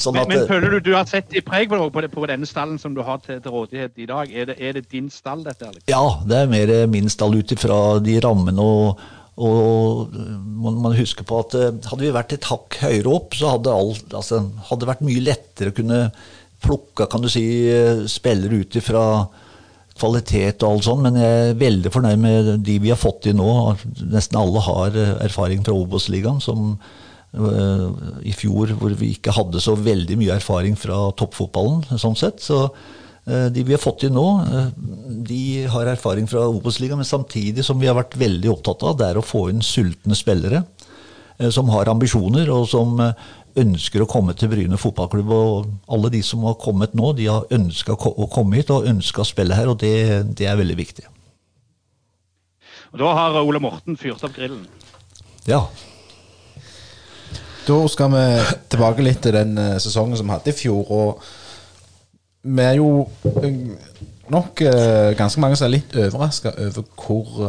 Sånn 0.00 0.14
men, 0.14 0.28
men, 0.30 0.46
føler 0.48 0.76
du 0.76 0.90
du 0.90 0.94
har 0.94 1.08
sett 1.08 1.34
i 1.36 1.42
preg 1.44 1.72
på, 1.72 1.78
på, 1.92 2.02
på, 2.12 2.26
denne 2.30 2.46
stallen 2.48 2.78
som 2.80 2.94
du 2.94 3.02
har 3.04 3.18
til, 3.24 3.40
til 3.42 3.52
rådighet 3.52 3.98
i 3.98 4.06
dag? 4.08 4.30
Er 4.30 4.50
det, 4.52 4.56
er 4.62 4.78
det, 4.78 4.86
din 4.92 5.10
stall, 5.12 5.42
dette? 5.44 5.66
Alex? 5.66 5.84
Ja, 5.90 6.04
det 6.28 6.38
er 6.38 6.52
mer 6.52 6.72
min 6.92 7.10
stall 7.12 7.34
ut 7.36 7.52
ifra 7.56 7.98
de 8.04 8.20
rammene 8.22 8.62
og, 8.62 9.02
Og 9.40 10.12
man, 10.12 10.80
man 10.84 10.96
husker 10.98 11.24
på 11.26 11.40
at 11.40 11.56
eh, 11.56 11.70
hadde 11.88 12.04
vi 12.04 12.12
vært 12.12 12.34
et 12.36 12.48
hakk 12.50 12.76
høyere 12.82 13.12
opp, 13.12 13.36
så 13.38 13.54
hadde 13.54 13.72
alt, 13.72 14.12
altså, 14.16 14.42
hadde 14.68 14.84
det 14.84 14.90
vært 14.90 15.06
mye 15.06 15.24
lettere 15.24 15.72
å 15.72 15.76
kunne 15.76 16.00
plukke 16.60 17.06
kan 17.08 17.24
du 17.24 17.30
si, 17.32 17.44
eh, 17.72 18.02
spillere 18.10 18.60
ut 18.60 18.76
ifra 18.76 19.04
kvalitet 20.00 20.60
og 20.64 20.74
alt 20.74 20.86
sånt, 20.86 21.04
men 21.06 21.16
jeg 21.20 21.38
er 21.46 21.60
veldig 21.60 21.92
fornøyd 21.92 22.20
med 22.20 22.50
de 22.64 22.76
vi 22.84 22.92
har 22.92 23.00
fått 23.00 23.30
inn 23.30 23.40
nå. 23.40 23.50
Nesten 24.12 24.40
alle 24.40 24.64
har 24.68 24.96
eh, 24.96 25.14
erfaring 25.24 25.64
fra 25.64 25.76
Obos-ligaen, 25.76 26.42
som 26.44 26.74
i 27.30 28.32
fjor 28.34 28.72
hvor 28.74 28.90
vi 28.98 29.12
ikke 29.14 29.30
hadde 29.30 29.60
så 29.62 29.76
veldig 29.78 30.16
mye 30.18 30.34
erfaring 30.34 30.74
fra 30.74 30.96
toppfotballen. 31.14 31.84
sånn 32.02 32.16
sett, 32.18 32.40
så 32.42 32.64
de 33.54 33.62
vi 33.66 33.74
har 33.76 33.82
fått 33.82 34.06
inn 34.06 34.16
nå, 34.16 34.26
uh, 34.42 34.68
de 35.26 35.66
har 35.70 35.90
erfaring 35.92 36.26
fra 36.30 36.46
Obos-ligaen, 36.50 37.00
men 37.00 37.08
samtidig 37.08 37.64
som 37.66 37.80
vi 37.80 37.88
har 37.90 37.98
vært 37.98 38.18
veldig 38.20 38.50
opptatt 38.52 38.86
av, 38.86 38.96
det 39.00 39.10
er 39.10 39.20
å 39.20 39.26
få 39.26 39.48
inn 39.52 39.64
sultne 39.64 40.18
spillere 40.18 40.64
som 41.48 41.70
har 41.72 41.88
ambisjoner, 41.88 42.50
og 42.52 42.66
som 42.68 42.98
ønsker 43.58 44.02
å 44.02 44.08
komme 44.10 44.34
til 44.38 44.50
Bryne 44.52 44.78
fotballklubb. 44.80 45.30
Og 45.34 45.70
alle 45.92 46.10
de 46.14 46.22
som 46.26 46.44
har 46.46 46.58
kommet 46.60 46.94
nå, 46.98 47.12
de 47.18 47.28
har 47.30 47.48
ønska 47.54 47.96
å 47.96 48.28
komme 48.32 48.60
hit 48.60 48.72
og 48.74 48.88
ønska 48.90 49.24
å 49.24 49.28
spille 49.28 49.56
her, 49.56 49.70
og 49.72 49.80
det, 49.82 49.94
det, 50.36 50.46
er 50.46 50.58
veldig 50.60 50.76
viktig. 50.78 51.06
Og 52.92 52.98
Da 53.02 53.12
har 53.16 53.40
Ole 53.42 53.62
Morten 53.62 53.98
fyrt 53.98 54.22
opp 54.26 54.34
grillen. 54.36 54.66
Ja. 55.46 55.64
Da 57.66 57.76
skal 57.92 58.10
vi 58.14 58.24
tilbake 58.72 59.04
litt 59.04 59.22
til 59.22 59.36
den 59.36 59.54
sesongen 59.82 60.18
som 60.18 60.26
vi 60.26 60.34
hadde 60.34 60.52
i 60.52 60.56
fjor. 60.56 60.90
Og 60.90 61.30
vi 62.42 62.62
er 62.62 62.76
jo 62.78 63.08
uh, 63.24 63.48
nok 64.32 64.62
uh, 64.64 65.10
ganske 65.18 65.40
mange 65.42 65.58
som 65.58 65.68
er 65.68 65.74
litt 65.76 65.96
overraska 65.96 66.54
over 66.56 66.84
hvor 67.04 67.42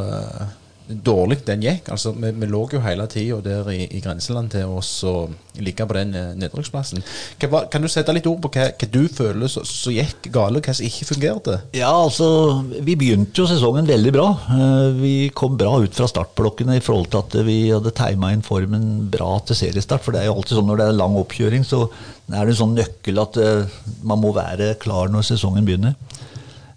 dårlig 1.03 1.41
den 1.47 1.63
gikk. 1.65 1.89
Altså, 1.93 2.13
vi, 2.17 2.31
vi 2.35 2.49
lå 2.49 2.61
jo 2.73 2.81
hele 2.83 3.07
tida 3.11 3.39
der 3.45 3.69
i, 3.73 3.85
i, 3.87 4.01
grenseland 4.03 4.51
til 4.53 4.71
oss 4.71 4.89
å 5.07 5.29
ligge 5.61 5.85
på 5.87 5.97
den 5.97 6.13
eh, 6.17 6.31
nedrykksplassen. 6.39 7.03
Kan 7.41 7.83
du 7.83 7.89
sette 7.91 8.13
litt 8.15 8.27
ord 8.29 8.41
på 8.43 8.51
hva, 8.55 8.69
hva 8.71 8.89
du 8.91 9.01
føler 9.11 9.51
som 9.51 9.93
gikk 9.93 10.29
galt, 10.31 10.59
og 10.59 10.67
hva 10.67 10.75
som 10.77 10.87
ikke 10.87 11.09
fungerte? 11.11 11.57
Ja, 11.77 11.91
altså, 11.91 12.61
Vi 12.71 12.95
begynte 12.99 13.43
jo 13.43 13.49
sesongen 13.49 13.89
veldig 13.89 14.15
bra. 14.15 14.27
Eh, 14.55 14.87
vi 15.01 15.15
kom 15.35 15.57
bra 15.59 15.75
ut 15.83 15.97
fra 15.97 16.09
startblokkene 16.11 16.79
i 16.79 16.83
forhold 16.83 17.11
til 17.11 17.23
at 17.23 17.37
vi 17.47 17.59
hadde 17.71 17.95
teima 17.97 18.31
inn 18.35 18.45
formen 18.45 19.07
bra 19.11 19.35
til 19.47 19.59
seriestart. 19.63 20.05
For 20.05 20.15
det 20.15 20.23
er 20.23 20.31
jo 20.31 20.39
alltid 20.39 20.57
sånn 20.59 20.69
når 20.71 20.81
det 20.81 20.89
er 20.89 20.99
lang 21.01 21.19
oppkjøring, 21.21 21.67
så 21.67 21.85
er 22.31 22.45
det 22.45 22.53
en 22.53 22.61
sånn 22.63 22.77
nøkkel 22.77 23.21
at 23.21 23.39
eh, 23.41 23.79
man 24.07 24.21
må 24.21 24.33
være 24.35 24.73
klar 24.81 25.11
når 25.11 25.31
sesongen 25.33 25.67
begynner. 25.67 25.97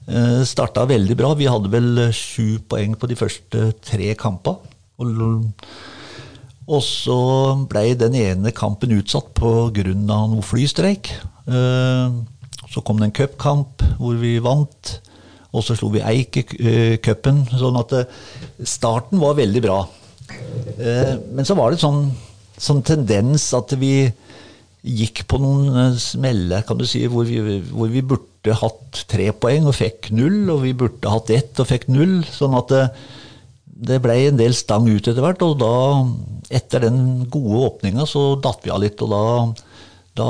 Uh, 0.04 0.42
starta 0.44 0.84
veldig 0.88 1.16
bra. 1.16 1.32
Vi 1.38 1.48
hadde 1.48 1.70
vel 1.72 1.96
eh, 2.02 2.12
sju 2.12 2.60
poeng 2.68 2.92
på 3.00 3.08
de 3.08 3.16
første 3.16 3.70
tre 3.84 4.12
kampene. 4.20 4.60
Og, 6.64 6.80
så 6.84 7.16
ble 7.68 7.86
den 7.98 8.14
ene 8.16 8.52
kampen 8.56 8.92
utsatt 8.98 9.32
pga. 9.36 9.94
noe 9.96 10.44
flystreik. 10.44 11.10
Uh, 11.48 12.20
så 12.68 12.82
kom 12.84 13.00
det 13.00 13.10
en 13.10 13.16
cupkamp 13.16 13.84
hvor 13.98 14.20
vi 14.20 14.36
vant. 14.44 14.94
Og 15.54 15.64
så 15.64 15.76
slo 15.78 15.88
vi 15.94 16.02
Eik 16.04 16.36
i 16.36 16.96
cupen. 16.98 17.44
Sånn 17.48 17.78
at 17.78 17.94
starten 18.66 19.22
var 19.22 19.38
veldig 19.38 19.62
bra. 19.62 19.84
Men 21.30 21.46
så 21.46 21.54
var 21.54 21.70
det 21.70 21.78
sånn, 21.78 22.08
sånn 22.58 22.82
tendens 22.82 23.52
at 23.54 23.76
vi 23.78 24.08
gikk 24.84 25.24
på 25.30 25.40
noen 25.40 25.96
smeller, 25.96 26.64
kan 26.68 26.76
du 26.76 26.84
si, 26.88 27.06
hvor 27.08 27.24
vi, 27.28 27.40
hvor 27.70 27.88
vi 27.92 28.04
burde 28.04 28.56
hatt 28.60 29.04
tre 29.08 29.30
poeng 29.32 29.68
og 29.70 29.78
fikk 29.78 30.10
null, 30.12 30.42
og 30.52 30.64
vi 30.66 30.74
burde 30.76 31.12
hatt 31.12 31.32
ett 31.32 31.60
og 31.62 31.70
fikk 31.70 31.88
null. 31.92 32.18
Sånn 32.28 32.56
at 32.58 32.72
det, 32.72 32.82
det 33.64 34.00
ble 34.04 34.18
en 34.26 34.40
del 34.40 34.56
stang 34.56 34.88
ut 34.90 35.08
etter 35.08 35.24
hvert. 35.24 35.44
Og 35.46 35.56
da, 35.62 35.76
etter 36.52 36.84
den 36.84 37.24
gode 37.32 37.62
åpninga, 37.70 38.04
så 38.08 38.34
datt 38.44 38.66
vi 38.66 38.74
av 38.74 38.82
litt. 38.84 39.00
Og 39.00 39.14
da, 39.14 39.22
da, 40.20 40.28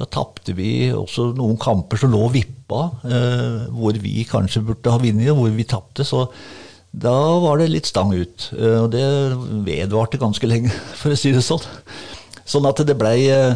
da 0.00 0.08
tapte 0.08 0.56
vi 0.56 0.88
også 0.96 1.30
noen 1.36 1.60
kamper 1.60 2.00
som 2.00 2.14
lå 2.14 2.30
vippa, 2.32 2.86
eh, 3.04 3.68
hvor 3.76 4.00
vi 4.00 4.24
kanskje 4.28 4.64
burde 4.70 4.94
ha 4.94 5.02
vunnet, 5.02 5.28
og 5.34 5.42
hvor 5.42 5.52
vi 5.58 5.68
tapte. 5.68 6.08
Så 6.08 6.24
da 6.90 7.12
var 7.44 7.60
det 7.60 7.68
litt 7.74 7.92
stang 7.92 8.16
ut. 8.16 8.48
Eh, 8.56 8.78
og 8.86 8.88
det 8.96 9.04
vedvarte 9.68 10.22
ganske 10.22 10.48
lenge, 10.48 10.72
for 11.02 11.12
å 11.12 11.20
si 11.20 11.36
det 11.36 11.44
sånn. 11.44 11.68
Sånn 12.50 12.66
at 12.66 12.82
det 12.86 12.98
blei 12.98 13.18
eh, 13.30 13.54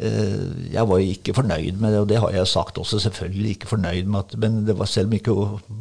Eh, 0.00 0.44
jeg 0.72 0.88
var 0.88 1.02
ikke 1.04 1.34
fornøyd 1.36 1.76
med 1.76 1.92
det, 1.92 1.98
og 2.00 2.06
det 2.08 2.20
har 2.22 2.32
jeg 2.32 2.48
sagt 2.48 2.78
også. 2.80 2.98
selvfølgelig 3.04 3.50
ikke 3.50 3.68
fornøyd 3.68 4.06
med 4.06 4.18
at, 4.20 4.38
Men 4.38 4.78
var 4.78 4.86
selv 4.86 5.08
om 5.08 5.12
ikke 5.12 5.34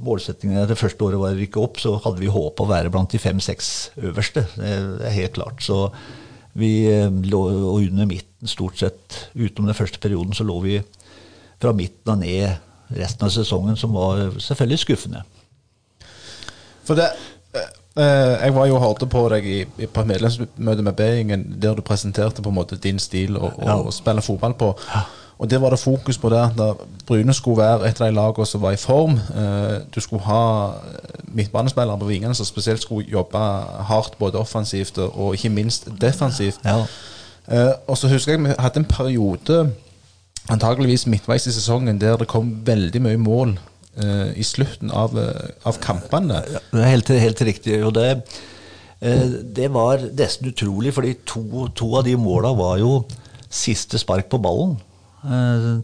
målsettingen 0.03 0.67
det 0.67 0.77
første 0.77 1.03
året 1.05 1.19
var 1.19 1.31
å 1.31 1.39
rykke 1.39 1.61
opp, 1.63 1.79
så 1.79 1.95
hadde 2.03 2.19
vi 2.19 2.27
håp 2.27 2.59
å 2.59 2.67
være 2.67 2.91
blant 2.91 3.11
de 3.11 3.17
fem-seks 3.17 3.91
øverste. 3.97 4.45
Det 4.57 5.05
er 5.07 5.15
helt 5.15 5.33
klart. 5.33 5.63
Så 5.63 5.91
vi 6.53 6.89
lå 7.31 7.49
lå 7.49 7.79
under 7.79 8.05
midten 8.05 8.47
stort 8.47 8.77
sett. 8.77 9.29
Utenom 9.35 9.71
den 9.71 9.79
første 9.79 9.99
perioden 9.99 10.33
så 10.33 10.43
lå 10.43 10.59
vi 10.59 10.81
fra 11.61 11.71
midten 11.71 12.11
og 12.11 12.19
ned 12.19 12.97
resten 12.99 13.23
av 13.23 13.31
sesongen, 13.31 13.77
som 13.77 13.93
var 13.93 14.33
selvfølgelig 14.35 14.83
skuffende. 14.83 15.23
For 16.83 16.95
det 16.95 17.07
Eh, 17.13 17.38
jeg 17.99 18.53
var 18.55 18.67
jo 18.69 18.75
og 18.77 18.83
hørte 18.83 19.07
på 19.09 19.21
deg 19.33 19.45
i, 19.45 19.59
på 19.85 20.03
et 20.03 20.07
medlemsmøte 20.07 20.85
med 20.85 20.93
B-gjengen 20.95 21.45
der 21.61 21.75
du 21.75 21.81
presenterte 21.85 22.43
på 22.43 22.51
en 22.51 22.55
måte 22.55 22.77
din 22.79 22.99
stil 22.99 23.37
å 23.37 23.51
ja. 23.57 23.79
spille 23.91 24.23
fotball 24.23 24.55
på. 24.59 24.73
Og 25.39 25.49
det 25.49 25.61
var 25.61 25.69
det 25.69 25.79
fokus 25.79 26.17
på 26.17 26.29
der. 26.29 26.49
Da 26.57 26.73
Bryne 27.07 27.33
skulle 27.33 27.61
være 27.63 27.87
et 27.87 28.01
av 28.01 28.07
de 28.07 28.15
lagene 28.15 28.45
som 28.45 28.61
var 28.61 28.75
i 28.75 28.79
form. 28.79 29.15
Eh, 29.15 29.75
du 29.95 30.01
skulle 30.03 30.23
ha 30.23 30.71
midtbanespillere 31.23 31.99
på 31.99 32.09
vingene 32.09 32.35
som 32.35 32.45
spesielt 32.45 32.81
skulle 32.81 33.07
jobbe 33.07 33.39
hardt 33.87 34.17
både 34.19 34.39
offensivt 34.39 34.97
og 34.97 35.33
ikke 35.33 35.49
minst 35.49 35.87
defensivt. 36.01 36.59
Ja. 36.65 36.83
Eh, 37.51 37.71
og 37.87 37.97
så 37.97 38.07
husker 38.07 38.33
jeg 38.33 38.43
vi 38.43 38.57
hadde 38.59 38.79
en 38.79 38.85
periode, 38.85 39.71
antageligvis 40.49 41.07
midtveis 41.07 41.47
i 41.47 41.51
sesongen, 41.51 42.01
der 42.01 42.17
det 42.17 42.27
kom 42.27 42.51
veldig 42.65 43.01
mye 43.01 43.17
mål 43.17 43.59
uh, 43.97 44.29
i 44.37 44.45
slutten 44.45 44.91
av, 44.91 45.17
uh, 45.17 45.49
av 45.67 45.79
kampene. 45.83 46.43
Ja, 46.53 46.61
helt, 46.85 47.09
helt 47.09 47.41
riktig. 47.41 47.79
og 47.85 47.95
det, 47.97 48.09
uh, 49.03 49.25
det 49.43 49.71
var 49.75 50.03
nesten 50.13 50.51
utrolig, 50.51 50.93
fordi 50.95 51.15
to, 51.25 51.67
to 51.75 51.93
av 51.99 52.05
de 52.07 52.15
måla 52.19 52.53
var 52.57 52.77
jo 52.83 53.03
siste 53.49 53.97
spark 53.97 54.29
på 54.29 54.41
ballen. 54.41 54.77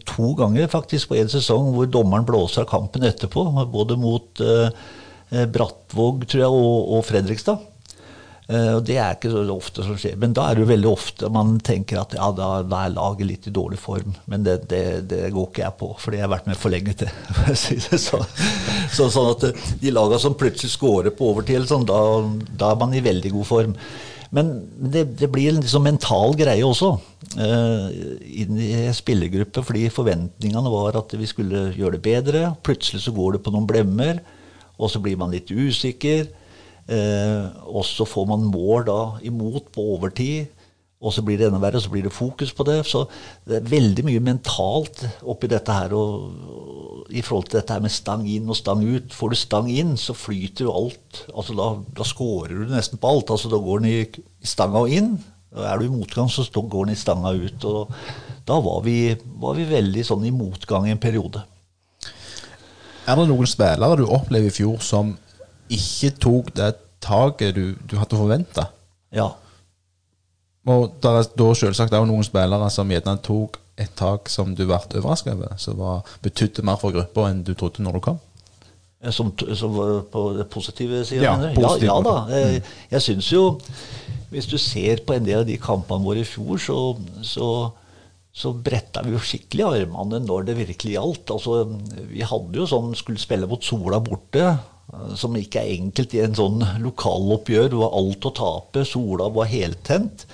to 0.06 0.30
ganger 0.38 0.68
faktisk 0.72 1.10
på 1.10 1.16
én 1.20 1.28
sesong 1.28 1.74
hvor 1.74 1.88
dommeren 1.90 2.24
blåser 2.24 2.62
av 2.62 2.70
kampen 2.70 3.02
etterpå. 3.04 3.42
Både 3.68 3.96
mot 3.98 4.40
Brattvåg 5.28 6.22
tror 6.30 6.40
jeg, 6.40 6.48
og, 6.48 6.92
og 6.94 7.02
Fredrikstad. 7.04 7.58
Uh, 8.46 8.76
og 8.76 8.84
Det 8.86 8.94
er 8.94 9.16
ikke 9.16 9.32
så 9.32 9.42
ofte 9.50 9.82
som 9.82 9.96
skjer. 9.98 10.14
Men 10.22 10.34
da 10.36 10.44
er 10.46 10.54
det 10.54 10.62
jo 10.62 10.70
veldig 10.70 10.90
ofte 10.90 11.30
man 11.34 11.56
tenker 11.66 11.98
at 11.98 12.14
ja, 12.14 12.28
da, 12.30 12.50
da 12.62 12.84
er 12.86 12.94
laget 12.94 13.26
litt 13.26 13.48
i 13.50 13.54
dårlig 13.54 13.78
form. 13.82 14.14
Men 14.30 14.44
det, 14.46 14.60
det, 14.70 14.82
det, 15.10 15.22
går 15.34 15.48
ikke 15.50 15.64
jeg 15.64 15.78
på, 15.80 15.88
fordi 16.02 16.20
jeg 16.20 16.28
har 16.28 16.34
vært 16.36 16.50
med 16.50 16.60
for 16.60 16.74
lenge 16.74 16.94
til. 17.00 17.10
så, 18.06 18.20
så, 18.96 19.08
sånn 19.10 19.32
at 19.32 19.48
De 19.82 19.94
lagene 19.94 20.22
som 20.22 20.38
plutselig 20.38 20.76
scorer 20.76 21.10
på 21.10 21.32
overtid, 21.32 21.66
sånn, 21.66 21.88
da, 21.90 21.98
da, 22.52 22.70
er 22.70 22.84
man 22.84 22.94
i 22.94 23.02
veldig 23.02 23.34
god 23.34 23.50
form. 23.50 23.74
Men 24.36 24.54
det, 24.78 25.04
det 25.18 25.30
blir 25.32 25.50
en 25.50 25.60
liksom 25.62 25.86
mental 25.86 26.34
greie 26.38 26.62
også 26.66 26.94
uh, 27.38 27.90
inn 28.26 28.62
i 28.62 28.72
spillergruppe. 28.94 29.66
Fordi 29.66 29.88
forventningene 29.90 30.70
var 30.70 31.02
at 31.02 31.18
vi 31.18 31.26
skulle 31.26 31.72
gjøre 31.74 31.98
det 31.98 32.04
bedre. 32.06 32.48
Plutselig 32.66 33.08
så 33.08 33.14
går 33.16 33.36
det 33.36 33.44
på 33.46 33.54
noen 33.54 33.66
blemmer, 33.66 34.22
og 34.78 34.92
så 34.92 35.02
blir 35.02 35.18
man 35.18 35.34
litt 35.34 35.50
usikker. 35.50 36.28
Eh, 36.86 37.46
og 37.66 37.82
så 37.84 38.06
får 38.06 38.28
man 38.30 38.46
mål 38.46 38.86
da 38.86 39.00
imot 39.26 39.72
på 39.74 39.88
overtid. 39.96 40.52
Og 40.96 41.12
så 41.12 41.20
blir 41.22 41.36
det 41.36 41.50
enda 41.50 41.60
verre, 41.60 41.80
så 41.82 41.90
blir 41.92 42.06
det 42.06 42.14
fokus 42.14 42.54
på 42.56 42.64
det. 42.64 42.78
Så 42.88 43.04
det 43.46 43.58
er 43.58 43.68
veldig 43.68 44.04
mye 44.06 44.22
mentalt 44.24 45.02
oppi 45.28 45.50
dette 45.52 45.74
her. 45.74 45.92
Og, 45.92 47.04
i 47.12 47.22
forhold 47.22 47.50
til 47.50 47.60
dette 47.60 47.74
her 47.76 47.84
med 47.84 47.92
stang 47.92 48.24
inn 48.26 48.48
og 48.48 48.56
stang 48.58 48.80
ut. 48.82 49.12
Får 49.14 49.32
du 49.32 49.38
stang 49.38 49.68
inn, 49.70 49.94
så 50.00 50.16
flyter 50.16 50.66
jo 50.66 50.74
alt. 50.74 51.26
altså 51.34 51.56
Da, 51.58 51.68
da 52.00 52.06
scorer 52.08 52.56
du 52.56 52.72
nesten 52.72 53.02
på 53.02 53.12
alt. 53.12 53.30
altså 53.30 53.52
Da 53.52 53.60
går 53.60 53.82
den 53.82 53.90
i, 53.92 54.24
i 54.42 54.48
stanga 54.48 54.86
og 54.86 54.90
inn. 54.90 55.18
Og 55.56 55.68
er 55.68 55.78
du 55.78 55.86
i 55.86 55.92
motgang, 55.92 56.32
så 56.32 56.46
går 56.56 56.88
den 56.88 56.96
i 56.96 57.02
stanga 57.02 57.34
ut. 57.36 57.64
og 57.64 57.92
Da 58.48 58.58
var 58.64 58.80
vi, 58.88 59.14
var 59.36 59.54
vi 59.60 59.68
veldig 59.68 60.06
sånn 60.06 60.24
i 60.24 60.34
motgang 60.34 60.88
i 60.88 60.96
en 60.96 61.02
periode. 61.02 61.44
Er 63.06 63.20
det 63.20 63.28
noen 63.28 63.46
spillere 63.46 64.00
du 64.00 64.08
opplever 64.08 64.48
i 64.48 64.54
fjor 64.54 64.80
som 64.82 65.12
ikke 65.72 66.12
tok 66.22 66.52
det 66.56 66.72
taket 67.02 67.54
du, 67.56 67.74
du 67.86 67.96
hadde 68.00 68.18
forventa. 68.18 68.68
Ja. 69.14 69.30
Og 70.66 70.96
der 71.02 71.20
er 71.20 71.28
da 71.38 71.48
selvsagt 71.54 71.94
òg 71.94 72.08
noen 72.08 72.26
spillere 72.26 72.70
som 72.74 72.90
gjerne 72.90 73.18
tok 73.22 73.60
et 73.78 73.92
tak 73.98 74.30
som 74.32 74.54
du 74.56 74.64
ble 74.64 74.78
overraska 74.98 75.34
over, 75.36 75.52
som 75.60 75.82
betydde 76.24 76.64
mer 76.66 76.80
for 76.80 76.96
gruppa 76.96 77.28
enn 77.30 77.44
du 77.46 77.52
trodde 77.54 77.84
når 77.84 77.98
du 77.98 78.04
kom? 78.08 78.22
Som, 79.12 79.30
som 79.54 79.74
på 80.10 80.22
det 80.34 80.48
positive 80.50 81.04
sida, 81.06 81.28
ja, 81.28 81.50
Ja, 81.54 81.72
ja 81.78 81.96
da. 82.02 82.14
Jeg, 82.32 82.62
jeg 82.90 83.02
syns 83.04 83.26
jo 83.28 83.42
Hvis 84.32 84.48
du 84.50 84.56
ser 84.58 85.04
på 85.06 85.14
en 85.14 85.26
del 85.28 85.44
av 85.44 85.46
de 85.46 85.58
kampene 85.62 86.02
våre 86.02 86.24
i 86.24 86.26
fjor, 86.26 86.56
så, 86.58 86.78
så 87.22 87.50
så 88.36 88.50
bretta 88.52 89.00
vi 89.00 89.14
jo 89.14 89.20
skikkelig 89.22 89.64
armene 89.64 90.18
når 90.20 90.50
det 90.50 90.58
virkelig 90.58 90.96
gjaldt. 90.98 91.30
Altså, 91.32 91.62
vi 92.10 92.20
hadde 92.20 92.58
jo 92.60 92.66
sånn, 92.68 92.90
skulle 92.98 93.20
spille 93.22 93.48
mot 93.48 93.64
Sola 93.64 93.96
borte. 94.04 94.50
Som 95.18 95.34
ikke 95.36 95.62
er 95.62 95.76
enkelt 95.76 96.14
i 96.14 96.22
en 96.22 96.36
sånn 96.36 96.60
lokaloppgjør. 96.84 97.70
Du 97.72 97.80
har 97.82 97.94
alt 97.98 98.28
å 98.28 98.34
tape. 98.36 98.84
Sola 98.86 99.28
var 99.34 99.50
heltent. 99.50 100.26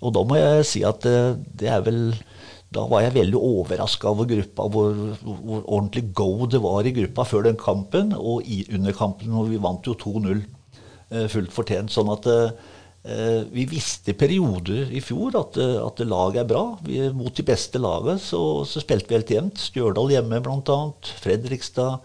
Og 0.00 0.14
da 0.16 0.24
må 0.26 0.38
jeg 0.38 0.66
si 0.68 0.82
at 0.86 1.06
eh, 1.08 1.36
det 1.60 1.70
er 1.72 1.84
vel 1.86 2.02
da 2.70 2.84
var 2.86 3.02
jeg 3.02 3.16
veldig 3.16 3.38
overraska 3.42 4.12
over 4.12 4.28
gruppa, 4.30 4.68
hvor, 4.70 4.98
hvor, 5.24 5.64
ordentlig 5.64 6.04
go 6.14 6.46
det 6.46 6.60
var 6.62 6.86
i 6.86 6.92
gruppa 6.94 7.24
før 7.26 7.48
den 7.48 7.56
kampen 7.58 8.12
og 8.14 8.46
i, 8.46 8.60
underkampen, 8.70 9.32
hvor 9.34 9.48
vi 9.50 9.58
vant 9.58 9.88
jo 9.90 9.96
2-0 9.98 10.28
eh, 10.36 11.26
fullt 11.32 11.50
fortjent. 11.50 11.90
Sånn 11.90 12.12
at 12.14 12.28
eh, 12.30 13.42
vi 13.50 13.66
visste 13.72 14.14
perioder 14.14 14.94
i 14.94 15.02
fjor 15.02 15.34
at, 15.40 15.58
at 15.58 16.04
laget 16.06 16.44
er 16.44 16.48
bra. 16.52 16.64
Vi, 16.86 17.02
mot 17.16 17.34
de 17.34 17.48
beste 17.48 17.82
lagene 17.82 18.22
så, 18.22 18.62
så 18.68 18.84
spilte 18.84 19.10
vi 19.10 19.18
helt 19.18 19.34
jevnt. 19.34 19.66
Stjørdal 19.66 20.14
hjemme 20.14 20.40
bl.a. 20.46 20.80
Fredrikstad. 21.24 21.98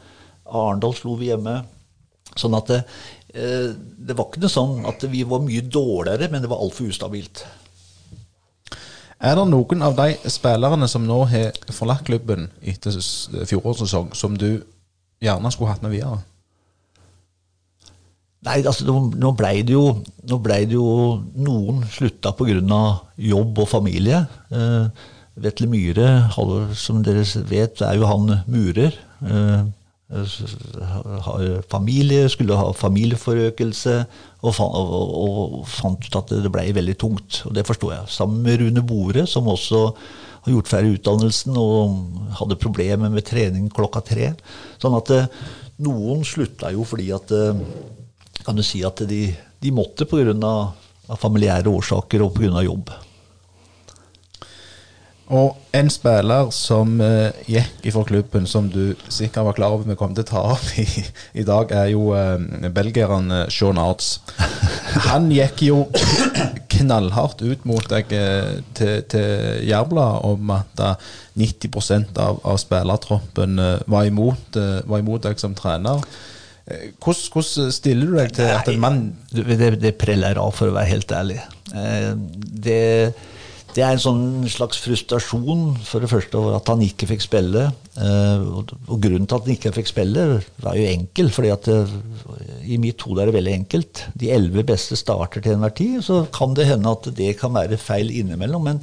Arendal 0.46 0.96
slo 0.98 1.16
vi 1.20 1.32
hjemme. 1.32 1.60
Sånn 2.36 2.56
at 2.58 2.72
det, 2.72 2.82
eh, 3.34 3.72
det 3.76 4.16
var 4.18 4.30
ikke 4.30 4.44
noe 4.44 4.52
sånn 4.52 4.86
at 4.90 5.06
vi 5.12 5.24
var 5.28 5.44
mye 5.46 5.64
dårligere, 5.64 6.30
men 6.32 6.44
det 6.44 6.52
var 6.52 6.64
altfor 6.64 6.90
ustabilt. 6.92 7.46
Er 9.26 9.38
det 9.40 9.48
noen 9.48 9.82
av 9.86 9.96
de 9.96 10.30
spillerne 10.30 10.88
som 10.92 11.06
nå 11.08 11.22
har 11.32 11.56
forlatt 11.72 12.04
klubben 12.06 12.50
etter 12.62 12.92
fjorårets 12.92 13.50
fjorårssesong, 13.50 14.12
som 14.14 14.36
du 14.38 14.64
gjerne 15.24 15.52
skulle 15.54 15.72
hatt 15.72 15.86
med 15.86 15.96
videre? 15.96 16.20
Nei, 18.46 18.60
altså 18.62 18.86
nå, 18.86 19.32
blei 19.34 19.64
det 19.66 20.38
ble 20.44 20.60
det 20.70 20.76
jo 20.76 20.90
Noen 21.34 21.82
slutta 21.90 22.36
pga. 22.38 22.82
jobb 23.18 23.58
og 23.64 23.70
familie. 23.70 24.28
Eh, 24.52 24.88
Vetle 25.36 25.68
Myhre, 25.68 26.30
som 26.76 27.02
dere 27.04 27.26
vet, 27.50 27.82
er 27.82 27.96
jo 27.96 28.06
han 28.06 28.44
murer. 28.48 28.94
Eh, 29.26 29.66
familie, 31.72 32.30
skulle 32.30 32.58
ha 32.58 32.68
familieforøkelse, 32.78 33.96
og, 34.44 34.52
fa 34.54 34.68
og, 34.68 35.16
og 35.26 35.66
fant 35.70 36.06
ut 36.06 36.20
at 36.20 36.36
det 36.44 36.52
blei 36.54 36.70
veldig 36.76 36.98
tungt. 37.02 37.42
Og 37.50 37.56
det 37.58 37.66
forstår 37.66 37.96
jeg. 37.96 38.14
Sammen 38.14 38.44
med 38.46 38.62
Rune 38.62 38.86
Bore, 38.86 39.26
som 39.28 39.50
også 39.50 39.82
har 40.46 40.54
gjort 40.54 40.70
ferdig 40.70 41.00
utdannelsen 41.00 41.58
og 41.58 42.36
hadde 42.38 42.60
problemer 42.62 43.10
med 43.10 43.26
trening 43.26 43.66
klokka 43.74 44.04
tre. 44.06 44.34
Sånn 44.82 44.98
at 44.98 45.10
eh, 45.16 45.30
noen 45.82 46.22
slutta 46.28 46.70
jo 46.76 46.86
fordi 46.86 47.10
at 47.16 47.34
eh, 47.34 47.64
kan 48.46 48.56
du 48.58 48.62
si 48.66 48.84
at 48.86 49.02
de, 49.10 49.28
de 49.34 49.74
måtte 49.74 50.06
pga. 50.10 50.56
Familiære 51.22 51.70
årsaker 51.70 52.24
og 52.26 52.32
pga. 52.34 52.64
jobb. 52.66 52.90
Og 55.34 55.56
en 55.74 55.88
spiller 55.90 56.52
som 56.54 57.00
uh, 57.02 57.34
gikk 57.50 57.88
ifra 57.90 58.04
klubben, 58.06 58.46
som 58.46 58.68
du 58.70 58.94
sikkert 59.10 59.48
var 59.48 59.58
klar 59.58 59.74
over 59.74 59.90
vi 59.90 59.98
kom 59.98 60.14
til 60.14 60.22
å 60.22 60.30
ta 60.30 60.44
opp 60.54 60.68
i, 60.82 60.86
i 61.42 61.46
dag, 61.48 61.74
er 61.74 61.90
jo 61.96 62.12
uh, 62.14 62.38
belgieren 62.74 63.34
uh, 63.34 63.48
Sean 63.50 63.82
Arts. 63.82 64.20
Han 65.10 65.32
gikk 65.34 65.66
jo 65.66 65.82
knallhardt 66.76 67.42
ut 67.42 67.66
mot 67.66 67.90
deg 67.90 68.14
uh, 68.14 68.62
til, 68.78 69.02
til 69.10 69.66
Jærbla 69.66 70.08
om 70.30 70.54
at 70.54 70.82
eh, 70.84 71.12
90 71.42 72.14
av, 72.22 72.40
av 72.46 72.58
spillertroppen 72.62 73.58
var, 73.92 74.06
imot, 74.06 74.58
var 74.86 75.02
imot 75.02 75.26
deg 75.26 75.42
som 75.42 75.56
trener. 75.58 76.04
Hvordan, 76.66 77.26
hvordan 77.34 77.74
stiller 77.74 78.10
du 78.10 78.18
deg 78.18 78.32
til 78.38 78.50
at 78.50 78.70
en 78.72 78.80
mann 78.82 79.02
Det, 79.30 79.76
det 79.82 79.92
preller 80.02 80.40
av, 80.42 80.54
for 80.56 80.72
å 80.72 80.76
være 80.78 80.94
helt 80.94 81.12
ærlig. 81.14 81.38
Det, 82.66 82.80
det 83.76 83.84
er 83.84 83.92
en 83.98 84.00
sånn 84.00 84.46
slags 84.48 84.78
frustrasjon, 84.80 85.64
for 85.84 86.00
det 86.00 86.08
første 86.08 86.38
over 86.40 86.54
at 86.56 86.70
han 86.72 86.80
ikke 86.86 87.10
fikk 87.10 87.26
spille. 87.26 87.66
Eh, 88.00 88.46
Og 88.88 89.02
grunnen 89.04 89.28
til 89.28 89.36
at 89.36 89.48
han 89.50 89.56
ikke 89.58 89.74
fikk 89.76 89.90
spille, 89.92 90.24
var 90.64 90.78
jo 90.80 90.86
enkel. 90.88 91.28
fordi 91.30 91.52
at 91.52 91.68
det, 91.68 91.82
I 92.72 92.78
mitt 92.80 93.04
hode 93.04 93.22
er 93.22 93.26
det 93.32 93.36
veldig 93.36 93.56
enkelt. 93.60 94.06
De 94.16 94.32
elleve 94.32 94.64
beste 94.64 94.96
starter 94.96 95.44
til 95.44 95.58
enhver 95.58 95.76
tid. 95.76 96.00
Så 96.08 96.22
kan 96.32 96.56
det 96.56 96.70
hende 96.72 96.88
at 96.96 97.10
det 97.18 97.34
kan 97.42 97.52
være 97.54 97.78
feil 97.78 98.10
innimellom. 98.16 98.64
Men 98.64 98.80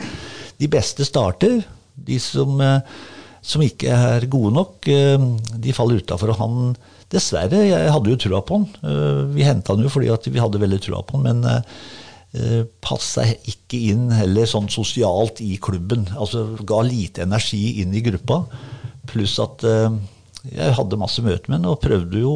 de 0.61 0.69
beste 0.69 1.09
starter. 1.09 1.65
De 1.97 2.19
som, 2.21 2.61
eh, 2.61 2.81
som 3.41 3.63
ikke 3.65 3.89
er 3.97 4.29
gode 4.29 4.53
nok, 4.55 4.89
eh, 4.89 5.17
de 5.57 5.73
faller 5.73 6.03
utafor. 6.05 6.35
Og 6.37 6.37
han 6.37 6.77
Dessverre, 7.13 7.59
jeg 7.69 7.91
hadde 7.93 8.09
jo 8.09 8.17
trua 8.17 8.41
på 8.41 8.57
han. 8.57 8.69
Eh, 8.85 9.35
Vi 9.35 9.43
henta 9.45 9.75
han 9.75 9.83
jo 9.85 9.89
fordi 9.93 10.09
vi 10.33 10.41
hadde 10.41 10.61
veldig 10.61 10.81
trua 10.81 11.03
på 11.05 11.21
han, 11.21 11.41
men 11.43 11.65
eh, 12.39 12.63
passa 12.85 13.27
ikke 13.49 13.81
inn 13.93 14.11
heller 14.15 14.49
sånn 14.49 14.71
sosialt 14.73 15.43
i 15.45 15.57
klubben. 15.63 16.07
Altså 16.17 16.47
ga 16.69 16.83
lite 16.87 17.27
energi 17.27 17.81
inn 17.83 17.95
i 17.95 18.05
gruppa. 18.05 18.43
Pluss 19.11 19.39
at 19.43 19.65
eh, 19.69 19.99
jeg 20.53 20.77
hadde 20.77 20.99
masse 20.99 21.23
møter 21.23 21.51
med 21.51 21.61
han 21.61 21.71
og 21.71 21.79
prøvde 21.85 22.19
jo 22.19 22.33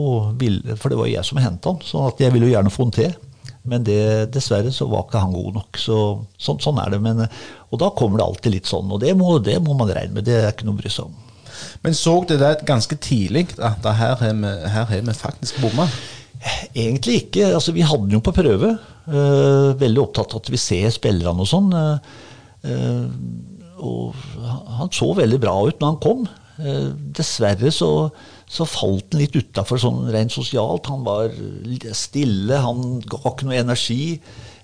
For 0.79 0.93
det 0.93 0.99
var 1.01 1.09
jeg 1.11 1.27
som 1.27 1.41
henta 1.43 1.73
han, 1.73 1.81
så 1.83 2.05
jeg 2.21 2.31
ville 2.35 2.47
jo 2.47 2.55
gjerne 2.55 2.71
få 2.71 2.87
han 2.87 2.95
til. 2.95 3.17
Men 3.67 3.83
det, 3.83 4.31
dessverre 4.35 4.71
så 4.71 4.87
var 4.87 5.09
ikke 5.09 5.21
han 5.25 5.35
god 5.35 5.57
nok. 5.59 5.79
Så, 5.83 5.97
sånn, 6.39 6.61
sånn 6.63 6.79
er 6.79 6.95
det. 6.95 7.01
Men, 7.03 7.25
eh, 7.27 7.47
og 7.71 7.81
da 7.83 7.91
kommer 7.99 8.21
det 8.21 8.29
alltid 8.29 8.55
litt 8.55 8.71
sånn, 8.71 8.91
og 8.95 9.03
det 9.03 9.15
må, 9.19 9.39
det 9.43 9.59
må 9.63 9.75
man 9.79 9.91
regne 9.91 10.19
med. 10.19 10.27
Det 10.29 10.37
er 10.39 10.53
ikke 10.53 10.69
noe 10.69 10.79
å 10.79 10.83
bry 10.83 10.93
seg 10.93 11.09
om. 11.09 11.23
Men 11.83 11.97
så 11.97 12.13
du 12.29 12.37
det 12.39 12.53
ganske 12.69 12.99
tidlig 13.01 13.49
at 13.65 13.85
her 13.97 14.21
har 14.21 14.93
vi 14.93 15.15
faktisk 15.17 15.59
bomma? 15.63 15.89
Egentlig 16.77 17.23
ikke. 17.25 17.51
altså 17.55 17.75
Vi 17.75 17.85
hadde 17.87 18.07
den 18.07 18.19
jo 18.19 18.25
på 18.25 18.35
prøve. 18.37 18.77
Uh, 19.07 19.75
veldig 19.79 20.03
opptatt 20.03 20.35
av 20.35 20.43
at 20.43 20.51
vi 20.51 20.61
ser 20.61 20.89
spillerne 20.95 21.45
og 21.45 21.51
sånn. 21.51 21.71
Uh, 21.73 23.13
og 23.77 24.17
han 24.79 24.91
så 24.95 25.11
veldig 25.15 25.39
bra 25.43 25.55
ut 25.67 25.79
når 25.81 25.93
han 25.93 26.01
kom. 26.03 26.25
Uh, 26.57 26.91
dessverre 27.17 27.71
så, 27.75 27.91
så 28.49 28.67
falt 28.69 29.13
han 29.13 29.23
litt 29.23 29.37
utafor 29.37 29.81
sånn 29.83 30.07
rent 30.15 30.35
sosialt. 30.35 30.91
Han 30.91 31.07
var 31.07 31.35
stille, 31.97 32.63
han 32.63 32.99
ga 33.07 33.23
ikke 33.25 33.49
noe 33.49 33.63
energi. 33.63 34.17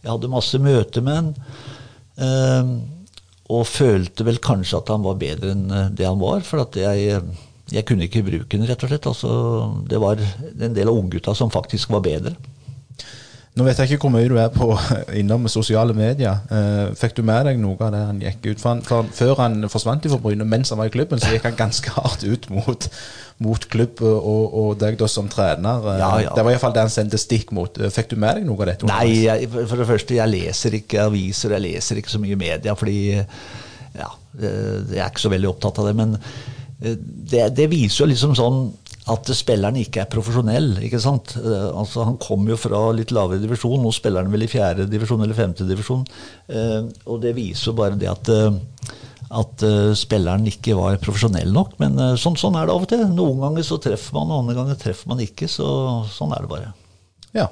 Jeg 0.02 0.10
hadde 0.10 0.32
masse 0.32 0.58
møter 0.58 1.04
med 1.06 1.20
han. 1.20 2.82
Og 3.52 3.62
følte 3.68 4.24
vel 4.26 4.40
kanskje 4.42 4.78
at 4.80 4.90
han 4.90 5.04
var 5.04 5.20
bedre 5.20 5.52
enn 5.54 5.94
det 5.94 6.06
han 6.08 6.18
var. 6.18 6.42
For 6.46 6.64
at 6.64 6.76
jeg, 6.78 7.20
jeg 7.72 7.86
kunne 7.88 8.04
ikke 8.08 8.22
bruke 8.26 8.52
den, 8.58 8.66
rett 8.68 8.82
og 8.84 8.90
slett. 8.92 9.06
Altså, 9.10 9.30
det 9.88 10.00
var 10.02 10.20
en 10.22 10.74
del 10.76 10.88
av 10.92 10.98
unggutta 11.00 11.34
som 11.38 11.50
faktisk 11.54 11.90
var 11.94 12.04
bedre. 12.04 12.34
Nå 13.52 13.66
vet 13.66 13.76
jeg 13.82 13.90
ikke 13.98 14.06
hvor 14.06 14.12
mye 14.14 14.28
du 14.32 14.38
er 14.40 14.48
på 14.54 14.66
innom 15.20 15.44
sosiale 15.52 15.92
medier. 15.92 16.38
Eh, 16.48 16.94
fikk 16.96 17.18
du 17.18 17.22
med 17.28 17.44
deg 17.50 17.58
noe 17.60 17.76
av 17.84 17.90
det 17.92 17.98
han 18.08 18.22
gikk 18.22 18.46
ut? 18.54 18.62
For 18.62 18.70
han, 18.72 19.10
før 19.12 19.34
han 19.42 19.58
forsvant 19.68 20.06
fra 20.08 20.18
Bryne, 20.24 20.46
mens 20.48 20.72
han 20.72 20.80
var 20.80 20.88
i 20.88 20.94
klubben, 20.94 21.20
så 21.20 21.34
gikk 21.34 21.44
han 21.50 21.58
ganske 21.58 21.92
hardt 21.98 22.24
ut 22.24 22.48
mot, 22.48 22.86
mot 23.44 23.66
klubb 23.74 24.00
og, 24.08 24.56
og 24.62 24.70
deg 24.80 24.96
da 25.02 25.08
som 25.12 25.28
trener. 25.32 25.84
Eh, 25.84 26.00
Ja, 26.00 26.08
ja. 26.24 26.32
Det 26.32 26.46
var 26.46 26.54
iallfall 26.54 26.72
det 26.78 26.86
han 26.86 26.94
sendte 26.96 27.20
stikk 27.20 27.52
mot. 27.52 27.76
Eh, 27.76 27.92
Fikk 27.92 28.14
du 28.14 28.16
med 28.24 28.40
deg 28.40 28.48
noe 28.48 28.56
av 28.64 28.70
dette? 28.72 28.88
Nei, 28.88 29.04
jeg, 29.26 29.50
for- 29.52 29.76
det 29.84 29.90
første, 29.92 30.16
jeg 30.16 30.32
leser 30.32 30.78
ikke 30.80 31.04
aviser, 31.10 31.52
jeg 31.58 31.66
leser 31.68 32.00
ikke 32.00 32.16
så 32.16 32.22
mye 32.24 32.40
media, 32.40 32.72
fordi 32.78 32.98
ja, 33.20 34.08
jeg 34.40 34.96
er 34.96 35.10
ikke 35.12 35.26
så 35.26 35.34
veldig 35.36 35.52
opptatt 35.52 35.82
av 35.84 35.90
det. 35.92 35.96
Men 36.00 36.16
det, 36.82 37.48
det 37.56 37.68
viser 37.70 38.04
jo 38.04 38.10
liksom 38.10 38.36
sånn 38.38 38.62
at 39.12 39.26
spilleren 39.34 39.80
ikke 39.80 40.04
er 40.04 40.10
profesjonell. 40.10 40.76
ikke 40.86 41.00
sant? 41.02 41.34
Eh, 41.40 41.68
Altså, 41.72 42.04
han 42.06 42.18
kom 42.22 42.46
jo 42.50 42.58
fra 42.60 42.84
litt 42.94 43.14
lavere 43.14 43.42
divisjon, 43.42 43.82
nå 43.82 43.90
spiller 43.94 44.22
han 44.22 44.34
vel 44.34 44.46
i 44.46 44.50
fjerde 44.50 44.86
divisjon 44.90 45.22
eller 45.24 45.38
femte 45.38 45.66
divisjon. 45.66 46.04
Eh, 46.48 46.82
og 47.06 47.22
det 47.24 47.34
viser 47.38 47.70
jo 47.72 47.78
bare 47.78 47.98
det 47.98 48.10
at 48.10 48.30
eh, 48.32 48.52
at 49.32 49.62
eh, 49.64 49.92
spilleren 49.96 50.44
ikke 50.48 50.76
var 50.76 50.98
profesjonell 51.02 51.52
nok. 51.54 51.76
Men 51.80 51.98
eh, 51.98 52.14
sånn, 52.20 52.36
sånn 52.40 52.58
er 52.58 52.68
det 52.68 52.74
av 52.74 52.84
og 52.84 52.90
til. 52.90 53.04
Noen 53.08 53.40
ganger 53.42 53.66
så 53.66 53.80
treffer 53.82 54.16
man, 54.18 54.30
og 54.30 54.42
andre 54.42 54.56
ganger 54.58 54.80
treffer 54.80 55.08
man 55.12 55.22
ikke. 55.24 55.48
Så 55.50 55.66
sånn 56.12 56.34
er 56.36 56.44
det 56.44 56.50
bare. 56.52 56.72
Ja. 57.36 57.48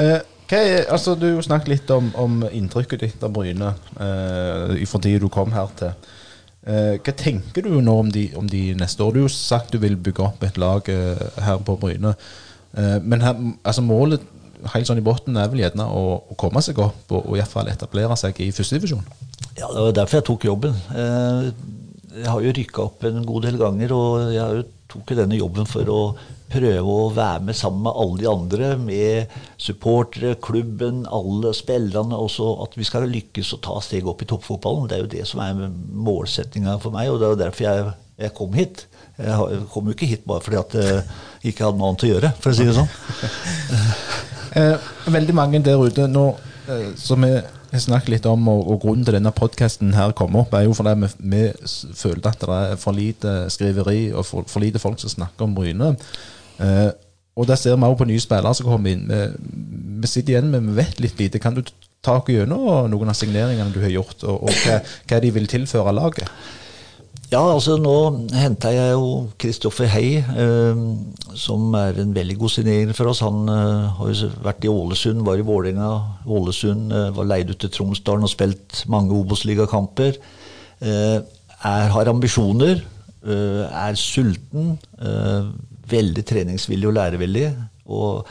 Eh, 0.00 0.18
er, 0.50 0.88
altså, 0.90 1.14
du 1.14 1.28
snakket 1.44 1.70
litt 1.74 1.92
om, 1.94 2.08
om 2.18 2.40
inntrykket 2.48 3.04
ditt 3.04 3.26
av 3.26 3.34
Bryne 3.36 3.74
eh, 4.00 4.80
fra 4.88 5.02
tida 5.02 5.22
du 5.22 5.28
kom 5.32 5.52
her 5.54 5.70
til. 5.78 5.92
Eh, 6.68 6.98
hva 7.00 7.12
tenker 7.16 7.64
du 7.64 7.78
nå 7.80 7.94
om 8.02 8.10
de, 8.12 8.26
om 8.36 8.48
de 8.48 8.74
neste 8.76 9.00
år? 9.04 9.14
Du 9.14 9.22
har 9.22 9.28
jo 9.30 9.32
sagt 9.32 9.72
du 9.72 9.80
vil 9.80 9.96
bygge 9.96 10.26
opp 10.26 10.44
et 10.44 10.60
lag 10.60 10.88
eh, 10.92 11.22
her 11.40 11.62
på 11.64 11.78
Bryne. 11.80 12.12
Eh, 12.76 12.98
men 13.00 13.24
her, 13.24 13.40
altså, 13.64 13.84
målet 13.86 14.26
helt 14.74 14.88
sånn 14.88 15.00
i 15.00 15.04
bunnen 15.04 15.38
er 15.40 15.48
vel 15.48 15.62
gjerne 15.62 15.86
å, 15.88 16.18
å 16.28 16.36
komme 16.40 16.60
seg 16.60 16.82
opp 16.84 17.14
og, 17.14 17.22
og 17.22 17.32
i 17.32 17.40
hvert 17.40 17.54
fall 17.54 17.70
etablere 17.72 18.18
seg 18.20 18.42
i 18.44 18.50
førstedivisjon. 18.52 19.06
Ja, 19.56 19.70
det 19.72 19.86
var 19.86 19.96
derfor 20.02 20.20
jeg 20.20 20.26
tok 20.28 20.44
jobben. 20.50 20.76
Jeg 20.90 22.28
har 22.28 22.44
jo 22.44 22.52
rykka 22.58 22.84
opp 22.84 23.06
en 23.08 23.24
god 23.24 23.46
del 23.48 23.56
ganger, 23.60 23.94
og 23.96 24.34
jeg 24.34 24.66
tok 24.90 25.12
jo 25.12 25.18
denne 25.22 25.40
jobben 25.40 25.68
for 25.68 25.88
å 25.88 26.00
prøve 26.50 26.94
å 26.94 27.08
være 27.14 27.44
med 27.48 27.56
sammen 27.58 27.84
med 27.86 27.98
alle 28.02 28.20
de 28.20 28.28
andre, 28.30 28.70
med 28.80 29.34
supportere, 29.60 30.36
klubben, 30.42 31.04
alle 31.10 31.54
spillerne, 31.56 32.16
og 32.16 32.30
så 32.34 32.52
at 32.64 32.76
vi 32.78 32.86
skal 32.88 33.08
lykkes 33.10 33.54
å 33.56 33.60
ta 33.64 33.78
steg 33.84 34.08
opp 34.10 34.24
i 34.24 34.28
toppfotballen. 34.30 34.88
Det 34.90 34.98
er 34.98 35.04
jo 35.04 35.12
det 35.14 35.26
som 35.30 35.42
er 35.44 35.68
målsettinga 36.08 36.78
for 36.82 36.94
meg, 36.96 37.10
og 37.10 37.20
det 37.20 37.28
er 37.28 37.34
jo 37.36 37.42
derfor 37.44 37.68
jeg, 37.68 37.94
jeg 38.26 38.34
kom 38.40 38.58
hit. 38.58 38.86
Jeg 39.20 39.62
kom 39.72 39.88
jo 39.88 39.94
ikke 39.96 40.08
hit 40.08 40.26
bare 40.28 40.42
fordi 40.44 40.60
at 40.60 40.76
jeg 40.80 41.52
ikke 41.52 41.66
hadde 41.66 41.80
noe 41.80 41.92
annet 41.92 42.06
å 42.06 42.12
gjøre, 42.14 42.34
for 42.40 42.52
å 42.52 42.58
si 42.58 42.68
det 42.68 42.76
sånn. 42.78 42.92
Eh, 44.50 44.86
veldig 45.06 45.34
mange 45.38 45.60
der 45.62 45.78
ute 45.78 46.08
nå 46.10 46.24
eh, 46.66 46.88
som 46.98 47.22
vi 47.22 47.28
har 47.36 47.82
snakket 47.82 48.16
litt 48.16 48.26
om, 48.26 48.48
og, 48.50 48.80
grunnen 48.82 49.04
til 49.06 49.14
denne 49.14 49.30
podkasten 49.34 49.92
her 49.94 50.10
kom 50.18 50.34
opp, 50.40 50.54
er 50.58 50.66
jo 50.66 50.74
fordi 50.74 50.96
vi, 51.04 51.10
vi 51.36 51.42
føler 51.94 52.26
at 52.32 52.42
det 52.42 52.56
er 52.56 52.80
for 52.80 52.96
lite 52.96 53.34
skriveri 53.52 54.10
og 54.10 54.26
for, 54.26 54.48
for 54.50 54.64
lite 54.64 54.82
folk 54.82 54.98
som 54.98 55.12
snakker 55.12 55.46
om 55.46 55.54
Bryne. 55.54 55.92
Eh, 56.60 56.90
og 57.40 57.46
der 57.48 57.56
ser 57.56 57.76
vi 57.76 57.88
òg 57.88 57.98
på 57.98 58.08
nye 58.08 58.20
spillere 58.20 58.54
som 58.56 58.68
kommer 58.68 58.92
inn. 58.92 59.06
Vi, 59.08 59.20
vi 60.02 60.10
sitter 60.10 60.36
igjen 60.36 60.50
med 60.52 60.66
vi 60.68 60.78
vet 60.80 61.00
litt 61.00 61.20
lite. 61.20 61.40
Kan 61.42 61.56
du 61.56 61.62
ta 62.04 62.18
oss 62.18 62.32
gjennom 62.32 62.88
noen 62.90 63.12
av 63.12 63.16
signeringene 63.16 63.72
du 63.74 63.80
har 63.82 63.92
gjort, 63.92 64.24
og, 64.24 64.48
og 64.48 64.64
hva, 64.64 64.80
hva 65.08 65.20
de 65.22 65.32
vil 65.36 65.48
tilføre 65.50 65.94
laget? 65.96 66.28
Ja, 67.30 67.44
altså 67.44 67.76
nå 67.78 67.94
henta 68.34 68.72
jeg 68.74 68.90
jo 68.96 69.10
Kristoffer 69.38 69.86
Hei, 69.86 70.18
eh, 70.18 70.80
som 71.38 71.68
er 71.78 72.00
en 72.02 72.14
veldig 72.16 72.34
god 72.40 72.50
signering 72.56 72.96
for 72.96 73.12
oss. 73.12 73.20
Han 73.22 73.44
eh, 73.46 74.00
har 74.00 74.10
jo 74.10 74.30
vært 74.42 74.66
i 74.66 74.72
Ålesund, 74.72 75.22
var 75.26 75.38
i 75.38 75.46
Vålerenga. 75.46 75.90
Ålesund 76.26 76.90
eh, 76.90 77.12
var 77.14 77.28
leid 77.30 77.52
ut 77.52 77.60
til 77.62 77.70
Tromsdalen 77.76 78.26
og 78.26 78.32
spilt 78.32 78.82
mange 78.90 79.14
Obos-ligakamper. 79.14 80.18
Eh, 80.82 81.20
har 81.62 82.10
ambisjoner, 82.10 82.82
eh, 83.22 83.62
er 83.86 84.00
sulten, 84.00 84.74
eh, 84.98 85.52
veldig 85.90 86.24
treningsvillig 86.26 86.88
og 86.90 86.96
lærevillig. 86.96 87.50
og 87.90 88.30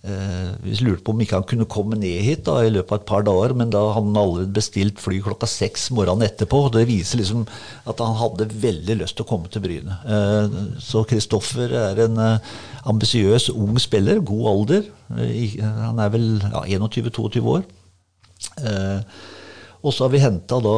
Eh, 0.00 0.52
vi 0.64 0.78
lurte 0.80 1.04
på 1.04 1.12
om 1.12 1.18
ikke 1.20 1.36
han 1.36 1.44
kunne 1.48 1.66
komme 1.68 1.96
ned 2.00 2.22
hit 2.24 2.46
da, 2.46 2.54
i 2.64 2.70
løpet 2.72 2.94
av 2.94 3.00
et 3.02 3.08
par 3.10 3.24
dager, 3.26 3.52
men 3.52 3.72
da 3.72 3.82
hadde 3.92 4.08
han 4.08 4.16
allerede 4.16 4.54
bestilt 4.56 5.00
fly 5.02 5.18
klokka 5.20 5.48
seks 5.50 5.90
morgenen 5.92 6.24
etterpå. 6.24 6.62
og 6.66 6.72
Det 6.76 6.86
viser 6.88 7.20
liksom 7.20 7.42
at 7.90 8.00
han 8.00 8.16
hadde 8.16 8.48
veldig 8.62 8.96
lyst 9.02 9.18
til 9.18 9.26
å 9.26 9.28
komme 9.28 9.52
til 9.52 9.64
Bryne. 9.64 9.98
Eh, 10.08 10.56
så 10.80 11.04
Kristoffer 11.08 11.74
er 11.82 12.00
en 12.06 12.16
eh, 12.16 12.54
ambisiøs 12.88 13.50
ung 13.52 13.76
spiller, 13.82 14.22
god 14.24 14.48
alder. 14.54 14.88
Han 15.10 16.00
er 16.00 16.14
vel 16.14 16.26
ja, 16.46 16.64
21-22 16.80 17.44
år. 17.58 17.66
Og 19.80 19.92
så 19.92 20.04
har 20.06 20.12
vi 20.12 20.20
henta 20.22 20.60
da 20.64 20.76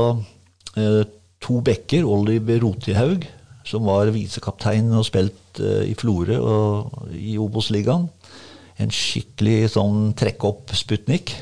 to 1.43 1.59
bekker, 1.63 2.07
Oliver 2.09 2.63
Rotihaug, 2.65 3.27
som 3.69 3.87
var 3.87 4.11
visekaptein 4.15 4.91
og 4.97 5.07
spilt 5.07 5.61
i 5.61 5.93
Florø 5.99 6.39
og 6.41 7.13
i 7.15 7.37
Obos-ligaen 7.41 8.09
en 8.81 8.93
skikkelig 8.93 9.73
sånn 9.75 10.13
trekke 10.19 10.49
opp 10.49 10.73
Sputnik. 10.77 11.35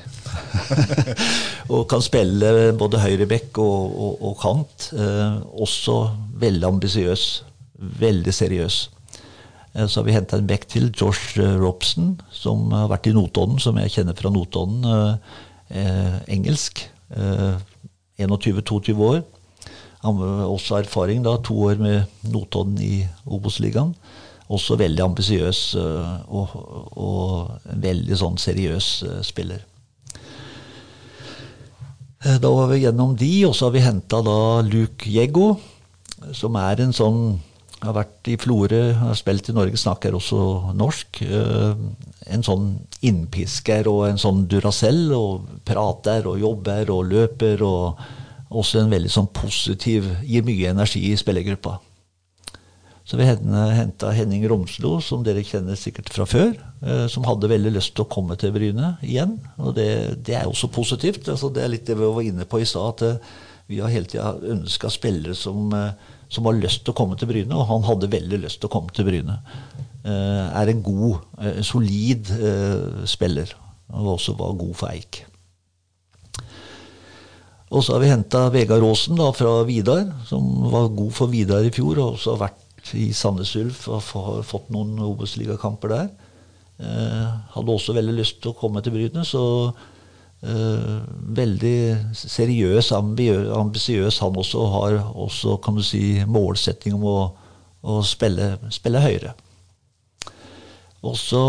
og 1.73 1.87
kan 1.91 2.03
spille 2.05 2.71
både 2.79 3.03
høyrebekk 3.03 3.61
og, 3.63 3.99
og, 4.07 4.25
og 4.31 4.35
kant. 4.43 4.89
Eh, 4.95 5.37
også 5.63 5.99
veldig 6.43 6.69
ambisiøs. 6.75 7.27
Veldig 8.01 8.35
seriøs. 8.35 8.81
Eh, 9.75 9.87
så 9.87 10.01
har 10.01 10.09
vi 10.09 10.17
henta 10.17 10.41
en 10.41 10.49
bekk 10.51 10.69
til, 10.75 10.91
Josh 10.91 11.41
eh, 11.41 11.57
Robson, 11.61 12.17
som 12.35 12.71
har 12.75 12.91
vært 12.93 13.11
i 13.11 13.17
Notodden, 13.17 13.61
som 13.63 13.79
jeg 13.81 13.95
kjenner 13.97 14.19
fra 14.19 14.33
Notodden. 14.35 14.89
Eh, 15.71 16.17
engelsk. 16.39 16.87
21-22 18.21 18.93
år. 19.03 19.23
Også 20.01 20.79
erfaring, 20.79 21.23
da, 21.23 21.37
to 21.45 21.59
år 21.69 21.81
med 21.81 22.31
Notodden 22.33 22.79
i 22.81 23.05
Obos-ligaen 23.29 23.95
også 24.51 24.79
veldig 24.81 25.03
ambisiøs 25.05 25.61
eh, 25.79 26.15
og, 26.35 26.55
og, 26.99 27.69
veldig 27.83 28.19
sånn 28.19 28.39
seriøs 28.41 28.89
eh, 29.07 29.21
spiller. 29.27 29.63
Eh, 32.25 32.39
da 32.43 32.51
var 32.57 32.73
vi 32.73 32.83
gjennom 32.85 33.15
de, 33.19 33.31
og 33.49 33.55
så 33.57 33.69
har 33.69 33.77
vi 33.77 33.85
henta 33.85 34.23
da 34.27 34.41
Luke 34.67 35.11
Jeggo, 35.11 35.53
som 36.37 36.59
er 36.61 36.83
en 36.85 36.97
sånn 36.97 37.23
har 37.81 37.95
vært 37.97 38.29
i 38.29 38.35
Florø, 38.37 38.81
har 38.93 39.15
spilt 39.17 39.47
i 39.49 39.55
Norge, 39.57 39.79
snakker 39.81 40.13
også 40.13 40.75
norsk. 40.77 41.23
En 42.29 42.43
sånn 42.45 42.75
innpisker 43.09 43.89
og 43.89 44.03
en 44.11 44.21
sånn 44.21 44.43
Duracell, 44.53 45.07
og 45.17 45.47
prater 45.65 46.29
og 46.29 46.37
jobber 46.43 46.93
og 46.93 47.09
løper. 47.09 47.65
Og 47.65 48.03
også 48.51 48.81
en 48.81 48.91
veldig 48.91 49.13
sånn 49.13 49.31
positiv 49.35 50.09
Gir 50.27 50.45
mye 50.47 50.73
energi 50.75 51.05
i 51.11 51.19
spillergruppa. 51.19 51.79
Så 53.11 53.19
vi 53.19 53.27
henta 53.27 54.13
Henning 54.15 54.45
Romslo, 54.47 55.01
som 55.03 55.25
dere 55.27 55.43
kjenner 55.43 55.75
sikkert 55.79 56.13
fra 56.15 56.27
før, 56.31 56.53
eh, 56.85 57.07
som 57.11 57.25
hadde 57.27 57.51
veldig 57.51 57.73
lyst 57.75 57.97
til 57.97 58.05
å 58.05 58.11
komme 58.13 58.37
til 58.39 58.53
Bryne 58.55 58.93
igjen. 59.03 59.33
Og 59.59 59.75
det, 59.75 59.89
det 60.29 60.37
er 60.39 60.47
også 60.47 60.71
positivt. 60.71 61.27
Altså, 61.33 61.51
det 61.51 61.65
er 61.65 61.73
litt 61.73 61.89
det 61.89 61.97
vi 61.99 62.07
var 62.07 62.23
inne 62.23 62.47
på 62.47 62.61
i 62.63 62.69
stad, 62.69 62.93
at 62.93 63.03
eh, 63.09 63.33
vi 63.71 63.81
har 63.83 63.91
hele 63.91 64.07
tida 64.11 64.37
ønska 64.53 64.93
spillere 64.95 65.35
som, 65.35 65.73
eh, 65.75 66.15
som, 66.31 66.47
har 66.47 66.61
lyst 66.61 66.85
til 66.85 66.95
å 66.95 66.99
komme 67.01 67.19
til 67.19 67.33
Bryne, 67.33 67.57
og 67.57 67.67
han 67.73 67.89
hadde 67.89 68.13
veldig 68.15 68.45
lyst 68.45 68.63
til 68.63 68.71
å 68.71 68.75
komme 68.77 68.95
til 68.95 69.09
Bryne. 69.09 69.41
Er 70.01 70.71
en 70.71 70.79
god, 70.81 71.27
solid 71.67 72.31
spiller, 73.11 73.51
og 73.93 74.15
også 74.15 74.33
var 74.39 74.55
god 74.57 74.79
for 74.79 74.89
Eik. 74.95 75.19
Og 77.71 77.85
så 77.87 77.95
har 77.95 78.03
vi 78.03 78.11
henta 78.11 78.49
Vegard 78.51 78.83
Aasen 78.83 79.19
da, 79.19 79.29
fra 79.35 79.61
Vidar, 79.69 80.09
som 80.27 80.43
var 80.73 80.91
god 80.91 81.13
for 81.15 81.31
Vidar 81.31 81.63
i 81.63 81.71
fjor, 81.75 82.01
og 82.03 82.17
også 82.17 82.35
har 82.35 82.49
vært 82.49 82.95
i 82.99 83.11
Sandnes 83.15 83.53
Ulf 83.61 83.85
og 83.91 84.03
har 84.11 84.43
fått 84.49 84.73
noen 84.75 84.99
Obos-ligakamper 85.07 85.93
der. 85.93 86.09
Eh, 86.81 87.31
hadde 87.55 87.77
også 87.77 87.95
veldig 87.95 88.17
lyst 88.17 88.41
til 88.43 88.51
å 88.51 88.59
komme 88.59 88.83
til 88.83 88.97
Bryne, 88.97 89.23
så 89.29 89.45
eh, 90.43 90.97
veldig 91.39 91.77
seriøs, 92.17 92.91
ambisiøs 92.97 94.19
han 94.25 94.43
også, 94.43 94.67
har 94.75 94.99
også 95.13 95.61
kan 95.63 95.79
du 95.79 95.85
si, 95.87 96.25
målsetting 96.27 96.99
om 96.99 97.07
å, 97.07 97.19
å 97.87 98.01
spille, 98.03 98.57
spille, 98.75 99.05
høyere. 99.05 99.37
Og 101.07 101.15
så 101.17 101.45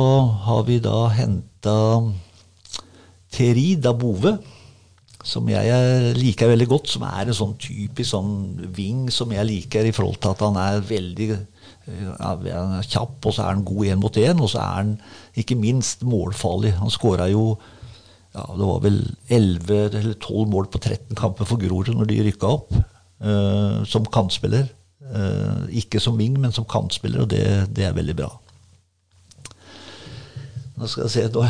har 0.45 0.67
vi 0.69 0.77
da 0.83 1.07
henta 1.17 1.77
Terida 3.31 3.89
Dabove 3.89 4.37
som 5.27 5.49
jeg 5.51 6.13
liker 6.17 6.49
veldig 6.49 6.67
godt, 6.69 6.89
som 6.89 7.05
er 7.05 7.27
en 7.27 7.37
sånn 7.37 7.53
typisk 7.61 8.09
sånn 8.13 8.33
wing 8.75 9.07
som 9.13 9.31
jeg 9.33 9.47
liker 9.47 9.85
i 9.85 9.93
forhold 9.95 10.17
til 10.21 10.33
at 10.33 10.45
han 10.47 10.57
er 10.61 10.85
veldig 10.85 11.29
han 12.21 12.45
er 12.45 12.85
kjapp, 12.87 13.17
og 13.25 13.33
så 13.33 13.43
er 13.43 13.55
han 13.55 13.65
god 13.65 13.89
én 13.89 14.01
mot 14.01 14.17
én, 14.21 14.41
og 14.41 14.51
så 14.51 14.61
er 14.61 14.73
han 14.77 14.91
ikke 15.37 15.57
minst 15.59 16.03
målfarlig. 16.07 16.75
Han 16.77 16.93
skåra 16.93 17.27
jo 17.31 17.55
ja, 18.31 18.45
det 18.55 18.67
var 18.67 18.83
vel 18.85 18.99
11 19.27 19.97
eller 19.99 20.13
12 20.13 20.45
mål 20.47 20.69
på 20.71 20.79
13 20.79 21.17
kamper 21.19 21.47
for 21.49 21.59
Grorud 21.59 21.91
når 21.91 22.07
de 22.07 22.21
rykka 22.29 22.53
opp, 22.53 22.71
uh, 23.25 23.81
som 23.83 24.07
kantspiller. 24.07 24.69
Uh, 25.01 25.67
ikke 25.81 25.99
som 25.99 26.15
wing, 26.15 26.37
men 26.39 26.53
som 26.55 26.67
kantspiller, 26.69 27.25
og 27.25 27.31
det, 27.33 27.43
det 27.75 27.89
er 27.89 27.97
veldig 27.97 28.15
bra. 28.21 28.29
Nå 30.79 30.87
skal 30.87 31.09
jeg 31.09 31.15
se, 31.17 31.25
nå 31.33 31.43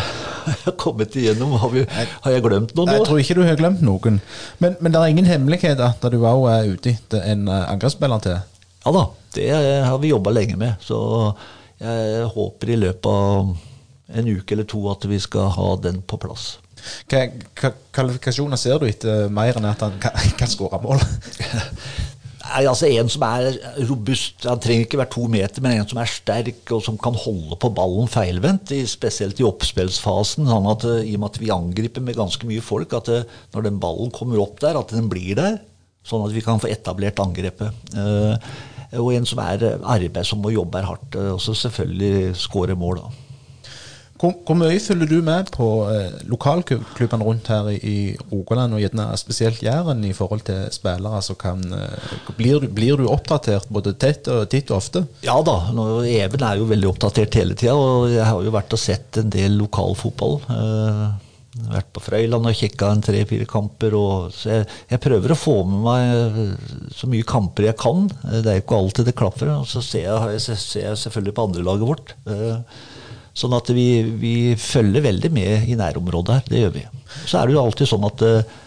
har 0.46 0.60
jeg 0.66 0.76
kommet 0.82 1.16
igjennom. 1.18 1.56
Har, 1.62 1.74
vi, 1.74 1.86
har 1.88 2.36
jeg 2.36 2.46
glemt 2.46 2.76
noe 2.78 2.88
nå? 2.88 2.98
Jeg 2.98 3.08
tror 3.08 3.24
ikke 3.24 3.38
du 3.40 3.44
har 3.46 3.60
glemt 3.60 3.84
noen. 3.86 4.22
Men, 4.64 4.78
men 4.80 4.94
det 4.94 5.02
er 5.02 5.14
ingen 5.14 5.30
hemmelighet 5.30 5.82
at 5.86 6.08
du 6.14 6.20
òg 6.20 6.48
er 6.52 6.72
ute 6.74 6.96
etter 6.96 7.26
en 7.34 7.48
eh, 7.48 7.66
angrepsspiller 7.74 8.24
til? 8.24 8.40
Ja 8.82 8.96
da, 8.96 9.04
det 9.38 9.50
har 9.86 10.00
vi 10.02 10.14
jobba 10.14 10.34
lenge 10.34 10.58
med. 10.58 10.80
Så 10.82 10.98
jeg 11.82 12.26
håper 12.34 12.74
i 12.74 12.80
løpet 12.82 13.10
av 13.10 13.54
en 14.12 14.28
uke 14.28 14.56
eller 14.56 14.68
to 14.70 14.82
at 14.92 15.06
vi 15.10 15.20
skal 15.22 15.54
ha 15.56 15.70
den 15.82 16.02
på 16.02 16.20
plass. 16.22 16.56
Hva 17.10 17.28
kvalifikasjoner 17.94 18.60
ser 18.60 18.82
du 18.82 18.88
etter 18.90 19.30
mer 19.34 19.58
enn 19.58 19.70
at 19.70 19.84
han 19.86 20.00
kan, 20.02 20.18
kan 20.40 20.52
skåre 20.52 20.82
mål? 20.84 21.02
Nei, 22.42 22.64
altså 22.66 22.90
En 22.90 23.10
som 23.12 23.24
er 23.28 23.58
robust. 23.90 24.46
Han 24.50 24.62
trenger 24.62 24.88
ikke 24.88 25.00
være 25.02 25.14
to 25.14 25.28
meter, 25.32 25.64
men 25.64 25.78
en 25.78 25.90
som 25.90 26.00
er 26.02 26.10
sterk 26.10 26.74
og 26.74 26.82
som 26.86 26.98
kan 27.02 27.18
holde 27.18 27.58
på 27.62 27.70
ballen 27.78 28.10
feilvendt, 28.10 28.74
spesielt 28.90 29.40
i 29.42 29.46
oppspillsfasen. 29.46 30.50
Sånn 30.50 30.70
at 30.72 30.88
eh, 30.90 31.12
I 31.12 31.16
og 31.18 31.24
med 31.24 31.30
at 31.30 31.42
vi 31.44 31.54
angriper 31.54 32.06
med 32.06 32.18
ganske 32.18 32.50
mye 32.50 32.64
folk, 32.66 32.96
at 32.98 33.12
eh, 33.14 33.38
når 33.54 33.68
den 33.70 33.80
ballen 33.84 34.14
kommer 34.16 34.42
opp 34.42 34.58
der, 34.64 34.80
at 34.80 34.94
den 34.96 35.10
blir 35.12 35.38
der. 35.38 35.60
Sånn 36.08 36.26
at 36.26 36.34
vi 36.34 36.42
kan 36.42 36.62
få 36.62 36.72
etablert 36.72 37.22
angrepet. 37.22 37.78
Uh, 37.94 38.34
og 38.98 39.12
en 39.14 39.28
som 39.30 39.40
er 39.44 39.62
arbeidsom 39.78 40.42
og 40.50 40.56
jobber 40.56 40.88
hardt. 40.88 41.18
Og 41.36 41.44
selvfølgelig 41.46 42.34
skårer 42.42 42.80
mål. 42.80 43.04
da. 43.04 43.21
Hvor, 44.22 44.36
hvor, 44.46 44.58
mye 44.60 44.78
følger 44.78 45.10
du 45.10 45.16
med 45.26 45.48
på 45.56 45.68
eh, 45.90 46.20
lokalklubbene 46.30 47.26
rundt 47.26 47.48
her 47.50 47.72
i, 47.74 47.78
i 47.82 47.96
Rogaland, 48.30 48.76
og 48.78 48.84
gjerne 48.84 49.08
spesielt 49.18 49.64
Jæren, 49.66 50.04
i 50.06 50.14
forhold 50.14 50.44
til 50.46 50.68
spillere 50.74 51.24
som 51.26 51.40
kan 51.42 51.64
eh, 51.74 52.14
blir, 52.38 52.68
blir, 52.70 53.02
du 53.02 53.10
oppdatert 53.10 53.66
både 53.74 53.96
tett 53.98 54.30
og, 54.30 54.46
titt 54.54 54.70
og 54.70 54.78
ofte? 54.78 55.04
Ja 55.26 55.40
da. 55.46 55.58
Nå, 55.74 55.88
Even 56.06 56.46
er 56.46 56.62
jo 56.62 56.70
veldig 56.70 56.92
oppdatert 56.92 57.40
hele 57.40 57.58
tida, 57.58 57.74
og 57.74 58.12
jeg 58.14 58.28
har 58.28 58.46
jo 58.46 58.54
vært 58.54 58.78
og 58.78 58.84
sett 58.84 59.18
en 59.24 59.34
del 59.34 59.58
lokalfotball. 59.64 60.38
Eh, 60.54 61.04
vært 61.72 61.90
på 61.92 62.04
Frøyland 62.04 62.48
og 62.48 62.56
kikka 62.56 62.94
en 62.94 63.04
tre-fire 63.04 63.48
kamper. 63.50 63.96
Og, 63.98 64.32
så 64.36 64.54
jeg, 64.54 64.70
jeg, 64.92 65.02
prøver 65.04 65.34
å 65.34 65.40
få 65.40 65.58
med 65.68 65.84
meg 65.88 66.14
eh, 66.14 66.88
så 66.96 67.10
mye 67.12 67.28
kamper 67.28 67.72
jeg 67.72 67.80
kan. 67.82 68.08
Det 68.22 68.46
er 68.46 68.60
jo 68.60 68.66
ikke 68.68 68.80
alltid 68.86 69.10
det 69.10 69.18
klaffer. 69.20 69.52
Og 69.58 69.68
så 69.70 69.84
ser 69.86 70.30
jeg, 70.36 70.42
ser 70.62 70.98
selvfølgelig 71.08 71.36
på 71.38 71.48
andrelaget 71.50 71.90
vårt. 71.90 72.16
Eh, 72.30 72.82
Sånn 73.38 73.56
at 73.56 73.70
vi, 73.72 73.88
vi, 74.20 74.36
følger 74.60 75.06
veldig 75.06 75.32
med 75.32 75.70
i 75.72 75.78
nærområdet 75.80 76.38
her. 76.38 76.48
Det 76.52 76.64
gjør 76.66 76.74
vi. 76.76 76.86
Så 77.24 77.40
er 77.40 77.48
det 77.48 77.56
jo 77.56 77.64
alltid 77.64 77.88
sånn 77.88 78.08
at 78.08 78.24
uh, 78.28 78.58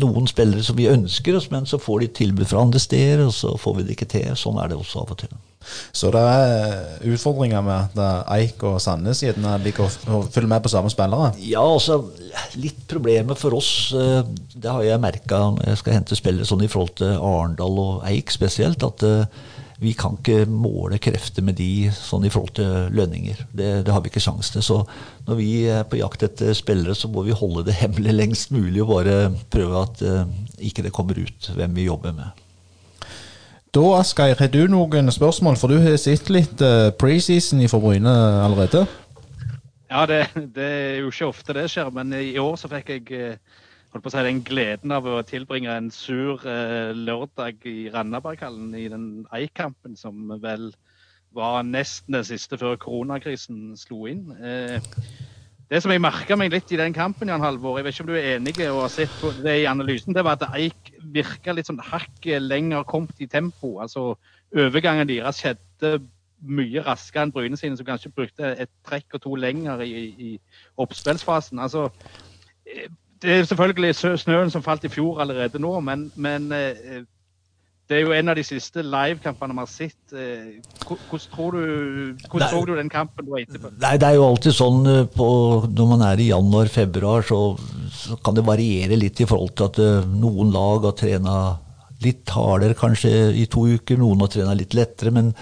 noen 0.00 0.28
spillere 0.30 0.64
som 0.64 0.78
vi 0.78 0.90
ønsker 0.90 1.36
oss, 1.38 1.50
men 1.52 1.68
så 1.68 1.78
får 1.80 2.04
de 2.04 2.12
tilbud 2.20 2.48
fra 2.50 2.64
andre 2.64 2.80
steder, 2.82 3.26
og 3.26 3.34
så 3.36 3.54
får 3.60 3.78
vi 3.78 3.84
det 3.84 3.98
ikke 3.98 4.10
til. 4.16 4.30
Sånn 4.38 4.58
er 4.62 4.72
det 4.72 4.78
også 4.80 5.04
av 5.04 5.12
og 5.14 5.20
til. 5.20 5.34
Så 5.96 6.10
det 6.12 6.20
er 6.20 7.12
utfordringer 7.14 7.62
med 7.64 7.94
at 8.00 8.26
Eik 8.34 8.60
og 8.68 8.76
Sandnes 8.84 9.22
gjerne 9.24 9.54
liker 9.64 9.86
å 9.86 10.20
følge 10.28 10.50
med 10.50 10.64
på 10.64 10.72
samme 10.72 10.92
spillere? 10.92 11.30
Ja, 11.40 11.62
altså 11.64 12.02
litt 12.60 12.82
problemet 12.90 13.40
for 13.40 13.56
oss, 13.56 13.70
eh, 13.96 14.20
det 14.52 14.68
har 14.70 14.84
jeg 14.84 15.00
merka 15.00 15.40
når 15.54 15.70
jeg 15.70 15.80
skal 15.80 15.98
hente 15.98 16.18
spillere 16.20 16.48
sånn 16.48 16.66
i 16.66 16.70
forhold 16.70 16.96
til 17.00 17.16
Arendal 17.16 17.80
og 17.80 18.04
Eik 18.10 18.34
spesielt, 18.34 18.84
at 18.84 19.04
vi 19.84 19.92
kan 19.98 20.16
ikke 20.16 20.44
måle 20.48 20.98
krefter 21.02 21.44
med 21.44 21.58
de 21.58 21.90
sånn 21.92 22.24
i 22.24 22.30
forhold 22.32 22.54
til 22.56 22.94
lønninger. 22.96 23.42
Det, 23.52 23.68
det 23.84 23.92
har 23.92 24.00
vi 24.04 24.10
ikke 24.12 24.22
sjanse 24.24 24.54
til. 24.54 24.64
Så 24.64 24.78
når 25.28 25.38
vi 25.40 25.48
er 25.70 25.84
på 25.88 26.00
jakt 26.00 26.24
etter 26.24 26.54
spillere, 26.56 26.96
så 26.96 27.10
må 27.12 27.26
vi 27.26 27.36
holde 27.36 27.66
det 27.68 27.76
hemmelig 27.82 28.16
lengst 28.16 28.54
mulig 28.54 28.82
og 28.84 28.94
bare 28.94 29.18
prøve 29.52 29.84
at 29.84 30.02
uh, 30.06 30.24
ikke 30.58 30.86
det 30.86 30.94
kommer 30.96 31.20
ut 31.20 31.50
hvem 31.56 31.76
vi 31.76 31.88
jobber 31.90 32.16
med. 32.16 32.42
Da, 33.74 33.84
Asgeir, 33.98 34.38
har 34.38 34.52
du 34.54 34.62
noen 34.70 35.10
spørsmål? 35.10 35.58
For 35.58 35.72
du 35.72 35.80
har 35.82 35.98
sett 36.00 36.30
litt 36.32 36.62
uh, 36.62 36.92
preseason 36.96 37.60
i 37.64 37.68
Bryne 37.72 38.14
allerede? 38.44 38.86
Ja, 39.90 40.06
det, 40.10 40.24
det, 40.54 40.64
er 40.64 40.96
jo 41.02 41.10
ikke 41.12 41.28
ofte 41.28 41.56
det 41.58 41.68
skjer, 41.70 41.90
men 41.94 42.14
i 42.16 42.38
år 42.40 42.56
så 42.58 42.70
fikk 42.70 42.94
jeg 42.94 43.34
uh, 43.34 43.60
holdt 43.94 44.02
på 44.02 44.10
å 44.10 44.14
si, 44.14 44.22
den 44.26 44.42
gleden 44.42 44.92
av 44.94 45.06
å 45.06 45.20
tilbringe 45.26 45.70
en 45.70 45.90
sur 45.94 46.42
eh, 46.50 46.90
lørdag 46.98 47.62
i 47.70 47.86
Randaberghallen 47.94 48.72
i 48.74 48.88
den 48.90 49.06
Eik-kampen, 49.34 49.94
som 49.94 50.34
vel 50.42 50.72
var 51.34 51.62
nesten 51.66 52.16
det 52.16 52.24
siste 52.26 52.58
før 52.58 52.74
koronakrisen 52.82 53.76
slo 53.78 54.08
inn. 54.10 54.32
Eh, 54.42 54.82
det 55.70 55.80
som 55.82 55.94
jeg 55.94 56.02
merka 56.02 56.36
meg 56.38 56.50
litt 56.52 56.72
i 56.74 56.78
den 56.78 56.94
kampen, 56.94 57.30
Jan 57.30 57.42
Halvor, 57.42 57.78
jeg 57.78 57.86
vet 57.86 57.94
ikke 57.94 58.04
om 58.04 58.10
du 58.10 58.16
er 58.18 58.32
enig 58.34 58.56
og 58.66 58.82
har 58.82 58.92
sett 58.96 59.14
på 59.20 59.30
det 59.38 59.54
i 59.62 59.70
analysen, 59.70 60.14
det 60.14 60.26
var 60.26 60.40
at 60.40 60.58
Eik 60.58 60.90
virka 61.14 61.54
litt 61.54 61.70
sånn 61.70 61.80
hakket 61.82 62.42
lenger 62.42 62.82
kommet 62.90 63.22
i 63.22 63.30
tempo. 63.30 63.76
Altså 63.82 64.16
overgangen 64.54 65.08
deres 65.08 65.38
skjedde 65.42 65.96
mye 66.44 66.82
raskere 66.84 67.28
enn 67.28 67.32
Bryne 67.32 67.56
sine, 67.56 67.78
som 67.78 67.86
kanskje 67.86 68.12
brukte 68.12 68.52
et 68.58 68.70
trekk 68.84 69.16
og 69.16 69.24
to 69.24 69.38
lenger 69.38 69.86
i, 69.86 70.04
i 70.18 70.30
oppspillsfasen. 70.82 71.62
Altså, 71.62 71.86
eh, 72.66 72.90
det 73.24 73.32
er 73.32 73.46
selvfølgelig 73.48 73.94
snøen 74.20 74.52
som 74.52 74.62
falt 74.64 74.84
i 74.84 74.92
fjor 74.92 75.22
allerede 75.24 75.60
nå, 75.62 75.72
men, 75.84 76.10
men 76.20 76.50
eh, 76.52 77.02
det 77.88 77.96
er 77.96 78.02
jo 78.04 78.12
en 78.16 78.32
av 78.32 78.36
de 78.36 78.44
siste 78.44 78.84
livekampene 78.84 79.54
vi 79.56 79.62
har 79.62 79.70
sett. 79.70 80.12
Eh, 80.12 80.58
hvordan 80.84 81.24
tror 81.32 81.56
du, 81.56 81.62
hvordan 82.28 82.52
så 82.52 82.62
du 82.68 82.74
den 82.76 82.92
kampen 82.92 83.24
du 83.24 83.32
var 83.32 83.44
etterpå? 83.44 83.72
Nei, 83.80 83.94
Det 84.00 84.08
er 84.10 84.18
jo 84.18 84.26
alltid 84.28 84.56
sånn 84.56 84.90
eh, 84.92 85.02
på, 85.16 85.28
når 85.72 85.92
man 85.94 86.04
er 86.10 86.20
i 86.20 86.30
januar-februar, 86.30 87.24
så, 87.24 87.42
så, 87.96 88.18
kan 88.24 88.36
det 88.36 88.44
variere 88.44 88.98
litt 89.00 89.22
i 89.24 89.28
forhold 89.28 89.54
til 89.56 89.70
at 89.70 90.10
noen 90.10 90.52
lag 90.52 90.84
har 90.90 90.98
trena 90.98 91.36
litt 92.04 92.28
hardere 92.34 92.76
kanskje 92.76 93.30
i 93.40 93.46
to 93.48 93.64
uker, 93.78 93.96
noen 94.00 94.20
har 94.26 94.32
trena 94.34 94.56
litt 94.58 94.76
lettere. 94.76 95.14
men 95.14 95.32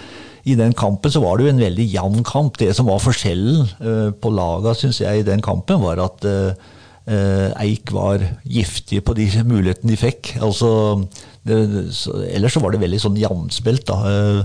i 0.43 0.55
den 0.59 0.73
kampen 0.75 1.11
så 1.11 1.21
var 1.23 1.37
det 1.39 1.45
jo 1.45 1.51
en 1.53 1.61
veldig 1.63 1.83
jevn 1.87 2.23
kamp. 2.27 2.57
Det 2.59 2.73
som 2.75 2.89
var 2.91 2.99
forskjellen 2.99 4.15
på 4.19 4.31
laga, 4.35 4.73
syns 4.75 4.99
jeg, 4.99 5.21
i 5.21 5.27
den 5.27 5.39
kampen, 5.39 5.79
var 5.79 6.01
at 6.03 6.25
uh, 6.27 6.72
Eik 7.05 7.91
var 7.91 8.21
giftige 8.47 9.03
på 9.03 9.15
de 9.17 9.25
mulighetene 9.43 9.91
de 9.91 9.99
fikk. 9.99 10.35
Altså, 10.39 11.03
det, 11.43 11.57
så, 11.91 12.15
ellers 12.29 12.55
så 12.55 12.61
var 12.63 12.71
det 12.71 12.83
veldig 12.83 13.01
sånn 13.03 13.19
jevnspilt. 13.19 13.91
Uh, 13.91 14.43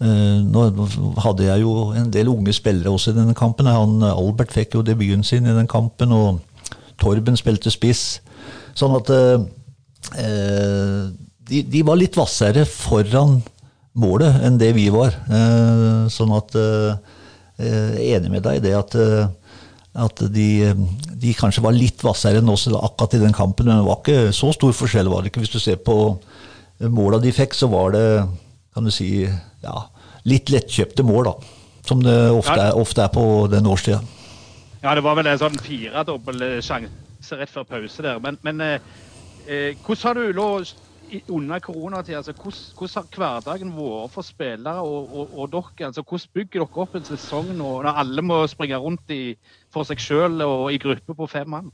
nå 0.00 0.62
hadde 1.20 1.44
jeg 1.44 1.60
jo 1.60 1.90
en 1.92 2.08
del 2.12 2.30
unge 2.32 2.54
spillere 2.56 2.88
også 2.88 3.12
i 3.12 3.18
denne 3.18 3.36
kampen. 3.36 3.68
Han, 3.68 3.98
Albert 4.08 4.54
fikk 4.54 4.78
jo 4.78 4.84
debuten 4.86 5.26
sin 5.26 5.44
i 5.44 5.56
den 5.56 5.68
kampen, 5.68 6.14
og 6.16 6.40
Torben 7.00 7.36
spilte 7.36 7.72
spiss. 7.72 8.22
Sånn 8.76 8.94
at 8.96 9.10
eh, 9.12 11.04
de, 11.50 11.62
de, 11.68 11.82
var 11.84 11.98
litt 12.00 12.16
hvassere 12.16 12.64
foran 12.68 13.42
målet 14.00 14.40
enn 14.46 14.56
det 14.60 14.70
vi 14.78 14.86
var. 14.94 15.12
Eh, 15.28 16.08
sånn 16.12 16.32
at 16.38 16.56
jeg 16.56 18.00
er 18.00 18.16
enig 18.16 18.32
med 18.32 18.46
deg 18.46 18.56
i 18.56 18.64
det 18.70 18.72
at 18.78 18.96
at 19.94 20.22
de, 20.30 20.48
de, 21.18 21.32
kanskje 21.34 21.64
var 21.64 21.74
litt 21.74 22.02
hvassere 22.04 22.38
enn 22.38 22.52
oss 22.52 22.68
akkurat 22.70 23.16
i 23.16 23.22
den 23.24 23.34
kampen. 23.34 23.66
Men 23.66 23.80
det 23.80 23.88
var 23.88 23.98
ikke 23.98 24.34
så 24.36 24.52
stor 24.54 24.74
forskjell. 24.76 25.10
var 25.10 25.24
det 25.24 25.32
ikke. 25.32 25.42
Hvis 25.42 25.54
du 25.54 25.58
ser 25.62 25.80
på 25.82 25.96
måla 26.90 27.18
de 27.20 27.32
fikk, 27.34 27.56
så 27.58 27.68
var 27.72 27.96
det 27.96 28.04
kan 28.74 28.86
du 28.86 28.92
si, 28.94 29.26
ja, 29.26 29.76
litt 30.30 30.50
lettkjøpte 30.52 31.02
mål. 31.06 31.32
da, 31.32 31.34
Som 31.86 32.04
det 32.04 32.16
ofte, 32.30 32.58
er, 32.60 32.76
ofte 32.78 33.02
er 33.02 33.12
på 33.14 33.24
den 33.50 33.66
årstida. 33.66 34.00
Ja, 34.82 34.94
det 34.94 35.02
var 35.04 35.18
vel 35.18 35.28
en 35.28 35.40
sånn 35.40 35.58
firedobbel 35.60 36.60
sjanse 36.64 37.36
rett 37.36 37.50
før 37.52 37.66
pause 37.68 38.04
der. 38.06 38.20
Men, 38.22 38.38
men 38.46 38.62
eh, 38.64 38.78
eh 39.46 39.74
hvordan 39.84 40.06
har 40.06 40.14
du 40.14 40.38
lå 40.38 40.48
under 41.28 41.58
koronatida, 41.64 42.20
altså, 42.20 42.34
hvordan, 42.36 42.90
har 42.94 43.16
hverdagen 43.16 43.72
vært 43.74 44.14
for 44.14 44.26
spillere 44.26 44.84
og, 44.84 45.10
og, 45.14 45.34
og 45.34 45.50
dere? 45.52 45.88
Altså, 45.88 46.04
hvordan 46.06 46.34
bygger 46.34 46.62
dere 46.62 46.84
opp 46.84 46.94
en 46.98 47.08
sesong 47.08 47.50
nå, 47.56 47.72
når 47.84 48.00
alle 48.04 48.24
må 48.26 48.40
springe 48.50 48.78
rundt 48.80 49.14
i, 49.14 49.34
for 49.72 49.88
seg 49.88 50.02
sjøl 50.02 50.40
og 50.46 50.70
i 50.74 50.80
gruppe 50.82 51.16
på 51.16 51.28
fem 51.30 51.50
mann? 51.50 51.70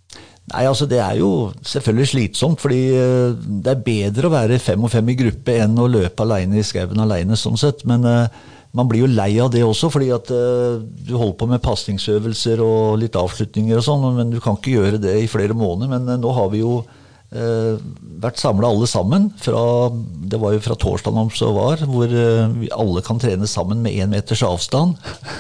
Nei, 0.53 0.65
altså 0.65 0.87
Det 0.87 0.99
er 1.03 1.19
jo 1.21 1.53
selvfølgelig 1.67 2.11
slitsomt, 2.13 2.61
fordi 2.63 2.83
eh, 2.95 3.33
det 3.35 3.73
er 3.73 3.87
bedre 3.87 4.29
å 4.29 4.35
være 4.37 4.61
fem 4.63 4.85
og 4.85 4.93
fem 4.93 5.09
i 5.11 5.19
gruppe 5.19 5.57
enn 5.65 5.79
å 5.79 5.89
løpe 5.91 6.27
alene 6.27 6.61
i 6.61 6.67
skauen 6.67 7.03
alene, 7.03 7.39
sånn 7.39 7.59
sett. 7.61 7.83
Men 7.89 8.07
uh, 8.07 8.29
man 8.77 8.89
blir 8.91 9.07
jo 9.07 9.09
lei 9.11 9.31
av 9.41 9.51
det 9.53 9.65
også, 9.65 9.91
fordi 9.93 10.11
at 10.15 10.31
uh, 10.35 10.77
du 10.81 11.15
holder 11.17 11.39
på 11.41 11.49
med 11.51 11.65
pasningsøvelser 11.65 12.61
og 12.65 12.99
litt 13.01 13.17
avslutninger 13.17 13.79
og 13.79 13.87
sånn, 13.87 14.07
men 14.19 14.33
du 14.35 14.39
kan 14.45 14.59
ikke 14.59 14.77
gjøre 14.77 15.01
det 15.03 15.17
i 15.23 15.31
flere 15.31 15.57
måneder. 15.57 15.93
Men 15.95 16.11
uh, 16.11 16.21
nå 16.21 16.35
har 16.37 16.51
vi 16.53 16.61
jo 16.61 16.79
eh, 16.83 17.06
vært 17.31 18.39
samla 18.41 18.69
alle 18.71 18.87
sammen. 18.89 19.31
Fra, 19.43 19.91
det 20.31 20.39
var 20.41 20.55
jo 20.55 20.63
fra 20.65 20.77
torsdagen 20.79 21.19
om 21.25 21.33
så 21.35 21.51
var, 21.57 21.83
hvor 21.89 22.11
eh, 22.11 22.47
vi 22.61 22.71
alle 22.75 23.03
kan 23.07 23.21
trene 23.23 23.49
sammen 23.51 23.83
med 23.85 23.97
én 23.97 24.13
meters 24.13 24.45
avstand. 24.47 24.97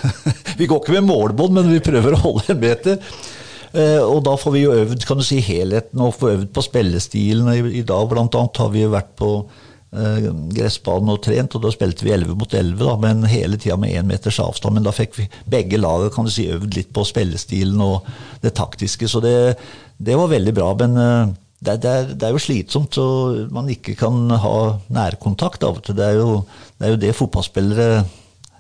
vi 0.58 0.68
går 0.68 0.82
ikke 0.82 0.96
med 0.98 1.08
målbånd, 1.08 1.56
men 1.56 1.70
vi 1.72 1.84
prøver 1.84 2.16
å 2.16 2.22
holde 2.24 2.52
en 2.52 2.62
meter. 2.62 2.98
Eh, 3.76 4.02
og 4.02 4.22
da 4.26 4.36
får 4.40 4.54
vi 4.54 4.64
jo 4.64 4.74
øvd 4.74 5.06
kan 5.06 5.20
du 5.20 5.26
si, 5.26 5.40
helheten 5.44 6.02
og 6.02 6.16
få 6.16 6.32
øvd 6.34 6.50
på 6.54 6.64
spillestilen. 6.64 7.48
I, 7.70 7.84
dag 7.86 8.10
blant 8.10 8.36
annet 8.38 8.60
har 8.62 8.74
vi 8.74 8.84
jo 8.84 8.92
vært 8.94 9.14
på 9.18 9.30
eh, 9.96 10.28
gressbanen 10.56 11.14
og 11.14 11.22
trent, 11.26 11.56
og 11.56 11.64
da 11.64 11.72
spilte 11.74 12.06
vi 12.06 12.14
11 12.16 12.38
mot 12.38 12.54
11, 12.60 12.76
da, 12.82 12.98
men 13.02 13.26
hele 13.30 13.60
tida 13.60 13.78
med 13.80 13.94
én 13.96 14.08
meters 14.08 14.40
avstand. 14.42 14.78
Men 14.78 14.86
da 14.86 14.94
fikk 14.96 15.18
vi 15.20 15.30
begge 15.52 15.80
laget 15.80 16.14
kan 16.16 16.28
du 16.28 16.32
si, 16.32 16.48
øvd 16.52 16.78
litt 16.78 16.94
på 16.96 17.04
spillestilen 17.08 17.82
og 17.84 18.06
det 18.44 18.56
taktiske, 18.56 19.10
så 19.10 19.22
det, 19.24 19.36
det 19.96 20.16
var 20.18 20.32
veldig 20.32 20.56
bra. 20.56 20.70
men 20.84 21.02
eh, 21.02 21.34
det, 21.58 21.78
det, 21.82 21.90
er, 21.90 22.12
det, 22.12 22.22
er, 22.26 22.34
jo 22.34 22.42
slitsomt 22.42 22.98
så 22.98 23.06
man 23.52 23.68
ikke 23.72 23.94
kan 23.96 24.28
ha 24.28 24.56
nærkontakt 24.92 25.64
av 25.64 25.78
og 25.80 25.86
til. 25.86 25.96
Det 25.96 26.04
er 26.04 26.18
jo 26.18 26.30
det, 26.76 26.84
er 26.84 26.92
jo 26.92 27.02
det 27.06 27.16
fotballspillere 27.16 27.90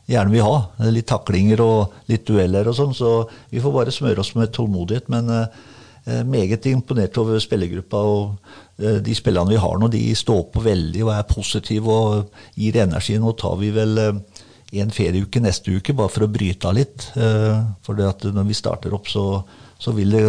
gjerne 0.08 0.32
vil 0.32 0.46
ha. 0.46 0.56
Litt 0.94 1.08
taklinger 1.10 1.62
og 1.64 1.96
litt 2.10 2.26
dueller 2.28 2.70
og 2.70 2.78
sånn. 2.78 2.94
Så 2.96 3.12
vi 3.52 3.62
får 3.62 3.74
bare 3.74 3.94
smøre 3.94 4.22
oss 4.22 4.32
med 4.38 4.54
tålmodighet. 4.56 5.10
Men 5.12 5.28
eh, 5.34 6.22
meget 6.24 6.66
imponert 6.70 7.18
over 7.20 7.42
spillergruppa. 7.42 8.00
Og 8.00 8.80
eh, 8.80 9.00
de 9.04 9.18
spillerne 9.18 9.52
vi 9.52 9.60
har 9.60 9.78
nå, 9.80 9.92
de 9.92 10.02
står 10.16 10.46
på 10.54 10.64
veldig 10.64 11.04
og 11.04 11.14
er 11.18 11.30
positive 11.30 12.00
og 12.00 12.42
gir 12.56 12.80
energi. 12.86 13.18
Nå 13.20 13.36
tar 13.38 13.60
vi 13.60 13.72
vel 13.76 13.96
eh, 14.02 14.42
en 14.80 14.92
ferieuke 14.92 15.40
neste 15.42 15.76
uke 15.76 15.94
bare 15.96 16.12
for 16.12 16.26
å 16.26 16.32
bryte 16.32 16.68
av 16.68 16.78
litt. 16.78 17.10
Eh, 17.16 17.58
for 17.84 17.98
når 17.98 18.48
vi 18.48 18.56
starter 18.56 18.94
opp, 18.96 19.10
så, 19.10 19.42
så 19.78 19.94
vil 19.96 20.16
det 20.16 20.24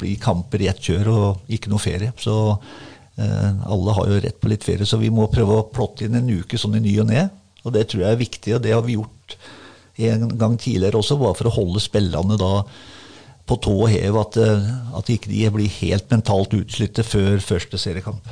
blir 0.00 0.20
kamper 0.22 0.64
i 0.64 0.68
ett 0.70 0.82
kjør 0.82 1.10
og 1.12 1.54
ikke 1.54 1.72
noe 1.72 1.82
ferie. 1.82 2.12
Så 2.20 2.34
eh, 2.54 3.50
alle 3.64 3.96
har 3.98 4.10
jo 4.10 4.22
rett 4.24 4.40
på 4.40 4.50
litt 4.52 4.66
ferie, 4.66 4.86
så 4.88 5.00
vi 5.00 5.12
må 5.14 5.28
prøve 5.32 5.60
å 5.60 5.68
plotte 5.70 6.06
inn 6.06 6.18
en 6.18 6.32
uke 6.32 6.60
sånn 6.60 6.78
i 6.78 6.84
ny 6.84 6.96
og 7.02 7.10
ne. 7.12 7.28
Og 7.64 7.74
det 7.76 7.86
tror 7.88 8.04
jeg 8.04 8.16
er 8.16 8.20
viktig, 8.20 8.56
og 8.56 8.64
det 8.64 8.74
har 8.74 8.84
vi 8.84 8.98
gjort 8.98 9.38
en 10.04 10.26
gang 10.38 10.56
tidligere 10.58 10.98
også, 10.98 11.16
bare 11.20 11.38
for 11.38 11.48
å 11.48 11.54
holde 11.54 11.82
spillerne 11.82 12.38
da 12.40 12.54
på 13.44 13.58
tå 13.60 13.74
og 13.84 13.90
hev, 13.92 14.16
at, 14.20 14.38
eh, 14.40 14.72
at 14.98 15.12
ikke 15.12 15.32
de 15.32 15.44
blir 15.52 15.78
helt 15.80 16.10
mentalt 16.12 16.56
utslitte 16.56 17.04
før 17.06 17.38
første 17.44 17.80
seriekamp. 17.80 18.24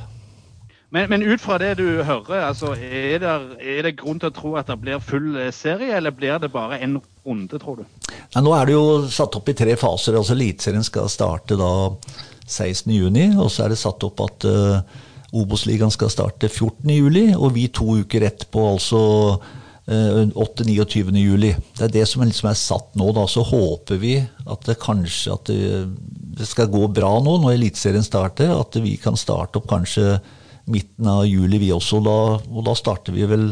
Men, 0.92 1.08
men, 1.08 1.22
ut 1.24 1.40
fra 1.40 1.56
det 1.56 1.78
du 1.78 2.02
hører, 2.04 2.42
altså, 2.50 2.74
er, 2.76 3.22
det, 3.22 3.30
er, 3.64 3.78
det, 3.86 3.94
grunn 3.96 4.18
til 4.20 4.28
å 4.28 4.34
tro 4.36 4.50
at 4.60 4.68
det 4.68 4.76
blir 4.82 5.00
full 5.00 5.38
serie, 5.56 5.94
eller 5.96 6.12
blir 6.12 6.36
det 6.42 6.50
bare 6.52 6.82
en 6.84 6.98
runde, 7.24 7.60
tror 7.62 7.80
du? 7.80 8.10
Ja, 8.34 8.42
nå 8.44 8.52
er 8.52 8.68
det 8.68 8.74
jo 8.76 8.84
satt 9.08 9.38
opp 9.38 9.48
i 9.48 9.54
tre 9.56 9.72
faser. 9.80 10.18
altså 10.18 10.36
Eliteserien 10.36 10.84
skal 10.84 11.08
starte 11.08 11.56
da 11.56 11.70
16.6, 12.44 13.38
og 13.40 13.48
så 13.48 13.64
er 13.64 13.72
det 13.72 13.80
satt 13.80 14.04
opp 14.04 14.20
at 14.26 14.44
uh, 14.44 15.00
Obos-ligaen 15.32 15.94
skal 15.94 16.12
starte 16.12 16.50
14.7, 16.52 17.38
og 17.38 17.48
vi 17.56 17.64
to 17.72 17.96
uker 18.02 18.28
etterpå, 18.28 18.66
altså 18.74 19.00
uh, 19.38 20.20
8.-29.7. 20.28 21.64
Det 21.78 21.88
er 21.88 21.96
det 21.96 22.04
som 22.10 22.26
liksom 22.26 22.50
er 22.52 22.60
satt 22.60 22.92
nå. 23.00 23.08
da, 23.16 23.24
Så 23.32 23.46
håper 23.48 23.96
vi 24.02 24.18
at 24.20 24.68
det 24.68 24.76
kanskje 24.84 25.38
at 25.38 25.48
det, 25.48 25.88
det 26.36 26.52
skal 26.52 26.68
gå 26.68 26.84
bra 26.92 27.14
nå 27.24 27.38
når 27.40 27.56
Eliteserien 27.56 28.04
starter. 28.04 28.52
At 28.60 28.76
vi 28.76 28.98
kan 29.00 29.16
starte 29.16 29.62
opp 29.62 29.72
kanskje 29.72 30.18
midten 30.70 31.08
av 31.10 31.24
juli, 31.26 31.58
vi 31.62 31.72
også. 31.74 32.02
Da, 32.04 32.18
og 32.42 32.66
da 32.66 32.74
starter 32.78 33.16
vi 33.16 33.26
vel 33.28 33.50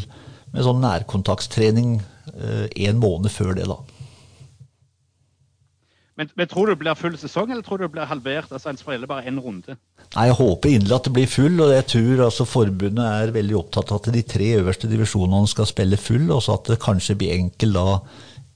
med 0.50 0.66
sånn 0.66 0.82
nærkontaktstrening 0.82 1.96
eh, 2.34 2.66
en 2.88 3.00
måned 3.02 3.32
før 3.34 3.54
det, 3.58 3.66
da. 3.70 3.78
Men, 6.20 6.28
men, 6.36 6.48
tror 6.50 6.68
du 6.68 6.74
det 6.74 6.82
blir 6.82 6.98
full 6.98 7.14
sesong, 7.16 7.48
eller 7.48 7.64
tror 7.64 7.78
du 7.80 7.86
det 7.86 7.94
blir 7.94 8.08
halvert? 8.10 8.50
altså 8.52 8.68
En 8.68 8.76
spiller 8.76 9.08
bare 9.08 9.30
én 9.30 9.38
runde? 9.40 9.76
Nei, 10.12 10.26
Jeg 10.28 10.36
håper 10.36 10.74
inderlig 10.74 10.96
at 10.98 11.06
det 11.06 11.12
blir 11.16 11.30
full, 11.32 11.54
og 11.64 11.70
jeg 11.72 11.86
tror 11.94 12.24
altså 12.26 12.44
forbundet 12.44 13.06
er 13.06 13.32
veldig 13.32 13.56
opptatt 13.56 13.92
av 13.94 14.02
at 14.02 14.10
de 14.12 14.22
tre 14.28 14.50
øverste 14.58 14.90
divisjonene 14.90 15.48
skal 15.48 15.70
spille 15.70 15.96
full, 15.96 16.26
og 16.34 16.42
så 16.44 16.58
at 16.58 16.68
det 16.74 16.82
kanskje 16.82 17.16
blir 17.22 17.32
enkel 17.38 17.72
da 17.78 17.86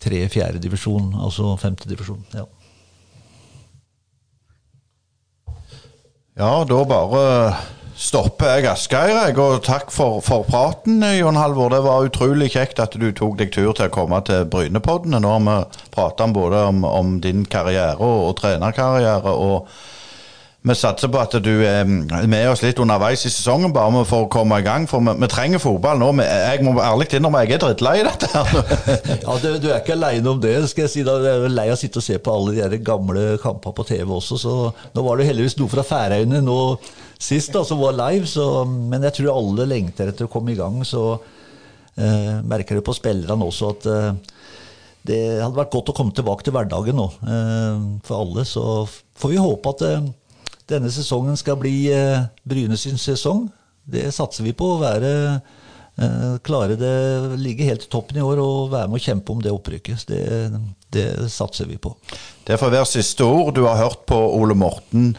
tre-fjerde 0.05 0.61
divisjon, 0.61 1.15
altså 1.25 1.55
femte 1.57 1.89
divisjon. 1.89 2.21
Ja. 2.35 2.45
ja, 6.37 6.53
da 6.69 6.83
bare 6.91 7.25
stopper 7.97 8.59
jeg 8.59 8.69
Asgeir. 8.71 9.39
Og 9.41 9.63
takk 9.65 9.93
for, 9.95 10.21
for 10.25 10.47
praten, 10.49 11.03
Jon 11.19 11.39
Halvor. 11.39 11.73
Det 11.75 11.83
var 11.87 12.09
utrolig 12.09 12.53
kjekt 12.55 12.83
at 12.83 12.99
du 12.99 13.11
tok 13.15 13.39
deg 13.41 13.55
tur 13.55 13.73
til 13.73 13.89
å 13.89 13.95
komme 13.95 14.21
til 14.27 14.47
Brynepoddene. 14.51 15.23
Nå 15.23 15.35
har 15.37 15.43
vi 15.49 15.89
prata 15.95 16.29
både 16.31 16.69
om, 16.71 16.85
om, 16.89 17.19
din 17.25 17.45
karriere 17.47 17.99
og, 18.01 18.31
og 18.31 18.39
trenerkarriere. 18.43 19.35
og 19.35 19.69
vi 20.65 20.73
satser 20.73 21.11
på 21.13 21.19
at 21.21 21.35
du 21.45 21.51
er 21.61 21.85
med 21.85 22.47
oss 22.49 22.63
litt 22.65 22.79
underveis 22.81 23.27
i 23.29 23.31
sesongen, 23.33 23.69
bare 23.77 24.01
for 24.09 24.25
å 24.25 24.29
komme 24.33 24.63
i 24.63 24.65
gang. 24.65 24.87
For 24.89 25.05
vi, 25.05 25.13
vi 25.21 25.29
trenger 25.29 25.61
fotball 25.61 26.01
nå. 26.01 26.09
Jeg 26.25 26.65
må 26.65 26.73
ærlig 26.81 27.11
innrømme 27.19 27.43
jeg 27.45 27.59
er 27.59 27.61
drittlei 27.67 27.99
dette. 28.07 28.31
ja, 29.27 29.35
du, 29.43 29.51
du, 29.61 29.69
er 29.69 29.83
ikke 29.83 29.99
aleine 29.99 30.33
om 30.33 30.41
det. 30.41 30.55
skal 30.71 30.87
jeg 30.87 30.95
si. 30.95 31.03
Jeg 31.05 31.35
er 31.35 31.53
lei 31.53 31.67
av 31.69 31.77
å 31.77 31.83
sitte 31.83 32.01
og 32.01 32.07
se 32.07 32.17
på 32.17 32.33
alle 32.33 32.71
de 32.73 32.81
gamle 32.81 33.35
kampene 33.45 33.77
på 33.77 33.85
TV 33.91 34.09
også. 34.17 34.41
Så 34.41 34.55
nå 34.97 35.05
var 35.05 35.21
det 35.21 35.29
heldigvis 35.29 35.59
noe 35.61 35.69
fra 35.69 35.85
Færøyene 35.85 36.41
nå 36.49 36.59
sist 37.25 37.55
da, 37.55 37.65
som 37.67 37.81
var 37.83 37.97
live. 37.97 38.29
Så, 38.31 38.47
men 38.69 39.05
jeg 39.09 39.19
tror 39.19 39.35
alle 39.35 39.69
lengter 39.71 40.13
etter 40.13 40.29
å 40.29 40.33
komme 40.33 40.55
i 40.55 40.59
gang. 40.59 40.81
Så 40.87 41.05
eh, 41.15 42.41
merker 42.45 42.79
du 42.79 42.85
på 42.85 42.97
spillerne 42.97 43.49
også 43.49 43.73
at 43.75 43.89
eh, 43.91 44.13
det 45.05 45.21
hadde 45.43 45.59
vært 45.59 45.75
godt 45.75 45.93
å 45.93 45.97
komme 45.97 46.15
tilbake 46.17 46.47
til 46.47 46.55
hverdagen 46.57 46.97
nå 46.97 47.09
eh, 47.29 47.83
for 48.07 48.23
alle. 48.23 48.47
Så 48.49 48.85
får 49.21 49.35
vi 49.35 49.43
håpe 49.43 49.75
at 49.75 49.85
eh, 49.89 50.07
denne 50.71 50.93
sesongen 50.93 51.37
skal 51.37 51.59
bli 51.61 51.77
eh, 51.93 52.25
Bryne 52.49 52.79
sesong. 52.79 53.47
Det 53.85 54.09
satser 54.17 54.47
vi 54.47 54.55
på. 54.57 54.75
å 54.75 54.81
være 54.81 55.11
eh, 56.01 56.37
klare 56.47 56.79
det, 56.81 56.95
ligge 57.41 57.69
helt 57.69 57.85
i 57.85 57.91
toppen 57.93 58.17
i 58.17 58.25
år 58.25 58.41
og 58.41 58.73
være 58.73 58.89
med 58.89 59.01
å 59.01 59.05
kjempe 59.05 59.35
om 59.35 59.43
det 59.45 59.53
opprykket. 59.53 60.07
Det, 60.09 60.23
det 60.95 61.09
satser 61.33 61.69
vi 61.69 61.77
på. 61.77 61.93
Det 62.49 62.57
får 62.61 62.73
være 62.79 62.89
siste 62.95 63.29
ord. 63.29 63.53
Du 63.59 63.67
har 63.69 63.81
hørt 63.83 64.07
på 64.09 64.17
Ole 64.17 64.57
Morten, 64.57 65.13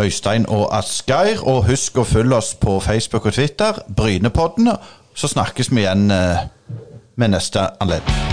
Øystein 0.00 0.46
og 0.48 0.68
Asgeir. 0.76 1.42
Og 1.42 1.66
husk 1.68 1.98
å 1.98 2.06
følge 2.08 2.36
oss 2.36 2.54
på 2.54 2.78
Facebook 2.80 3.26
og 3.26 3.36
Twitter, 3.36 3.82
Brynepodden. 3.96 4.70
Så 5.14 5.28
snakkes 5.28 5.70
vi 5.72 5.84
igjen 5.84 6.10
eh, 6.10 6.46
med 7.16 7.34
neste 7.34 7.68
anledning. 7.80 8.32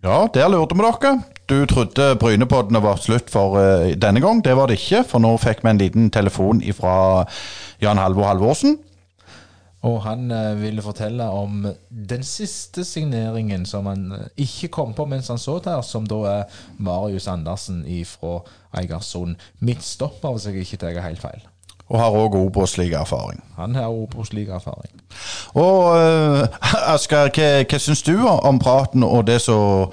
Ja, 0.00 0.26
der 0.34 0.48
lurte 0.48 0.74
vi 0.74 0.86
dere. 0.86 1.18
Du 1.50 1.66
trodde 1.66 2.14
Brynepoddene 2.16 2.80
var 2.82 2.96
slutt 2.96 3.28
for 3.30 3.58
uh, 3.58 3.90
denne 4.00 4.20
gang. 4.22 4.44
Det 4.44 4.54
var 4.56 4.70
det 4.70 4.78
ikke, 4.78 5.02
for 5.04 5.20
nå 5.20 5.34
fikk 5.42 5.64
vi 5.64 5.72
en 5.72 5.80
liten 5.82 6.06
telefon 6.14 6.62
fra 6.76 7.26
Jan 7.82 7.98
Halvor 7.98 8.30
Halvorsen. 8.30 8.78
Og 9.82 10.02
han 10.04 10.30
uh, 10.30 10.60
ville 10.60 10.82
fortelle 10.82 11.24
om 11.24 11.64
den 11.90 12.24
siste 12.26 12.84
signeringen 12.84 13.64
som 13.66 13.86
han 13.88 14.12
uh, 14.12 14.26
ikke 14.36 14.68
kom 14.68 14.92
på 14.94 15.06
mens 15.08 15.30
han 15.32 15.40
så 15.40 15.58
der, 15.64 15.80
som 15.80 16.06
da 16.06 16.20
er 16.28 16.60
Marius 16.78 17.28
Andersen 17.28 17.86
fra 18.06 18.42
Eigersund. 18.76 19.36
Midtstopper, 19.58 20.36
hvis 20.36 20.46
jeg 20.46 20.54
ikke 20.66 20.76
tar 20.76 21.00
helt 21.00 21.20
feil. 21.20 21.40
Og 21.90 21.98
har 21.98 22.14
òg 22.14 22.36
Obos-ligaerfaring. 22.38 23.40
Han 23.56 23.74
har 23.74 23.88
Obos-ligaerfaring. 23.88 25.00
Og 25.54 25.90
uh, 25.96 26.46
Asgeir, 26.94 27.32
hva, 27.34 27.50
hva 27.64 27.78
syns 27.82 28.02
du 28.06 28.14
om 28.28 28.60
praten 28.62 29.02
og 29.02 29.26
det 29.26 29.40
som 29.42 29.90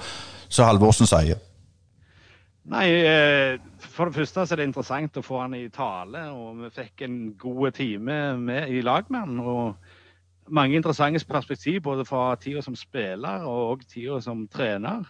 Halvorsen 0.58 1.08
sier? 1.08 1.40
Nei, 2.68 2.88
eh, 2.92 3.56
For 3.98 4.06
det 4.06 4.14
første 4.14 4.44
så 4.46 4.54
er 4.54 4.60
det 4.60 4.68
interessant 4.68 5.16
å 5.18 5.24
få 5.26 5.40
han 5.42 5.56
i 5.58 5.64
tale. 5.74 6.20
og 6.30 6.60
Vi 6.60 6.68
fikk 6.76 7.02
en 7.02 7.16
god 7.34 7.74
time 7.74 8.18
med 8.38 8.70
i 8.70 8.78
lag 8.86 9.08
med 9.10 9.24
han. 9.24 9.40
og 9.42 10.52
Mange 10.54 10.78
interessante 10.78 11.24
perspektiv 11.26 11.80
både 11.82 12.04
fra 12.06 12.36
tida 12.38 12.62
som 12.62 12.76
spiller 12.78 13.42
og 13.42 13.82
tida 13.90 14.20
som 14.22 14.44
trener. 14.46 15.02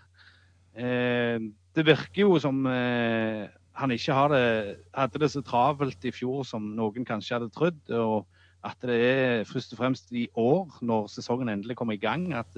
Eh, 0.72 1.36
det 1.76 1.84
virker 1.84 2.22
jo 2.22 2.38
som 2.40 2.64
eh, 2.64 3.44
han 3.76 3.92
ikke 3.92 4.16
det, 4.32 4.78
hadde 4.96 5.20
det 5.20 5.30
så 5.34 5.44
travelt 5.44 6.08
i 6.08 6.14
fjor 6.14 6.46
som 6.48 6.72
noen 6.72 7.04
kanskje 7.04 7.36
hadde 7.36 7.52
trodd. 7.52 7.84
Og 7.92 8.24
at 8.64 8.88
det 8.88 9.00
er 9.04 9.44
først 9.52 9.76
og 9.76 9.82
fremst 9.82 10.16
i 10.16 10.30
år, 10.32 10.80
når 10.80 11.12
sesongen 11.12 11.52
endelig 11.52 11.76
kommer 11.76 11.92
i 11.92 12.00
gang, 12.00 12.32
at 12.32 12.56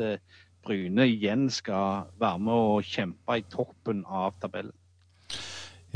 Bryne 0.62 1.10
igjen 1.10 1.50
skal 1.50 2.06
være 2.22 2.38
med 2.38 2.68
og 2.70 2.86
kjempe 2.86 3.40
i 3.40 3.48
toppen 3.50 4.06
av 4.06 4.38
tabellen. 4.38 4.76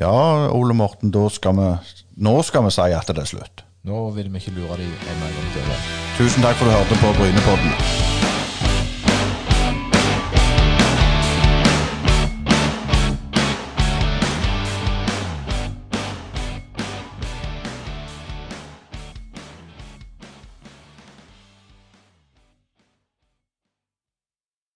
Ja, 0.00 0.48
Ole 0.50 0.74
Morten, 0.74 1.12
skal 1.30 1.54
vi, 1.58 1.68
nå 2.16 2.34
skal 2.42 2.66
vi 2.66 2.72
si 2.74 2.88
at 2.96 3.12
det 3.14 3.22
er 3.22 3.30
slutt. 3.30 3.62
Nå 3.84 4.08
vil 4.16 4.32
vi 4.32 4.40
ikke 4.40 4.56
lure 4.56 4.80
dem 4.80 4.90
en 4.90 5.36
gang 5.36 5.52
til. 5.54 5.70
Tusen 6.18 6.42
takk 6.42 6.58
for 6.58 6.66
at 6.66 6.72
du 6.72 6.96
hørte 6.96 7.00
på 7.04 7.14
Brynepodden. 7.20 8.03